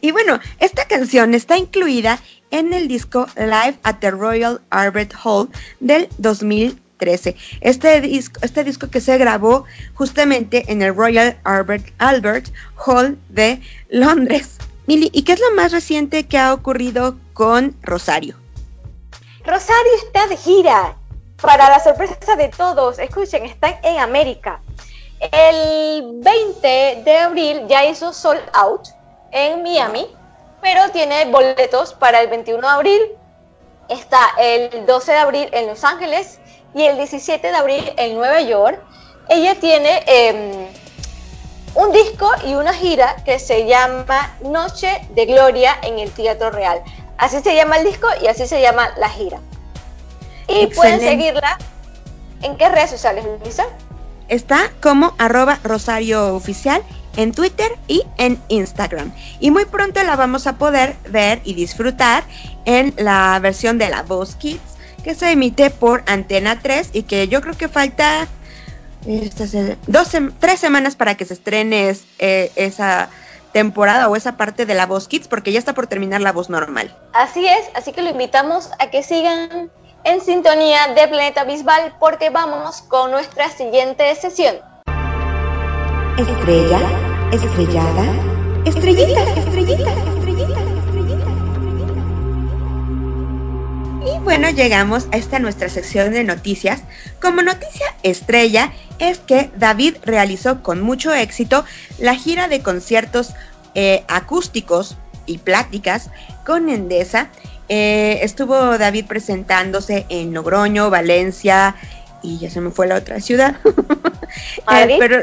Y 0.01 0.11
bueno, 0.11 0.39
esta 0.59 0.85
canción 0.85 1.33
está 1.33 1.57
incluida 1.57 2.19
en 2.51 2.71
el 2.73 2.87
disco 2.87 3.27
Live 3.35 3.79
at 3.83 3.95
the 3.99 4.11
Royal 4.11 4.61
Albert 4.69 5.13
Hall 5.23 5.49
del 5.79 6.07
2013. 6.19 7.35
Este 7.61 8.01
disco, 8.01 8.39
este 8.43 8.63
disco 8.63 8.89
que 8.89 9.01
se 9.01 9.17
grabó 9.17 9.65
justamente 9.95 10.71
en 10.71 10.81
el 10.81 10.95
Royal 10.95 11.37
Albert, 11.43 12.53
Hall 12.75 13.17
de 13.29 13.59
Londres. 13.89 14.57
Mili, 14.85 15.09
¿y 15.13 15.23
qué 15.23 15.33
es 15.33 15.39
lo 15.39 15.55
más 15.55 15.71
reciente 15.71 16.27
que 16.27 16.37
ha 16.37 16.53
ocurrido 16.53 17.17
con 17.33 17.75
Rosario? 17.81 18.35
Rosario 19.45 19.91
está 20.05 20.27
de 20.27 20.37
gira. 20.37 20.95
Para 21.41 21.69
la 21.69 21.79
sorpresa 21.79 22.35
de 22.37 22.49
todos, 22.49 22.99
escuchen, 22.99 23.45
están 23.45 23.75
en 23.83 23.97
América. 23.97 24.61
El 25.19 26.21
20 26.21 27.01
de 27.03 27.17
abril 27.17 27.61
ya 27.67 27.85
hizo 27.85 28.13
Sold 28.13 28.43
Out 28.53 28.89
en 29.33 29.63
Miami, 29.63 30.07
pero 30.61 30.89
tiene 30.91 31.25
boletos 31.25 31.93
para 31.93 32.21
el 32.21 32.29
21 32.29 32.61
de 32.61 32.67
abril, 32.73 33.01
está 33.89 34.19
el 34.39 34.85
12 34.85 35.11
de 35.11 35.17
abril 35.17 35.49
en 35.51 35.67
Los 35.67 35.83
Ángeles 35.83 36.39
y 36.73 36.83
el 36.83 36.97
17 36.97 37.45
de 37.45 37.55
abril 37.55 37.93
en 37.97 38.15
Nueva 38.15 38.41
York. 38.41 38.81
Ella 39.29 39.55
tiene 39.55 40.03
em, 40.07 40.67
un 41.75 41.91
disco 41.91 42.29
y 42.45 42.53
una 42.55 42.73
gira 42.73 43.15
que 43.25 43.39
se 43.39 43.65
llama 43.65 44.35
Noche 44.41 45.01
de 45.11 45.25
Gloria 45.25 45.77
en 45.81 45.99
el 45.99 46.11
Teatro 46.11 46.51
Real. 46.51 46.81
Así 47.17 47.39
se 47.41 47.55
llama 47.55 47.77
el 47.77 47.85
disco 47.85 48.07
y 48.21 48.27
así 48.27 48.47
se 48.47 48.61
llama 48.61 48.91
la 48.97 49.09
gira. 49.09 49.39
Y 50.47 50.67
pueden 50.67 50.99
seguirla 50.99 51.57
en 52.41 52.57
qué 52.57 52.69
redes 52.69 52.89
sociales, 52.89 53.25
Luisa. 53.41 53.65
Está 54.27 54.71
como 54.81 55.13
arroba 55.17 55.59
Rosario 55.63 56.35
Oficial 56.35 56.83
en 57.15 57.31
Twitter 57.31 57.71
y 57.87 58.03
en 58.17 58.41
Instagram. 58.47 59.13
Y 59.39 59.51
muy 59.51 59.65
pronto 59.65 60.01
la 60.03 60.15
vamos 60.15 60.47
a 60.47 60.57
poder 60.57 60.95
ver 61.09 61.41
y 61.43 61.53
disfrutar 61.53 62.23
en 62.65 62.93
la 62.97 63.39
versión 63.39 63.77
de 63.77 63.89
La 63.89 64.03
Voz 64.03 64.35
Kids 64.35 64.61
que 65.03 65.15
se 65.15 65.31
emite 65.31 65.69
por 65.69 66.03
Antena 66.07 66.59
3 66.61 66.91
y 66.93 67.03
que 67.03 67.27
yo 67.27 67.41
creo 67.41 67.55
que 67.55 67.67
falta 67.67 68.27
dos, 69.87 70.09
tres 70.39 70.59
semanas 70.59 70.95
para 70.95 71.15
que 71.15 71.25
se 71.25 71.33
estrene 71.33 71.95
eh, 72.19 72.51
esa 72.55 73.09
temporada 73.51 74.07
o 74.09 74.15
esa 74.15 74.37
parte 74.37 74.65
de 74.65 74.73
La 74.73 74.85
Voz 74.85 75.07
Kids 75.07 75.27
porque 75.27 75.51
ya 75.51 75.59
está 75.59 75.73
por 75.73 75.87
terminar 75.87 76.21
La 76.21 76.31
Voz 76.31 76.49
Normal. 76.49 76.95
Así 77.13 77.45
es, 77.45 77.69
así 77.75 77.91
que 77.91 78.01
lo 78.01 78.09
invitamos 78.09 78.69
a 78.79 78.89
que 78.89 79.03
sigan 79.03 79.69
en 80.05 80.21
sintonía 80.21 80.87
de 80.95 81.07
Planeta 81.07 81.43
Bisbal 81.43 81.95
porque 81.99 82.29
vamos 82.29 82.81
con 82.83 83.11
nuestra 83.11 83.49
siguiente 83.49 84.15
sesión. 84.15 84.55
Estrella, 86.17 86.79
estrellada, 87.31 88.05
estrellita, 88.65 89.23
estrellita, 89.33 89.91
estrellita, 89.91 90.61
estrellita. 90.77 91.31
Y 94.05 94.19
bueno, 94.19 94.51
llegamos 94.51 95.07
a 95.11 95.17
esta 95.17 95.39
nuestra 95.39 95.69
sección 95.69 96.13
de 96.13 96.23
noticias. 96.23 96.83
Como 97.19 97.41
noticia 97.41 97.87
estrella 98.03 98.71
es 98.99 99.17
que 99.17 99.49
David 99.57 99.95
realizó 100.03 100.61
con 100.61 100.83
mucho 100.83 101.11
éxito 101.15 101.65
la 101.97 102.13
gira 102.13 102.47
de 102.47 102.61
conciertos 102.61 103.33
eh, 103.73 104.03
acústicos 104.07 104.97
y 105.25 105.39
pláticas 105.39 106.11
con 106.45 106.69
Endesa. 106.69 107.29
Eh, 107.69 108.19
estuvo 108.21 108.77
David 108.77 109.05
presentándose 109.07 110.05
en 110.09 110.31
Logroño, 110.31 110.91
Valencia 110.91 111.75
y 112.21 112.37
ya 112.37 112.51
se 112.51 112.61
me 112.61 112.69
fue 112.69 112.85
la 112.85 112.97
otra 112.97 113.19
ciudad. 113.19 113.57
Eh, 114.71 114.95
pero 114.97 115.21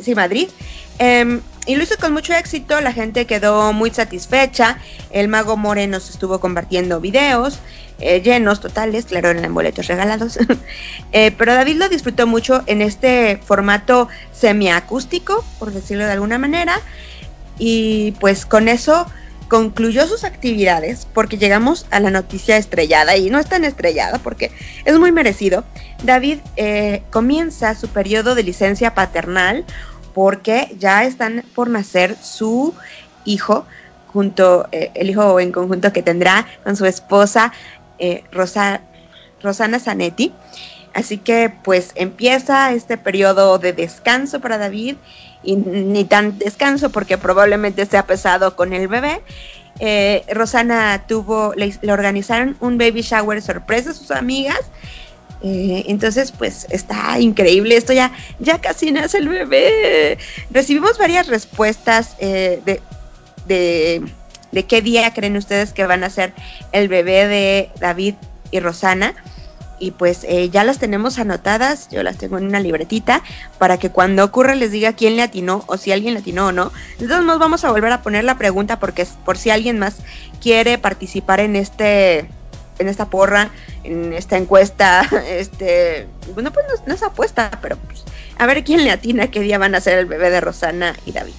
sí, 0.00 0.14
Madrid. 0.14 0.48
Em, 0.98 1.40
y 1.66 1.76
lo 1.76 1.82
hizo 1.82 1.96
con 2.00 2.12
mucho 2.12 2.32
éxito, 2.32 2.80
la 2.80 2.92
gente 2.92 3.26
quedó 3.26 3.72
muy 3.72 3.90
satisfecha, 3.90 4.78
el 5.10 5.28
mago 5.28 5.56
Moreno 5.56 6.00
se 6.00 6.12
estuvo 6.12 6.40
compartiendo 6.40 7.00
videos, 7.00 7.58
eh, 7.98 8.20
llenos 8.22 8.60
totales, 8.60 9.06
claro, 9.06 9.30
eran 9.30 9.52
boletos 9.54 9.86
regalados. 9.86 10.38
Eh, 11.12 11.30
pero 11.38 11.54
David 11.54 11.76
lo 11.76 11.88
disfrutó 11.88 12.26
mucho 12.26 12.62
en 12.66 12.82
este 12.82 13.40
formato 13.42 14.08
semiacústico, 14.32 15.44
por 15.58 15.72
decirlo 15.72 16.04
de 16.04 16.12
alguna 16.12 16.36
manera. 16.36 16.80
Y 17.58 18.10
pues 18.20 18.44
con 18.44 18.68
eso 18.68 19.06
concluyó 19.48 20.06
sus 20.06 20.24
actividades 20.24 21.06
porque 21.12 21.38
llegamos 21.38 21.86
a 21.90 22.00
la 22.00 22.10
noticia 22.10 22.56
estrellada 22.56 23.16
y 23.16 23.30
no 23.30 23.38
es 23.38 23.46
tan 23.46 23.64
estrellada 23.64 24.18
porque 24.18 24.50
es 24.84 24.98
muy 24.98 25.12
merecido. 25.12 25.64
David 26.02 26.38
eh, 26.56 27.02
comienza 27.10 27.74
su 27.74 27.88
periodo 27.88 28.34
de 28.34 28.42
licencia 28.42 28.94
paternal 28.94 29.64
porque 30.14 30.74
ya 30.78 31.04
están 31.04 31.44
por 31.54 31.68
nacer 31.68 32.16
su 32.20 32.74
hijo 33.24 33.66
junto, 34.12 34.66
el 34.72 35.10
hijo 35.10 35.38
en 35.40 35.52
conjunto 35.52 35.92
que 35.92 36.02
tendrá 36.02 36.46
con 36.64 36.74
su 36.74 36.86
esposa 36.86 37.52
eh, 37.98 38.24
Rosa, 38.32 38.80
Rosana 39.42 39.78
Zanetti. 39.78 40.32
Así 40.94 41.18
que 41.18 41.52
pues 41.62 41.92
empieza 41.94 42.72
este 42.72 42.96
periodo 42.96 43.58
de 43.58 43.74
descanso 43.74 44.40
para 44.40 44.56
David 44.56 44.96
y 45.46 45.56
ni 45.56 46.04
tan 46.04 46.38
descanso 46.38 46.90
porque 46.90 47.16
probablemente 47.16 47.86
sea 47.86 48.06
pesado 48.06 48.56
con 48.56 48.74
el 48.74 48.88
bebé. 48.88 49.22
Eh, 49.78 50.24
Rosana 50.32 51.04
tuvo, 51.06 51.54
le, 51.54 51.72
organizaron 51.90 52.56
un 52.60 52.76
baby 52.76 53.00
shower 53.00 53.40
sorpresa 53.40 53.90
a 53.90 53.94
sus 53.94 54.10
amigas. 54.10 54.60
Eh, 55.42 55.84
entonces, 55.86 56.32
pues 56.32 56.66
está 56.70 57.18
increíble. 57.20 57.76
Esto 57.76 57.92
ya, 57.92 58.12
ya 58.40 58.60
casi 58.60 58.90
nace 58.90 59.18
el 59.18 59.28
bebé. 59.28 60.18
Recibimos 60.50 60.98
varias 60.98 61.28
respuestas 61.28 62.18
de, 62.18 62.80
de 63.46 64.02
de 64.56 64.64
qué 64.64 64.80
día 64.80 65.12
creen 65.12 65.36
ustedes 65.36 65.72
que 65.72 65.86
van 65.86 66.02
a 66.02 66.10
ser 66.10 66.32
el 66.72 66.88
bebé 66.88 67.26
de 67.26 67.70
David 67.78 68.14
y 68.50 68.60
Rosana. 68.60 69.14
Y 69.78 69.90
pues 69.90 70.24
eh, 70.24 70.48
ya 70.48 70.64
las 70.64 70.78
tenemos 70.78 71.18
anotadas, 71.18 71.88
yo 71.90 72.02
las 72.02 72.16
tengo 72.16 72.38
en 72.38 72.46
una 72.46 72.60
libretita 72.60 73.22
para 73.58 73.78
que 73.78 73.90
cuando 73.90 74.24
ocurra 74.24 74.54
les 74.54 74.70
diga 74.70 74.94
quién 74.94 75.16
le 75.16 75.22
atinó 75.22 75.64
o 75.66 75.76
si 75.76 75.92
alguien 75.92 76.14
le 76.14 76.20
atinó 76.20 76.46
o 76.46 76.52
no. 76.52 76.72
Entonces 76.98 77.24
nos 77.24 77.38
vamos 77.38 77.64
a 77.64 77.70
volver 77.70 77.92
a 77.92 78.02
poner 78.02 78.24
la 78.24 78.38
pregunta 78.38 78.78
porque 78.78 79.02
es 79.02 79.10
por 79.24 79.36
si 79.36 79.50
alguien 79.50 79.78
más 79.78 79.96
quiere 80.40 80.78
participar 80.78 81.40
en 81.40 81.56
este 81.56 82.28
en 82.78 82.88
esta 82.88 83.06
porra, 83.06 83.50
en 83.84 84.12
esta 84.12 84.36
encuesta, 84.36 85.08
este, 85.28 86.06
bueno, 86.34 86.52
pues 86.52 86.66
no, 86.86 86.94
es 86.94 87.02
apuesta, 87.02 87.50
pero 87.62 87.76
pues, 87.76 88.04
a 88.38 88.46
ver 88.46 88.64
quién 88.64 88.84
le 88.84 88.90
atina 88.90 89.30
qué 89.30 89.40
día 89.40 89.58
van 89.58 89.74
a 89.74 89.80
ser 89.80 89.98
el 89.98 90.06
bebé 90.06 90.30
de 90.30 90.40
Rosana 90.40 90.94
y 91.06 91.12
David. 91.12 91.32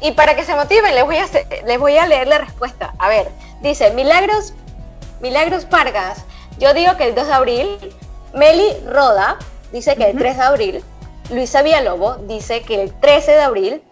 Y 0.00 0.12
para 0.12 0.36
que 0.36 0.44
se 0.44 0.54
motiven, 0.54 0.94
les 0.94 1.04
voy 1.04 1.16
a, 1.16 1.26
les 1.66 1.78
voy 1.78 1.96
a 1.96 2.06
leer 2.06 2.28
la 2.28 2.38
respuesta. 2.38 2.94
A 2.98 3.08
ver, 3.08 3.28
dice 3.62 3.90
Milagros, 3.92 4.54
Milagros 5.20 5.68
Vargas. 5.68 6.24
Yo 6.58 6.74
digo 6.74 6.96
que 6.96 7.04
el 7.04 7.14
2 7.14 7.26
de 7.26 7.32
abril. 7.32 7.94
Meli 8.34 8.76
Roda 8.86 9.38
dice 9.72 9.96
que 9.96 10.10
el 10.10 10.18
3 10.18 10.36
de 10.36 10.42
abril. 10.42 10.84
Luisa 11.30 11.62
Villalobos 11.62 12.26
dice 12.26 12.62
que 12.62 12.82
el 12.82 12.92
13 13.00 13.32
de 13.32 13.40
abril. 13.40 13.82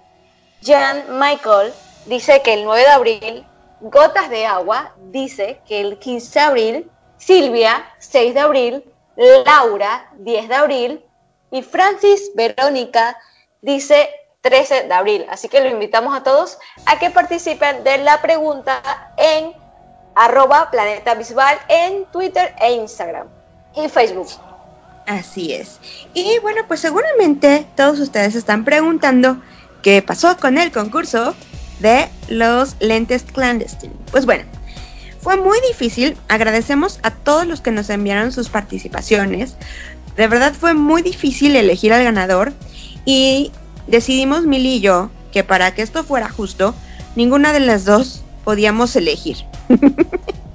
Jan 0.63 1.05
Michael 1.19 1.73
dice 2.07 2.43
que 2.43 2.55
el 2.55 2.65
9 2.65 2.83
de 2.83 2.89
abril. 2.89 3.47
Gotas 3.81 4.31
de 4.31 4.47
Agua 4.47 4.95
dice 5.13 5.61
que 5.67 5.81
el 5.81 5.99
15 5.99 6.39
de 6.39 6.45
abril. 6.45 6.91
Silvia, 7.19 7.87
6 7.99 8.35
de 8.35 8.41
abril. 8.41 8.85
Laura, 9.17 10.11
10 10.19 10.49
de 10.49 10.55
abril. 10.55 11.05
Y 11.53 11.63
Francis 11.63 12.33
Verónica 12.35 13.17
dice 13.63 14.11
13 14.41 14.89
de 14.89 14.95
abril. 14.95 15.27
Así 15.31 15.49
que 15.49 15.61
los 15.61 15.73
invitamos 15.73 16.17
a 16.17 16.25
todos 16.25 16.59
a 16.85 16.99
que 16.99 17.11
participen 17.11 17.85
de 17.85 17.99
la 17.99 18.21
pregunta 18.21 19.13
en 19.17 19.55
arroba 20.17 20.71
Planeta 20.71 21.15
Visual 21.15 21.57
en 21.69 22.05
Twitter 22.07 22.55
e 22.61 22.73
Instagram 22.73 23.29
y 23.77 23.89
Facebook. 23.89 24.29
Así 25.07 25.53
es. 25.53 25.79
Y 26.15 26.39
bueno, 26.41 26.63
pues 26.67 26.81
seguramente 26.81 27.67
todos 27.77 28.01
ustedes 28.01 28.35
están 28.35 28.65
preguntando 28.65 29.41
qué 29.83 30.03
pasó 30.03 30.37
con 30.37 30.59
el 30.59 30.73
concurso 30.73 31.35
de 31.79 32.09
los 32.29 32.75
lentes 32.81 33.23
clandestinos. 33.23 33.97
Pues 34.11 34.27
bueno, 34.27 34.45
fue 35.21 35.37
muy 35.37 35.59
difícil. 35.69 36.17
Agradecemos 36.29 36.99
a 37.03 37.11
todos 37.11 37.47
los 37.47 37.61
que 37.61 37.71
nos 37.71 37.91
enviaron 37.91 38.33
sus 38.33 38.49
participaciones. 38.49 39.57
De 40.17 40.27
verdad 40.27 40.55
fue 40.55 40.75
muy 40.75 41.03
difícil 41.03 41.55
elegir 41.55 41.93
al 41.93 42.03
ganador. 42.03 42.53
Y 43.05 43.53
decidimos 43.87 44.45
Mili 44.45 44.77
y 44.77 44.81
yo 44.81 45.11
que 45.31 45.45
para 45.45 45.75
que 45.75 45.83
esto 45.83 46.03
fuera 46.03 46.29
justo, 46.31 46.75
ninguna 47.15 47.53
de 47.53 47.61
las 47.61 47.85
dos 47.85 48.23
podíamos 48.45 48.97
elegir. 48.97 49.37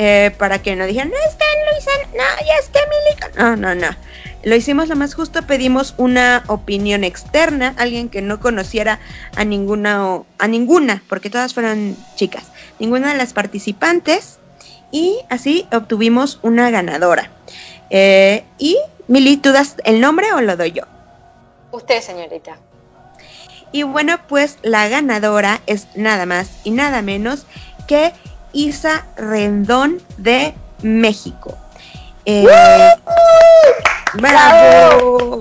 Eh, 0.00 0.32
para 0.38 0.62
que 0.62 0.76
no 0.76 0.86
dijeran, 0.86 1.10
no 1.10 1.16
está 1.28 1.44
Luisa, 1.72 1.90
no, 2.16 2.46
ya 2.46 2.54
está 2.60 2.78
Mili. 2.86 3.36
No, 3.36 3.56
no, 3.56 3.74
no. 3.74 3.96
Lo 4.44 4.54
hicimos 4.54 4.88
lo 4.88 4.94
más 4.94 5.12
justo, 5.14 5.42
pedimos 5.42 5.94
una 5.96 6.44
opinión 6.46 7.02
externa, 7.02 7.74
alguien 7.76 8.08
que 8.08 8.22
no 8.22 8.38
conociera 8.38 9.00
a 9.34 9.44
ninguna, 9.44 10.22
a 10.38 10.46
ninguna, 10.46 11.02
porque 11.08 11.30
todas 11.30 11.52
fueron 11.52 11.96
chicas, 12.14 12.44
ninguna 12.78 13.10
de 13.10 13.18
las 13.18 13.32
participantes, 13.32 14.38
y 14.92 15.18
así 15.30 15.66
obtuvimos 15.72 16.38
una 16.42 16.70
ganadora. 16.70 17.32
Eh, 17.90 18.44
y 18.56 18.78
Mili, 19.08 19.36
¿tú 19.36 19.50
das 19.50 19.74
el 19.82 20.00
nombre 20.00 20.32
o 20.32 20.40
lo 20.40 20.56
doy 20.56 20.72
yo? 20.72 20.84
Usted, 21.72 22.00
señorita. 22.02 22.56
Y 23.72 23.82
bueno, 23.82 24.18
pues 24.28 24.58
la 24.62 24.88
ganadora 24.88 25.60
es 25.66 25.88
nada 25.96 26.24
más 26.24 26.48
y 26.62 26.70
nada 26.70 27.02
menos 27.02 27.46
que 27.86 28.12
Isa 28.52 29.06
Rendón 29.16 29.98
de 30.16 30.54
México. 30.82 31.56
Eh, 32.24 32.46
¡Bravo! 34.14 35.38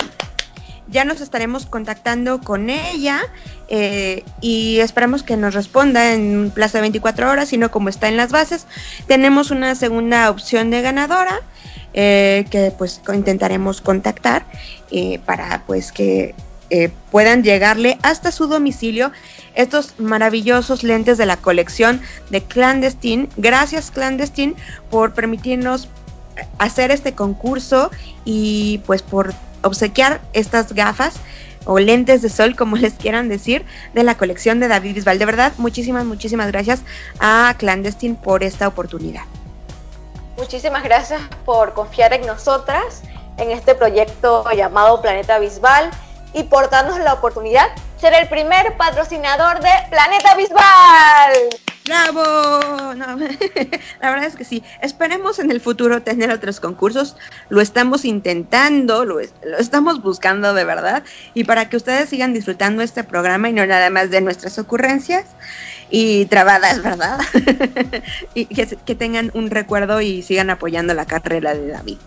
Ya 0.90 1.04
nos 1.04 1.20
estaremos 1.20 1.66
contactando 1.66 2.40
con 2.40 2.70
ella 2.70 3.22
eh, 3.68 4.24
y 4.40 4.80
esperamos 4.80 5.22
que 5.22 5.36
nos 5.36 5.54
responda 5.54 6.14
en 6.14 6.38
un 6.38 6.52
plazo 6.52 6.78
de 6.78 6.82
24 6.82 7.30
horas, 7.30 7.50
sino 7.50 7.72
como 7.72 7.90
está 7.90 8.08
en 8.08 8.16
las 8.16 8.32
bases. 8.32 8.68
Tenemos 9.06 9.52
una 9.52 9.76
segunda 9.76 10.30
opción 10.30 10.70
de 10.70 10.82
ganadora 10.82 11.42
eh, 11.94 12.46
que 12.50 12.72
pues 12.78 13.02
intentaremos 13.14 13.82
contactar 13.82 14.46
para 15.26 15.64
pues 15.68 15.92
que 15.92 16.34
eh, 16.70 16.90
puedan 17.12 17.44
llegarle 17.44 17.98
hasta 18.02 18.32
su 18.32 18.48
domicilio 18.48 19.12
estos 19.56 20.00
maravillosos 20.00 20.84
lentes 20.84 21.18
de 21.18 21.26
la 21.26 21.38
colección 21.38 22.02
de 22.30 22.44
Clandestine. 22.44 23.30
Gracias 23.38 23.90
Clandestine 23.90 24.54
por 24.90 25.14
permitirnos 25.14 25.88
hacer 26.60 26.92
este 26.92 27.14
concurso 27.14 27.90
y 28.26 28.80
pues 28.86 29.02
por 29.02 29.34
obsequiar 29.64 30.22
estas 30.34 30.74
gafas 30.74 31.16
o 31.66 31.80
lentes 31.80 32.22
de 32.22 32.30
sol, 32.30 32.56
como 32.56 32.76
les 32.78 32.94
quieran 32.94 33.30
decir, 33.30 33.66
de 33.94 34.04
la 34.04 34.16
colección 34.16 34.60
de 34.60 34.68
David 34.68 34.96
Bisbal. 34.96 35.20
De 35.20 35.26
verdad, 35.26 35.54
muchísimas, 35.58 36.06
muchísimas 36.06 36.48
gracias 36.48 36.82
a 37.20 37.56
Clandestine 37.58 38.16
por 38.16 38.44
esta 38.44 38.68
oportunidad. 38.68 39.24
Muchísimas 40.38 40.84
gracias 40.84 41.22
por 41.46 41.74
confiar 41.74 42.14
en 42.14 42.26
nosotras, 42.28 43.02
en 43.38 43.52
este 43.52 43.74
proyecto 43.74 44.46
llamado 44.52 45.02
Planeta 45.02 45.40
Bisbal 45.40 45.90
y 46.34 46.44
por 46.44 46.70
darnos 46.70 47.00
la 47.00 47.14
oportunidad 47.14 47.74
de 47.76 48.02
ser 48.02 48.14
el 48.14 48.28
primer 48.28 48.78
patrocinador 48.78 49.60
de 49.60 49.70
Planeta 49.90 50.36
Bisbal. 50.36 51.50
¡Bravo! 51.86 52.94
la 52.96 53.16
verdad 54.12 54.26
es 54.26 54.36
que 54.36 54.44
sí. 54.44 54.62
Esperemos 54.82 55.40
en 55.40 55.52
el 55.52 55.62
futuro 55.62 56.02
tener 56.02 56.32
otros 56.32 56.60
concursos. 56.60 57.16
Lo 57.48 57.62
estamos 57.62 58.04
intentando, 58.04 59.06
lo, 59.06 59.20
lo, 59.20 59.58
estamos 59.58 60.02
buscando 60.02 60.54
de 60.54 60.66
verdad. 60.66 61.04
Y 61.34 61.46
para 61.46 61.70
que 61.70 61.78
ustedes 61.78 62.10
sigan 62.10 62.34
disfrutando 62.34 62.82
este 62.82 63.06
programa 63.06 63.50
y 63.50 63.54
no 63.54 63.66
nada 63.66 63.90
más 63.90 64.10
de 64.10 64.20
nuestras 64.20 64.60
ocurrencias, 64.60 65.26
y 65.90 66.26
trabadas, 66.26 66.84
¿verdad? 66.84 67.20
y 68.34 68.46
que, 68.46 68.96
tengan 68.96 69.32
un 69.34 69.50
recuerdo 69.50 70.02
y 70.02 70.22
sigan 70.22 70.50
apoyando 70.50 70.94
la 70.94 71.06
carrera 71.06 71.54
de 71.54 71.68
David. 71.68 71.98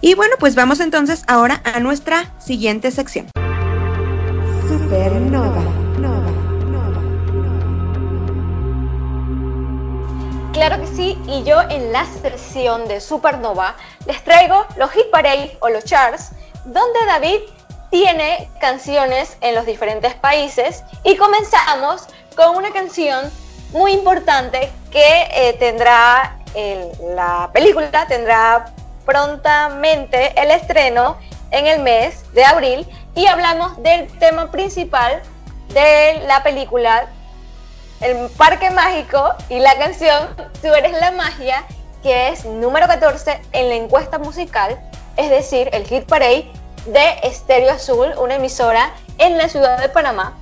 Y 0.00 0.14
bueno, 0.14 0.36
pues 0.38 0.54
vamos 0.54 0.78
entonces 0.80 1.24
ahora 1.26 1.60
a 1.64 1.80
nuestra 1.80 2.32
siguiente 2.38 2.90
sección. 2.90 3.28
Supernova. 4.68 5.62
Nova, 5.98 6.30
Claro 10.52 10.80
que 10.80 10.86
sí, 10.86 11.18
y 11.26 11.42
yo 11.42 11.60
en 11.68 11.92
la 11.92 12.04
sección 12.04 12.86
de 12.86 13.00
Supernova 13.00 13.74
les 14.06 14.22
traigo 14.22 14.66
los 14.76 14.90
hit 14.90 15.10
parade 15.10 15.56
o 15.60 15.68
los 15.68 15.84
charts, 15.84 16.30
donde 16.64 16.98
David 17.06 17.40
tiene 17.90 18.48
canciones 18.60 19.36
en 19.40 19.54
los 19.54 19.66
diferentes 19.66 20.14
países 20.14 20.84
y 21.04 21.16
comenzamos 21.16 22.06
con 22.36 22.56
una 22.56 22.70
canción 22.70 23.30
muy 23.72 23.92
importante 23.92 24.70
que 24.90 25.28
eh, 25.32 25.56
tendrá 25.58 26.34
la 27.14 27.50
película 27.52 28.06
tendrá 28.08 28.72
prontamente 29.08 30.38
el 30.38 30.50
estreno 30.50 31.16
en 31.50 31.66
el 31.66 31.80
mes 31.80 32.30
de 32.34 32.44
abril 32.44 32.86
y 33.14 33.26
hablamos 33.26 33.82
del 33.82 34.06
tema 34.18 34.50
principal 34.50 35.22
de 35.72 36.22
la 36.26 36.42
película 36.42 37.08
El 38.02 38.28
Parque 38.36 38.70
Mágico 38.70 39.32
y 39.48 39.60
la 39.60 39.78
canción 39.78 40.28
Tú 40.60 40.68
eres 40.74 40.92
la 41.00 41.10
magia, 41.12 41.64
que 42.02 42.28
es 42.28 42.44
número 42.44 42.86
14 42.86 43.40
en 43.52 43.68
la 43.70 43.76
encuesta 43.76 44.18
musical, 44.18 44.78
es 45.16 45.30
decir, 45.30 45.70
el 45.72 45.86
Hit 45.86 46.04
Parade 46.04 46.52
de 46.84 47.16
Estéreo 47.22 47.70
Azul, 47.70 48.12
una 48.18 48.34
emisora 48.34 48.92
en 49.16 49.38
la 49.38 49.48
ciudad 49.48 49.80
de 49.80 49.88
Panamá. 49.88 50.36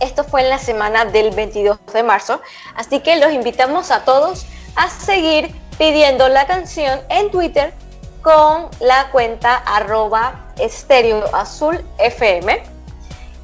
Esto 0.00 0.24
fue 0.24 0.40
en 0.40 0.48
la 0.48 0.58
semana 0.58 1.04
del 1.04 1.30
22 1.32 1.78
de 1.92 2.02
marzo, 2.02 2.40
así 2.74 3.00
que 3.00 3.16
los 3.16 3.32
invitamos 3.32 3.90
a 3.90 4.06
todos 4.06 4.46
a 4.76 4.88
seguir 4.88 5.54
pidiendo 5.76 6.26
la 6.30 6.46
canción 6.46 7.00
en 7.10 7.30
Twitter 7.30 7.74
con 8.28 8.68
la 8.80 9.10
cuenta 9.10 9.56
arroba 9.64 10.48
estéreo. 10.58 11.24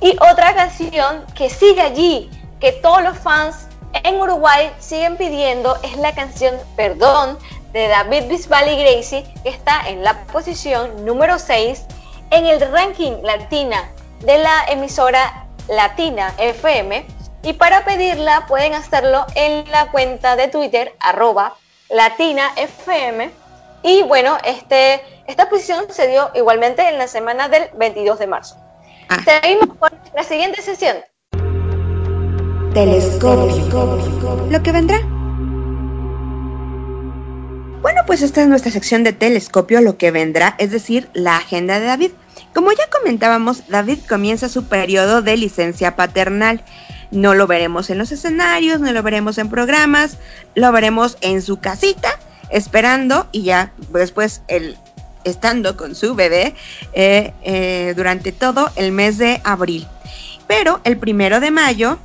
Y 0.03 0.16
otra 0.30 0.55
canción 0.55 1.24
que 1.35 1.49
sigue 1.49 1.80
allí, 1.80 2.30
que 2.61 2.72
todos 2.72 3.03
los 3.03 3.16
fans 3.16 3.66
en 3.95 4.20
Uruguay 4.20 4.70
siguen 4.78 5.16
pidiendo, 5.16 5.74
es 5.82 5.97
la 5.97 6.14
canción 6.14 6.55
Perdón 6.76 7.39
de 7.72 7.89
David 7.89 8.24
Bisbal 8.28 8.68
y 8.68 8.82
Gracie, 8.82 9.24
que 9.43 9.49
está 9.49 9.89
en 9.89 10.05
la 10.05 10.22
posición 10.24 11.03
número 11.07 11.39
6 11.39 11.87
en 12.30 12.45
el 12.45 12.61
ranking 12.70 13.22
latina 13.22 13.91
de 14.20 14.37
la 14.37 14.66
emisora 14.68 15.47
Latina 15.66 16.35
FM. 16.37 17.07
Y 17.43 17.55
para 17.55 17.87
pedirla 17.87 18.45
pueden 18.49 18.74
hacerlo 18.74 19.24
en 19.35 19.64
la 19.70 19.91
cuenta 19.91 20.37
de 20.37 20.49
Twitter 20.49 20.95
arroba 21.01 21.55
Latina 21.89 22.53
FM. 22.57 23.43
Y 23.85 24.03
bueno, 24.03 24.39
este, 24.45 25.03
esta 25.26 25.51
posición 25.51 25.85
se 25.91 26.09
dio 26.09 26.30
igualmente 26.35 26.89
en 26.89 26.97
la 26.97 27.07
semana 27.07 27.51
del 27.51 27.64
22 27.76 28.18
de 28.18 28.26
marzo. 28.26 28.57
Ah. 29.11 29.18
Seguimos 29.22 29.76
con 29.76 29.91
la 30.16 30.22
siguiente 30.22 30.62
sesión. 30.62 30.97
Telescopio. 32.72 34.47
Lo 34.51 34.62
que 34.62 34.72
vendrá. 34.72 34.99
Bueno, 37.82 38.01
pues 38.07 38.22
esta 38.22 38.41
es 38.41 38.49
nuestra 38.49 38.72
sección 38.72 39.05
de 39.05 39.12
telescopio, 39.12 39.82
lo 39.82 39.99
que 39.99 40.11
vendrá, 40.11 40.55
es 40.57 40.70
decir, 40.70 41.11
la 41.12 41.37
agenda 41.37 41.78
de 41.78 41.85
David. 41.85 42.12
Como 42.55 42.72
ya 42.72 42.89
comentábamos, 42.89 43.68
David 43.68 43.99
comienza 44.09 44.49
su 44.49 44.64
periodo 44.64 45.20
de 45.20 45.37
licencia 45.37 45.95
paternal. 45.95 46.64
No 47.11 47.35
lo 47.35 47.47
veremos 47.47 47.91
en 47.91 47.99
los 47.99 48.11
escenarios, 48.11 48.80
no 48.80 48.91
lo 48.93 49.03
veremos 49.03 49.37
en 49.37 49.51
programas, 49.51 50.16
lo 50.55 50.72
veremos 50.72 51.18
en 51.20 51.43
su 51.43 51.61
casita, 51.61 52.18
esperando 52.55 53.26
y 53.32 53.42
ya 53.42 53.72
después 53.90 54.42
el, 54.46 54.78
estando 55.24 55.76
con 55.76 55.94
su 55.94 56.14
bebé 56.14 56.55
eh, 56.92 57.32
eh, 57.42 57.94
durante 57.96 58.30
todo 58.30 58.70
el 58.76 58.92
mes 58.92 59.18
de 59.18 59.40
abril. 59.44 59.86
Pero 60.46 60.80
el 60.84 60.96
primero 60.96 61.40
de 61.40 61.50
mayo, 61.50 61.98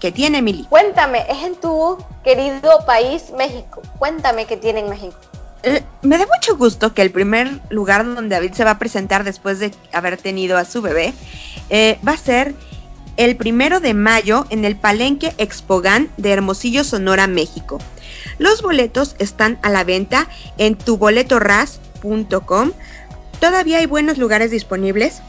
¿qué 0.00 0.12
tiene 0.12 0.40
Mili? 0.40 0.64
Cuéntame, 0.70 1.26
es 1.28 1.42
en 1.42 1.56
tu 1.56 1.98
querido 2.22 2.84
país 2.86 3.32
México. 3.36 3.82
Cuéntame 3.98 4.46
qué 4.46 4.56
tiene 4.56 4.80
en 4.80 4.90
México. 4.90 5.16
Eh, 5.64 5.82
me 6.02 6.16
da 6.16 6.26
mucho 6.26 6.56
gusto 6.56 6.94
que 6.94 7.02
el 7.02 7.10
primer 7.10 7.60
lugar 7.68 8.04
donde 8.04 8.36
David 8.36 8.52
se 8.52 8.62
va 8.62 8.72
a 8.72 8.78
presentar 8.78 9.24
después 9.24 9.58
de 9.58 9.72
haber 9.92 10.16
tenido 10.16 10.56
a 10.56 10.64
su 10.64 10.80
bebé 10.80 11.12
va 12.06 12.12
a 12.12 12.16
ser 12.16 12.54
el 13.16 13.36
primero 13.36 13.80
de 13.80 13.94
mayo 13.94 14.46
en 14.50 14.64
el 14.64 14.76
Palenque 14.76 15.34
Expogan 15.38 16.08
de 16.18 16.30
Hermosillo, 16.30 16.84
Sonora, 16.84 17.26
México. 17.26 17.78
Los 18.38 18.62
boletos 18.62 19.16
están 19.18 19.58
a 19.62 19.70
la 19.70 19.84
venta 19.84 20.28
en 20.58 20.76
tuboletoras.com. 20.76 22.72
Todavía 23.40 23.78
hay 23.78 23.86
buenos 23.86 24.18
lugares 24.18 24.50
disponibles, 24.50 25.22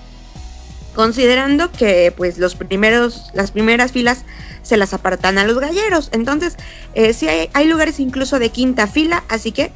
considerando 0.95 1.71
que 1.71 2.13
pues 2.15 2.37
los 2.37 2.55
primeros, 2.55 3.29
las 3.33 3.51
primeras 3.51 3.91
filas 3.91 4.25
se 4.63 4.77
las 4.77 4.93
apartan 4.93 5.37
a 5.37 5.45
los 5.45 5.59
galleros. 5.59 6.09
Entonces, 6.11 6.57
eh, 6.93 7.13
sí 7.13 7.27
hay, 7.27 7.65
lugares 7.67 7.99
incluso 7.99 8.39
de 8.39 8.49
quinta 8.49 8.87
fila, 8.87 9.23
así 9.29 9.51
que 9.51 9.71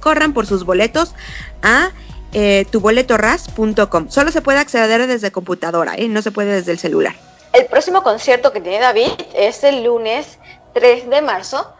corran 0.00 0.32
por 0.32 0.46
sus 0.46 0.64
boletos 0.64 1.14
a 1.62 1.90
eh, 2.32 2.64
tuboletoras.com. 2.70 4.08
Solo 4.08 4.30
se 4.30 4.40
puede 4.40 4.58
acceder 4.58 5.06
desde 5.06 5.30
computadora, 5.30 5.94
¿eh? 5.96 6.08
no 6.08 6.22
se 6.22 6.30
puede 6.30 6.52
desde 6.52 6.72
el 6.72 6.78
celular. 6.78 7.14
El 7.52 7.66
próximo 7.66 8.02
concierto 8.02 8.52
que 8.52 8.60
tiene 8.60 8.78
David 8.78 9.10
es 9.34 9.64
el 9.64 9.82
lunes 9.84 10.38
3 10.74 11.10
de 11.10 11.20
marzo 11.20 11.74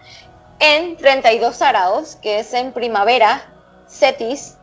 en 0.61 0.97
32 0.97 1.63
Araos, 1.63 2.17
que 2.17 2.41
es 2.41 2.53
en 2.55 2.73
Primavera, 2.73 3.43
CETIS, 3.89 4.57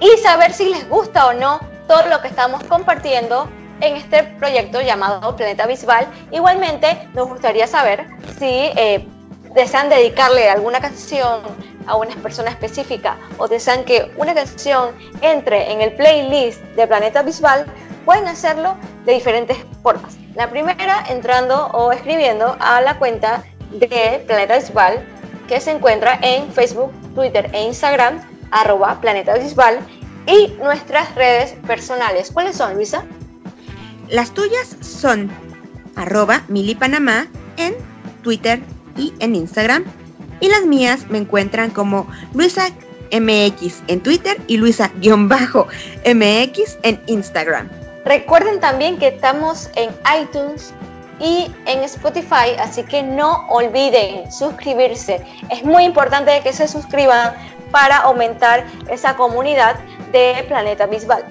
y 0.00 0.08
saber 0.22 0.54
si 0.54 0.70
les 0.70 0.88
gusta 0.88 1.26
o 1.26 1.34
no 1.34 1.60
todo 1.86 2.06
lo 2.06 2.22
que 2.22 2.28
estamos 2.28 2.64
compartiendo 2.64 3.46
en 3.82 3.96
este 3.96 4.22
proyecto 4.22 4.80
llamado 4.80 5.36
Planeta 5.36 5.66
Visual. 5.66 6.06
Igualmente 6.30 7.10
nos 7.12 7.28
gustaría 7.28 7.66
saber 7.66 8.06
si 8.38 8.46
eh, 8.46 9.06
desean 9.54 9.90
dedicarle 9.90 10.48
alguna 10.48 10.80
canción 10.80 11.42
a 11.86 11.96
una 11.96 12.14
persona 12.22 12.48
específica 12.48 13.18
o 13.36 13.48
desean 13.48 13.84
que 13.84 14.10
una 14.16 14.32
canción 14.32 14.96
entre 15.20 15.70
en 15.72 15.82
el 15.82 15.92
playlist 15.92 16.62
de 16.74 16.86
Planeta 16.86 17.20
Visual, 17.20 17.66
pueden 18.06 18.26
hacerlo 18.28 18.76
de 19.04 19.12
diferentes 19.12 19.58
formas. 19.82 20.21
La 20.34 20.48
primera, 20.48 21.04
entrando 21.08 21.66
o 21.68 21.92
escribiendo 21.92 22.56
a 22.58 22.80
la 22.80 22.98
cuenta 22.98 23.44
de 23.70 24.24
Planeta 24.26 24.58
Visual, 24.58 25.04
que 25.46 25.60
se 25.60 25.72
encuentra 25.72 26.18
en 26.22 26.50
Facebook, 26.52 26.90
Twitter 27.14 27.50
e 27.52 27.64
Instagram, 27.64 28.20
arroba 28.50 28.98
Planeta 29.00 29.36
Visual, 29.36 29.78
y 30.26 30.48
nuestras 30.62 31.14
redes 31.14 31.54
personales. 31.66 32.30
¿Cuáles 32.32 32.56
son, 32.56 32.74
Luisa? 32.74 33.04
Las 34.08 34.32
tuyas 34.32 34.76
son 34.80 35.30
arroba 35.96 36.42
milipanamá 36.48 37.26
en 37.58 37.74
Twitter 38.22 38.60
y 38.96 39.12
en 39.18 39.34
Instagram. 39.34 39.84
Y 40.40 40.48
las 40.48 40.64
mías 40.64 41.10
me 41.10 41.18
encuentran 41.18 41.70
como 41.70 42.06
Luisa 42.32 42.68
MX 43.12 43.82
en 43.88 44.00
Twitter 44.00 44.40
y 44.46 44.56
Luisa-MX 44.56 44.98
en 46.82 47.02
Instagram. 47.06 47.81
Recuerden 48.04 48.60
también 48.60 48.98
que 48.98 49.08
estamos 49.08 49.70
en 49.76 49.90
iTunes 50.20 50.72
y 51.20 51.50
en 51.66 51.80
Spotify, 51.84 52.56
así 52.58 52.82
que 52.82 53.02
no 53.02 53.46
olviden 53.48 54.30
suscribirse. 54.32 55.20
Es 55.50 55.64
muy 55.64 55.84
importante 55.84 56.40
que 56.42 56.52
se 56.52 56.66
suscriban 56.66 57.34
para 57.70 57.98
aumentar 57.98 58.66
esa 58.90 59.16
comunidad 59.16 59.76
de 60.10 60.44
Planeta 60.48 60.86
Bisbal. 60.86 61.24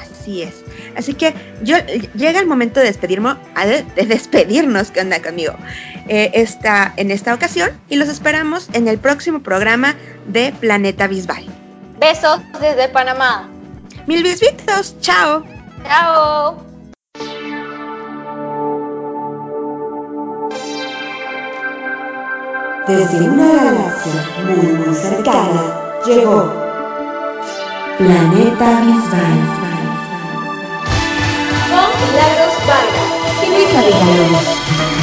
Así 0.00 0.42
es. 0.42 0.62
Así 0.96 1.14
que 1.14 1.34
yo 1.62 1.76
llega 2.14 2.38
el 2.38 2.46
momento 2.46 2.80
de 2.80 2.86
despedirme, 2.86 3.34
de 3.64 4.06
despedirnos, 4.06 4.90
que 4.90 5.00
onda 5.00 5.22
conmigo, 5.22 5.54
eh, 6.08 6.30
esta, 6.34 6.92
en 6.96 7.10
esta 7.10 7.34
ocasión 7.34 7.70
y 7.88 7.96
los 7.96 8.08
esperamos 8.08 8.68
en 8.74 8.88
el 8.88 8.98
próximo 8.98 9.42
programa 9.42 9.96
de 10.26 10.52
Planeta 10.60 11.06
Bisbal. 11.06 11.46
Besos 11.98 12.40
desde 12.60 12.88
Panamá. 12.88 13.48
Mil 14.06 14.22
besitos, 14.22 14.96
chao. 15.00 15.44
Chao. 15.84 16.56
Desde 22.88 23.28
una 23.28 23.64
galaxia 23.64 24.12
muy 24.44 24.72
muy 24.72 24.94
cercana 24.94 25.62
llegó 26.04 26.52
Planeta 27.98 28.80
Bisbal. 28.80 29.38
Con 31.70 31.88
Milagros 32.08 32.54
Vargas. 32.66 33.12
Milagros. 33.48 35.01